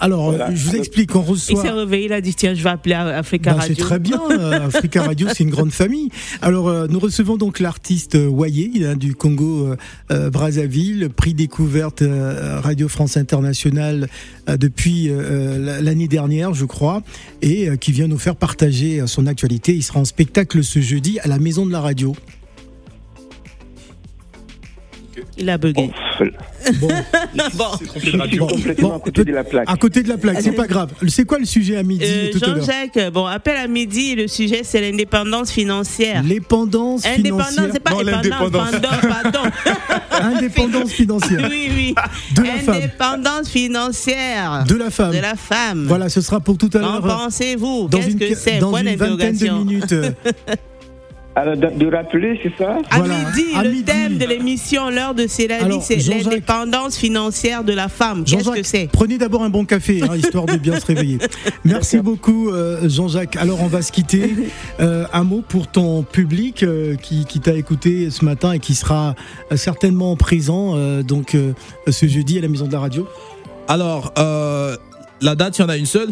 Alors, 0.00 0.30
Voilà. 0.30 0.54
je 0.54 0.68
vous 0.70 0.76
explique, 0.76 1.14
on 1.14 1.24
Il 1.34 1.38
s'est 1.38 1.54
reçoit. 1.54 1.72
réveillé, 1.72 2.06
il 2.06 2.12
a 2.12 2.20
dit 2.20 2.34
tiens, 2.34 2.54
je 2.54 2.62
vais 2.62 2.70
appeler 2.70 2.94
Africa 2.94 3.52
Ben, 3.54 3.60
c'est 3.60 3.68
Radio. 3.68 3.84
très 3.84 3.98
bien, 3.98 4.20
euh, 4.30 4.66
Africa 4.66 5.02
Radio, 5.02 5.28
c'est 5.32 5.44
une 5.44 5.50
grande 5.50 5.70
famille. 5.72 6.08
Alors, 6.40 6.68
euh, 6.68 6.86
nous 6.88 6.98
recevons 6.98 7.36
donc 7.36 7.60
l'artiste 7.60 8.14
euh, 8.16 8.26
Wayé 8.26 8.94
du 8.96 9.14
Congo 9.14 9.74
euh, 10.10 10.30
Brazzaville, 10.30 11.08
prix 11.14 11.34
découverte 11.34 12.02
euh, 12.02 12.60
Radio 12.60 12.88
France 12.88 13.16
Internationale 13.16 14.08
euh, 14.48 14.56
depuis 14.56 15.08
euh, 15.08 15.58
la- 15.58 15.80
l'année 15.80 16.08
dernière, 16.08 16.54
je 16.54 16.64
crois, 16.64 17.02
et 17.42 17.68
euh, 17.68 17.76
qui 17.76 17.92
vient 17.92 18.08
nous 18.08 18.18
faire 18.18 18.36
partager 18.36 19.00
euh, 19.00 19.06
son 19.06 19.26
actualité. 19.26 19.74
Il 19.74 19.82
sera 19.82 20.00
en 20.00 20.04
spectacle 20.04 20.62
ce 20.64 20.80
jeudi 20.80 21.18
à 21.20 21.28
la 21.28 21.38
Maison 21.38 21.66
de 21.66 21.72
la 21.72 21.80
Radio. 21.80 22.14
Il 25.38 25.48
a 25.50 25.58
bugué. 25.58 25.90
Bon, 26.80 26.88
Bon. 27.54 27.64
Je 27.96 28.10
suis 28.28 28.38
complètement 28.38 28.96
à 28.96 29.00
côté 29.00 29.24
de 29.24 29.32
la 29.32 29.42
plaque. 29.44 29.68
à 29.68 29.76
côté 29.76 30.02
de 30.02 30.08
la 30.08 30.16
plaque, 30.18 30.40
c'est 30.42 30.52
pas 30.52 30.66
grave. 30.66 30.90
C'est 31.08 31.24
quoi 31.24 31.38
le 31.38 31.44
sujet 31.46 31.76
à 31.76 31.82
midi 31.82 32.04
Euh, 32.06 32.30
Jean-Jacques, 32.38 33.10
bon, 33.12 33.26
appel 33.26 33.56
à 33.56 33.66
midi, 33.66 34.14
le 34.14 34.28
sujet 34.28 34.60
c'est 34.62 34.80
l'indépendance 34.80 35.50
financière. 35.50 36.22
L'indépendance 36.22 37.04
Indépendance, 37.06 37.48
financière. 37.48 37.70
c'est 37.72 37.80
pas 37.80 37.90
Non, 37.92 37.98
indépendance, 38.18 38.70
pardon, 38.70 38.88
pardon. 39.32 39.50
Indépendance 40.36 40.92
financière. 40.92 41.48
oui, 41.50 41.70
oui. 41.74 41.94
De 42.36 42.42
la 42.42 42.52
femme. 42.58 42.74
Indépendance 42.76 43.48
financière. 43.48 44.64
De 44.68 44.76
la 44.76 44.90
femme. 44.90 45.12
De 45.12 45.18
la 45.18 45.34
femme. 45.34 45.86
Voilà, 45.88 46.08
ce 46.08 46.20
sera 46.20 46.38
pour 46.40 46.58
tout 46.58 46.70
à 46.74 46.78
Qu'en 46.78 46.92
l'heure. 47.00 47.02
pensez-vous? 47.02 47.88
Dans 47.88 47.98
Qu'est-ce 47.98 48.10
une, 48.10 48.18
que 48.18 48.34
c'est? 48.34 48.58
dans 48.58 48.70
Point 48.70 48.82
une 48.82 48.96
vingtaine 48.96 49.32
de 49.34 49.38
d'interrogation. 49.46 49.64
minutes. 49.64 49.94
Alors, 51.34 51.56
de, 51.56 51.66
de 51.66 51.86
rappeler, 51.90 52.38
c'est 52.42 52.52
ça 52.62 52.76
À 52.90 52.98
Voilà, 52.98 53.14
midi, 53.34 53.54
à 53.56 53.62
le 53.64 53.70
midi. 53.70 53.84
thème 53.84 54.18
de 54.18 54.24
l'émission, 54.26 54.90
l'heure 54.90 55.14
de 55.14 55.26
Céline, 55.26 55.62
Alors, 55.62 55.82
c'est 55.82 55.98
Jean-Jacques- 55.98 56.24
l'indépendance 56.24 56.98
financière 56.98 57.64
de 57.64 57.72
la 57.72 57.88
femme. 57.88 58.24
Qu'est-ce 58.24 58.50
que 58.50 58.62
c'est 58.62 58.88
prenez 58.92 59.16
d'abord 59.16 59.42
un 59.42 59.48
bon 59.48 59.64
café, 59.64 60.02
hein, 60.02 60.14
histoire 60.14 60.44
de 60.44 60.56
bien 60.56 60.78
se 60.78 60.84
réveiller. 60.84 61.16
Merci 61.64 62.00
beaucoup, 62.00 62.50
euh, 62.50 62.86
Jean-Jacques. 62.86 63.36
Alors, 63.36 63.62
on 63.62 63.66
va 63.68 63.80
se 63.82 63.92
quitter. 63.92 64.30
Euh, 64.80 65.04
un 65.12 65.22
mot 65.22 65.42
pour 65.46 65.68
ton 65.68 66.02
public 66.02 66.62
euh, 66.62 66.96
qui, 66.96 67.24
qui 67.24 67.40
t'a 67.40 67.54
écouté 67.54 68.10
ce 68.10 68.24
matin 68.24 68.52
et 68.52 68.58
qui 68.58 68.74
sera 68.74 69.14
certainement 69.54 70.16
présent 70.16 70.72
euh, 70.76 71.02
donc 71.02 71.34
euh, 71.34 71.52
ce 71.88 72.06
jeudi 72.06 72.38
à 72.38 72.40
la 72.42 72.48
Maison 72.48 72.66
de 72.66 72.72
la 72.72 72.80
Radio. 72.80 73.06
Alors, 73.68 74.12
euh, 74.18 74.76
la 75.20 75.34
date, 75.36 75.58
il 75.58 75.62
y 75.62 75.64
en 75.64 75.68
a 75.68 75.76
une 75.76 75.86
seule. 75.86 76.08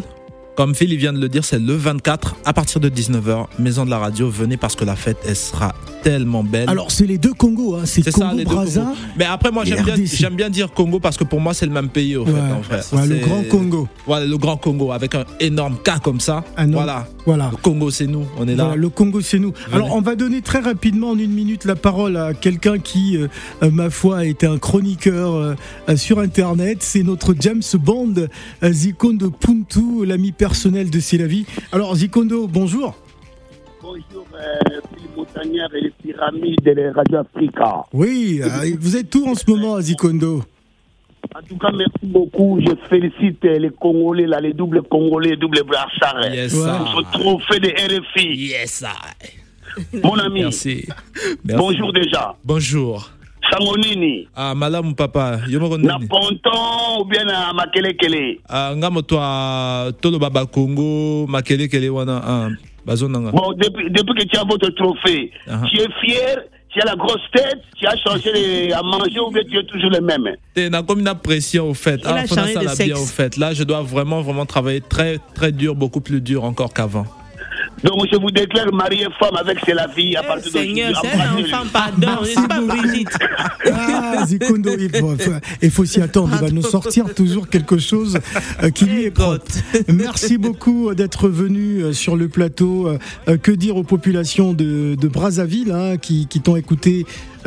Comme 0.55 0.75
Phil 0.75 0.91
il 0.91 0.97
vient 0.97 1.13
de 1.13 1.19
le 1.19 1.29
dire, 1.29 1.45
c'est 1.45 1.59
le 1.59 1.73
24 1.73 2.35
à 2.45 2.53
partir 2.53 2.81
de 2.81 2.89
19h. 2.89 3.47
Maison 3.59 3.85
de 3.85 3.89
la 3.89 3.99
radio, 3.99 4.29
venez 4.29 4.57
parce 4.57 4.75
que 4.75 4.83
la 4.83 4.95
fête, 4.95 5.17
elle 5.25 5.35
sera 5.35 5.73
tellement 6.01 6.43
belle. 6.43 6.69
Alors, 6.69 6.91
c'est 6.91 7.05
les 7.05 7.17
deux 7.17 7.33
Congos, 7.33 7.75
hein, 7.75 7.81
c'est 7.85 8.09
ça, 8.09 8.29
Congo 8.29 8.37
deux 8.37 8.43
Brazza. 8.43 8.81
Congos. 8.81 8.95
Mais 9.17 9.25
après, 9.25 9.51
moi, 9.51 9.65
j'aime 9.65 9.83
bien, 9.83 9.95
RDC. 9.95 10.15
j'aime 10.15 10.35
bien 10.35 10.49
dire 10.49 10.71
Congo 10.71 10.99
parce 10.99 11.17
que 11.17 11.23
pour 11.23 11.39
moi, 11.39 11.53
c'est 11.53 11.65
le 11.65 11.71
même 11.71 11.89
pays, 11.89 12.15
au 12.15 12.25
fait. 12.25 12.31
En 12.31 12.97
ouais, 12.97 13.07
le 13.07 13.17
grand 13.17 13.43
Congo. 13.43 13.87
Voilà, 14.05 14.25
le 14.25 14.37
grand 14.37 14.57
Congo 14.57 14.91
avec 14.91 15.15
un 15.15 15.25
énorme 15.39 15.77
cas 15.83 15.99
comme 15.99 16.19
ça. 16.19 16.43
Voilà. 16.57 17.07
Voilà. 17.25 17.49
Le 17.51 17.57
Congo, 17.57 17.91
c'est 17.91 18.07
nous. 18.07 18.25
On 18.37 18.47
est 18.47 18.55
là. 18.55 18.63
Voilà, 18.63 18.77
le 18.77 18.89
Congo, 18.89 19.21
c'est 19.21 19.39
nous. 19.39 19.53
Venez. 19.67 19.75
Alors, 19.75 19.95
on 19.95 20.01
va 20.01 20.15
donner 20.15 20.41
très 20.41 20.59
rapidement, 20.59 21.11
en 21.11 21.17
une 21.17 21.31
minute, 21.31 21.65
la 21.65 21.75
parole 21.75 22.17
à 22.17 22.33
quelqu'un 22.33 22.79
qui, 22.79 23.17
euh, 23.17 23.27
euh, 23.63 23.69
ma 23.69 23.89
foi, 23.89 24.25
est 24.25 24.43
un 24.43 24.57
chroniqueur 24.57 25.35
euh, 25.35 25.55
euh, 25.89 25.95
sur 25.97 26.19
Internet. 26.19 26.79
C'est 26.81 27.03
notre 27.03 27.35
James 27.39 27.61
Bond, 27.75 28.15
euh, 28.63 28.71
Zikondo 28.71 29.29
Puntu, 29.29 30.05
l'ami 30.05 30.31
personnel 30.31 30.89
de 30.89 30.99
C'est 30.99 31.17
la 31.17 31.27
vie. 31.27 31.45
Alors, 31.71 31.95
Zikondo, 31.95 32.47
bonjour. 32.47 32.95
Bonjour, 33.81 34.25
euh, 34.35 34.79
Philippe 34.93 35.17
Montagnard 35.17 35.69
et 35.75 35.81
les 35.81 35.89
pyramides 35.89 36.67
et 36.67 36.75
les 36.75 36.89
Radio 36.89 37.17
Africa. 37.19 37.83
Oui, 37.93 38.39
euh, 38.43 38.75
vous 38.79 38.95
êtes 38.95 39.09
tout 39.09 39.25
en 39.27 39.33
ce 39.35 39.49
moment, 39.49 39.79
Zikondo. 39.81 40.43
En 41.35 41.41
tout 41.47 41.57
cas, 41.57 41.71
merci 41.71 41.91
beaucoup. 42.03 42.59
Je 42.61 42.73
félicite 42.89 43.43
euh, 43.45 43.57
les 43.57 43.69
Congolais, 43.71 44.27
là, 44.27 44.39
les 44.39 44.53
doubles 44.53 44.83
Congolais, 44.83 45.35
doubles 45.35 45.63
brassards. 45.65 46.31
Yes, 46.33 46.51
ce 46.53 47.19
trophée 47.19 47.59
de 47.59 47.69
RFI. 47.69 48.35
Yes, 48.49 48.71
sir. 48.71 48.89
Mon 50.03 50.15
ami, 50.19 50.41
Merci. 50.41 50.85
Merci. 51.45 51.57
bonjour 51.63 51.93
déjà. 51.93 52.35
Bonjour. 52.43 53.09
Sangonini, 53.51 54.27
Ah, 54.35 54.53
malamu 54.55 54.93
papa. 54.93 55.39
Yo 55.49 55.59
moko 55.59 55.77
nini? 55.77 55.87
na 55.87 55.97
Ponton 56.07 57.01
ou 57.01 57.05
bien 57.05 57.25
na 57.25 57.51
Makelekele? 57.53 58.39
Ah, 58.47 58.71
nga 58.75 58.89
moto 58.89 59.17
a 59.19 59.91
toloba 59.99 60.29
ba 60.29 60.45
Congo 60.45 61.25
makelekele 61.27 61.89
wana 61.89 62.21
ah. 62.23 62.49
Bon, 63.31 63.51
depuis, 63.53 63.89
depuis 63.91 64.13
que 64.15 64.23
tu 64.27 64.37
as 64.37 64.43
votre 64.43 64.69
trophée, 64.75 65.31
Ah. 65.47 65.61
tu 65.71 65.79
es 65.81 65.87
fier, 66.03 66.37
tu 66.69 66.79
as 66.81 66.85
la 66.85 66.95
grosse 66.95 67.21
tête, 67.33 67.59
tu 67.77 67.85
as 67.85 67.95
changé 67.97 68.31
les- 68.33 68.71
à 68.73 68.81
manger 68.81 69.19
ou 69.19 69.29
bien 69.31 69.43
tu 69.49 69.57
es 69.57 69.63
toujours 69.65 69.89
le 69.91 70.01
même? 70.01 70.27
Na 70.71 70.81
comme 70.83 70.99
une 70.99 71.13
pression 71.21 71.69
au 71.69 71.73
fait. 71.73 71.99
Il 72.03 72.07
a 72.07 72.25
faut 72.25 72.35
na 72.35 72.41
changé 72.41 72.53
de 72.55 72.59
sala 72.59 72.75
bien 72.75 72.95
sexe. 72.95 72.99
au 73.01 73.05
fait. 73.05 73.37
Là, 73.37 73.53
je 73.53 73.63
dois 73.63 73.81
vraiment 73.81 74.21
vraiment 74.21 74.45
travailler 74.45 74.81
très 74.81 75.19
très 75.35 75.51
dur, 75.51 75.75
beaucoup 75.75 76.01
plus 76.01 76.21
dur 76.21 76.43
encore 76.43 76.73
qu'avant. 76.73 77.05
Donc 77.83 78.05
je 78.11 78.17
vous 78.17 78.29
déclare 78.29 78.71
marié 78.71 79.07
femme 79.19 79.35
avec 79.35 79.57
C'est 79.65 79.73
la 79.73 79.87
vie 79.87 80.15
à 80.15 80.21
partir 80.21 80.51
d'aujourd'hui. 80.51 80.75
Seigneur, 80.75 81.01
c'est 81.01 81.19
un 81.19 81.57
enfant, 81.57 81.67
pardon. 81.73 82.23
Suis 82.23 82.47
pas 82.47 82.61
Brigitte. 82.61 83.17
Ah, 83.71 84.23
Zikondo, 84.27 84.71
il 84.77 84.95
faut, 84.95 85.15
il 85.61 85.71
faut 85.71 85.85
s'y 85.85 86.01
attendre. 86.01 86.29
Il 86.33 86.45
va 86.45 86.51
nous 86.51 86.61
sortir 86.61 87.13
toujours 87.15 87.49
quelque 87.49 87.79
chose 87.79 88.19
euh, 88.61 88.69
qui 88.69 88.85
lui 88.85 89.05
est 89.05 89.11
propre. 89.11 89.45
Merci 89.87 90.37
beaucoup 90.37 90.93
d'être 90.93 91.27
venu 91.27 91.81
euh, 91.81 91.93
sur 91.93 92.15
le 92.15 92.27
plateau. 92.27 92.87
Euh, 92.87 93.37
Que 93.37 93.51
dire 93.51 93.77
aux 93.77 93.83
populations 93.83 94.53
de, 94.53 94.95
de 94.95 95.07
Brazzaville 95.07 95.71
hein, 95.71 95.97
qui, 95.97 96.27
qui 96.27 96.39
t'ont 96.41 96.55
écouté 96.55 97.05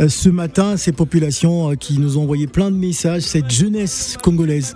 ce 0.08 0.28
matin, 0.28 0.76
ces 0.76 0.90
populations 0.92 1.76
qui 1.76 1.98
nous 1.98 2.18
ont 2.18 2.22
envoyé 2.22 2.48
plein 2.48 2.72
de 2.72 2.76
messages, 2.76 3.22
cette 3.22 3.50
jeunesse 3.50 4.16
congolaise? 4.20 4.74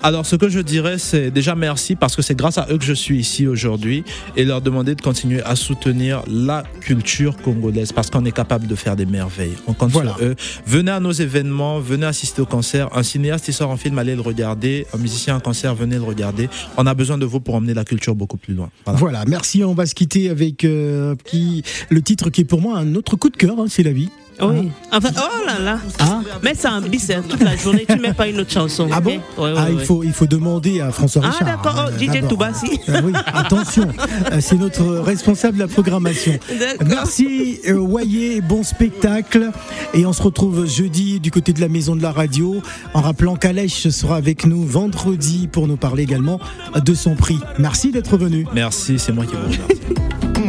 Alors, 0.00 0.24
ce 0.26 0.36
que 0.36 0.48
je 0.48 0.60
dirais, 0.60 0.96
c'est 0.96 1.32
déjà 1.32 1.56
merci 1.56 1.96
parce 1.96 2.14
que 2.14 2.22
c'est 2.22 2.36
grâce 2.36 2.56
à 2.56 2.68
eux 2.70 2.78
que 2.78 2.84
je 2.84 2.92
suis 2.92 3.18
ici 3.18 3.48
aujourd'hui 3.48 4.04
et 4.36 4.44
leur 4.44 4.60
demander 4.60 4.94
de 4.94 5.00
continuer 5.02 5.42
à 5.42 5.56
soutenir 5.56 6.22
la 6.30 6.62
culture 6.80 7.36
congolaise 7.36 7.90
parce 7.90 8.08
qu'on 8.08 8.24
est 8.24 8.30
capable 8.32 8.68
de 8.68 8.76
faire 8.76 8.94
des 8.94 9.06
merveilles. 9.06 9.54
On 9.66 9.72
compte 9.72 9.90
Voilà. 9.90 10.14
sur 10.16 10.24
eux. 10.24 10.36
Venez 10.66 10.92
à 10.92 11.00
nos 11.00 11.10
événements, 11.10 11.80
venez 11.80 12.06
assister 12.06 12.40
au 12.40 12.46
concert. 12.46 12.96
Un 12.96 13.02
cinéaste 13.02 13.46
qui 13.46 13.52
sort 13.52 13.72
un 13.72 13.76
film, 13.76 13.98
allez 13.98 14.14
le 14.14 14.20
regarder. 14.20 14.86
Un 14.94 14.98
musicien 14.98 15.34
en 15.36 15.40
concert, 15.40 15.74
venez 15.74 15.96
le 15.96 16.04
regarder. 16.04 16.48
On 16.76 16.86
a 16.86 16.94
besoin 16.94 17.18
de 17.18 17.26
vous 17.26 17.40
pour 17.40 17.56
emmener 17.56 17.74
la 17.74 17.84
culture 17.84 18.14
beaucoup 18.14 18.36
plus 18.36 18.54
loin. 18.54 18.70
Voilà. 18.84 18.98
Voilà, 19.00 19.24
merci. 19.26 19.64
On 19.64 19.74
va 19.74 19.84
se 19.86 19.96
quitter 19.96 20.30
avec 20.30 20.64
euh, 20.64 21.16
qui, 21.24 21.64
le 21.90 22.02
titre 22.02 22.30
qui 22.30 22.42
est 22.42 22.44
pour 22.44 22.60
moi 22.60 22.78
un 22.78 22.94
autre 22.94 23.16
coup 23.16 23.30
de 23.30 23.36
cœur, 23.36 23.58
hein, 23.58 23.66
c'est 23.68 23.82
la 23.82 23.92
vie. 23.92 24.10
Oui. 24.40 24.70
Enfin, 24.92 25.08
oh 25.16 25.46
là 25.46 25.58
là. 25.58 25.78
Ah. 25.98 26.20
Mets 26.42 26.54
ça 26.54 26.72
en 26.74 26.80
bis 26.80 27.10
hein, 27.10 27.22
toute 27.28 27.42
la 27.42 27.56
journée, 27.56 27.84
tu 27.88 27.98
mets 27.98 28.12
pas 28.12 28.28
une 28.28 28.40
autre 28.40 28.52
chanson. 28.52 28.88
Ah 28.92 29.00
bon? 29.00 29.18
Ouais, 29.36 29.52
ouais, 29.52 29.54
Ah, 29.56 29.66
il 29.70 29.80
faut, 29.80 30.02
il 30.04 30.12
faut 30.12 30.26
demander 30.26 30.80
à 30.80 30.92
François 30.92 31.22
Ah, 31.24 31.30
Richard. 31.30 31.46
d'accord. 31.48 31.78
hein, 31.78 31.90
Oh, 31.92 31.98
DJ. 31.98 32.26
Toubassi. 32.28 32.80
Ah 32.88 33.00
oui, 33.04 33.12
attention, 33.26 33.88
euh, 34.32 34.38
c'est 34.40 34.56
notre 34.56 34.84
responsable 34.98 35.54
de 35.58 35.62
la 35.62 35.68
programmation. 35.68 36.38
D'accord. 36.58 36.86
Merci 36.88 37.60
euh, 37.68 37.74
Wayé, 37.78 38.40
bon 38.40 38.62
spectacle. 38.62 39.50
Et 39.94 40.06
on 40.06 40.12
se 40.12 40.22
retrouve 40.22 40.66
jeudi 40.66 41.18
du 41.20 41.30
côté 41.30 41.52
de 41.52 41.60
la 41.60 41.68
maison 41.68 41.96
de 41.96 42.02
la 42.02 42.12
radio, 42.12 42.62
en 42.94 43.00
rappelant 43.00 43.36
qu'Alèche 43.36 43.88
sera 43.88 44.16
avec 44.16 44.46
nous 44.46 44.62
vendredi 44.64 45.48
pour 45.50 45.66
nous 45.66 45.76
parler 45.76 46.02
également 46.04 46.38
de 46.76 46.94
son 46.94 47.14
prix. 47.14 47.38
Merci 47.58 47.90
d'être 47.90 48.16
venu. 48.16 48.46
Merci, 48.54 48.98
c'est 48.98 49.12
moi 49.12 49.24
qui 49.24 49.32
vous 49.34 49.42
remercie. 49.42 49.64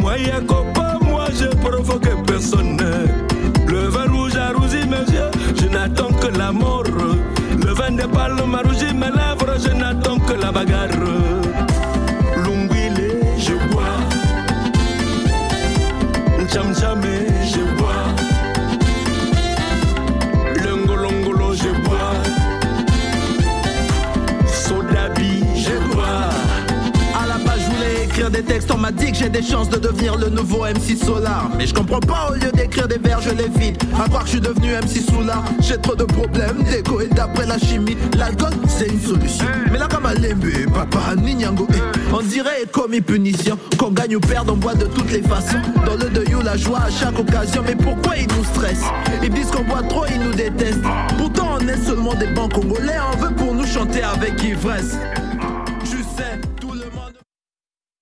Moi, 0.00 1.26
j'ai 1.38 1.48
provoqué 1.48 2.10
personne. 2.26 2.69
Que 6.20 6.38
la 6.38 6.52
mort. 6.52 6.86
Le 7.64 7.72
vin 7.74 7.96
de 7.96 8.06
palme 8.06 8.54
a 8.54 8.62
rougi 8.62 8.92
mes 8.94 9.10
lèvres, 9.10 9.58
je 9.58 9.72
n'attends 9.72 10.18
que 10.18 10.34
la 10.34 10.52
bagarre. 10.52 10.99
Des 28.30 28.42
textes, 28.42 28.70
on 28.70 28.78
m'a 28.78 28.92
dit 28.92 29.12
que 29.12 29.18
j'ai 29.18 29.28
des 29.28 29.42
chances 29.42 29.68
de 29.68 29.78
devenir 29.78 30.16
le 30.16 30.28
nouveau 30.28 30.64
MC 30.64 30.96
Solar. 30.96 31.50
Mais 31.56 31.66
je 31.66 31.74
comprends 31.74 32.00
pas, 32.00 32.30
au 32.30 32.34
lieu 32.34 32.50
d'écrire 32.52 32.88
des 32.88 32.98
vers, 32.98 33.20
je 33.20 33.30
les 33.30 33.48
vide. 33.48 33.76
À 33.98 34.08
croire 34.08 34.22
que 34.22 34.28
je 34.28 34.32
suis 34.32 34.40
devenu 34.40 34.72
MC 34.72 35.02
Solar. 35.10 35.44
J'ai 35.60 35.78
trop 35.78 35.94
de 35.94 36.04
problèmes 36.04 36.62
d'égo 36.70 37.00
et 37.00 37.08
d'après 37.08 37.46
la 37.46 37.58
chimie, 37.58 37.96
l'alcool 38.16 38.52
c'est 38.68 38.86
une 38.86 39.00
solution. 39.00 39.46
Mais 39.70 39.78
là, 39.78 39.88
comme 39.88 40.04
Lembe, 40.04 40.72
papa, 40.72 41.16
Ninyango, 41.16 41.66
eh, 41.74 42.14
on 42.14 42.22
dirait 42.22 42.64
commis 42.72 43.00
punition. 43.00 43.58
Qu'on 43.78 43.90
gagne 43.90 44.16
ou 44.16 44.20
perde, 44.20 44.50
on 44.50 44.56
boit 44.56 44.74
de 44.74 44.84
toutes 44.84 45.12
les 45.12 45.22
façons. 45.22 45.60
Dans 45.84 45.96
le 45.96 46.08
deuil 46.10 46.34
ou 46.34 46.42
la 46.42 46.56
joie 46.56 46.80
à 46.86 46.90
chaque 46.90 47.18
occasion. 47.18 47.62
Mais 47.66 47.74
pourquoi 47.74 48.16
ils 48.16 48.28
nous 48.28 48.44
stressent? 48.44 48.90
Ils 49.22 49.30
disent 49.30 49.50
qu'on 49.50 49.64
boit 49.64 49.82
trop, 49.82 50.04
ils 50.06 50.20
nous 50.20 50.34
détestent. 50.34 50.80
Pourtant, 51.18 51.58
on 51.60 51.68
est 51.68 51.84
seulement 51.84 52.14
des 52.14 52.28
bons 52.28 52.48
Congolais, 52.48 52.96
on 53.12 53.16
veut 53.16 53.34
pour 53.34 53.54
nous 53.54 53.66
chanter 53.66 54.02
avec 54.02 54.42
ivresse. 54.42 54.96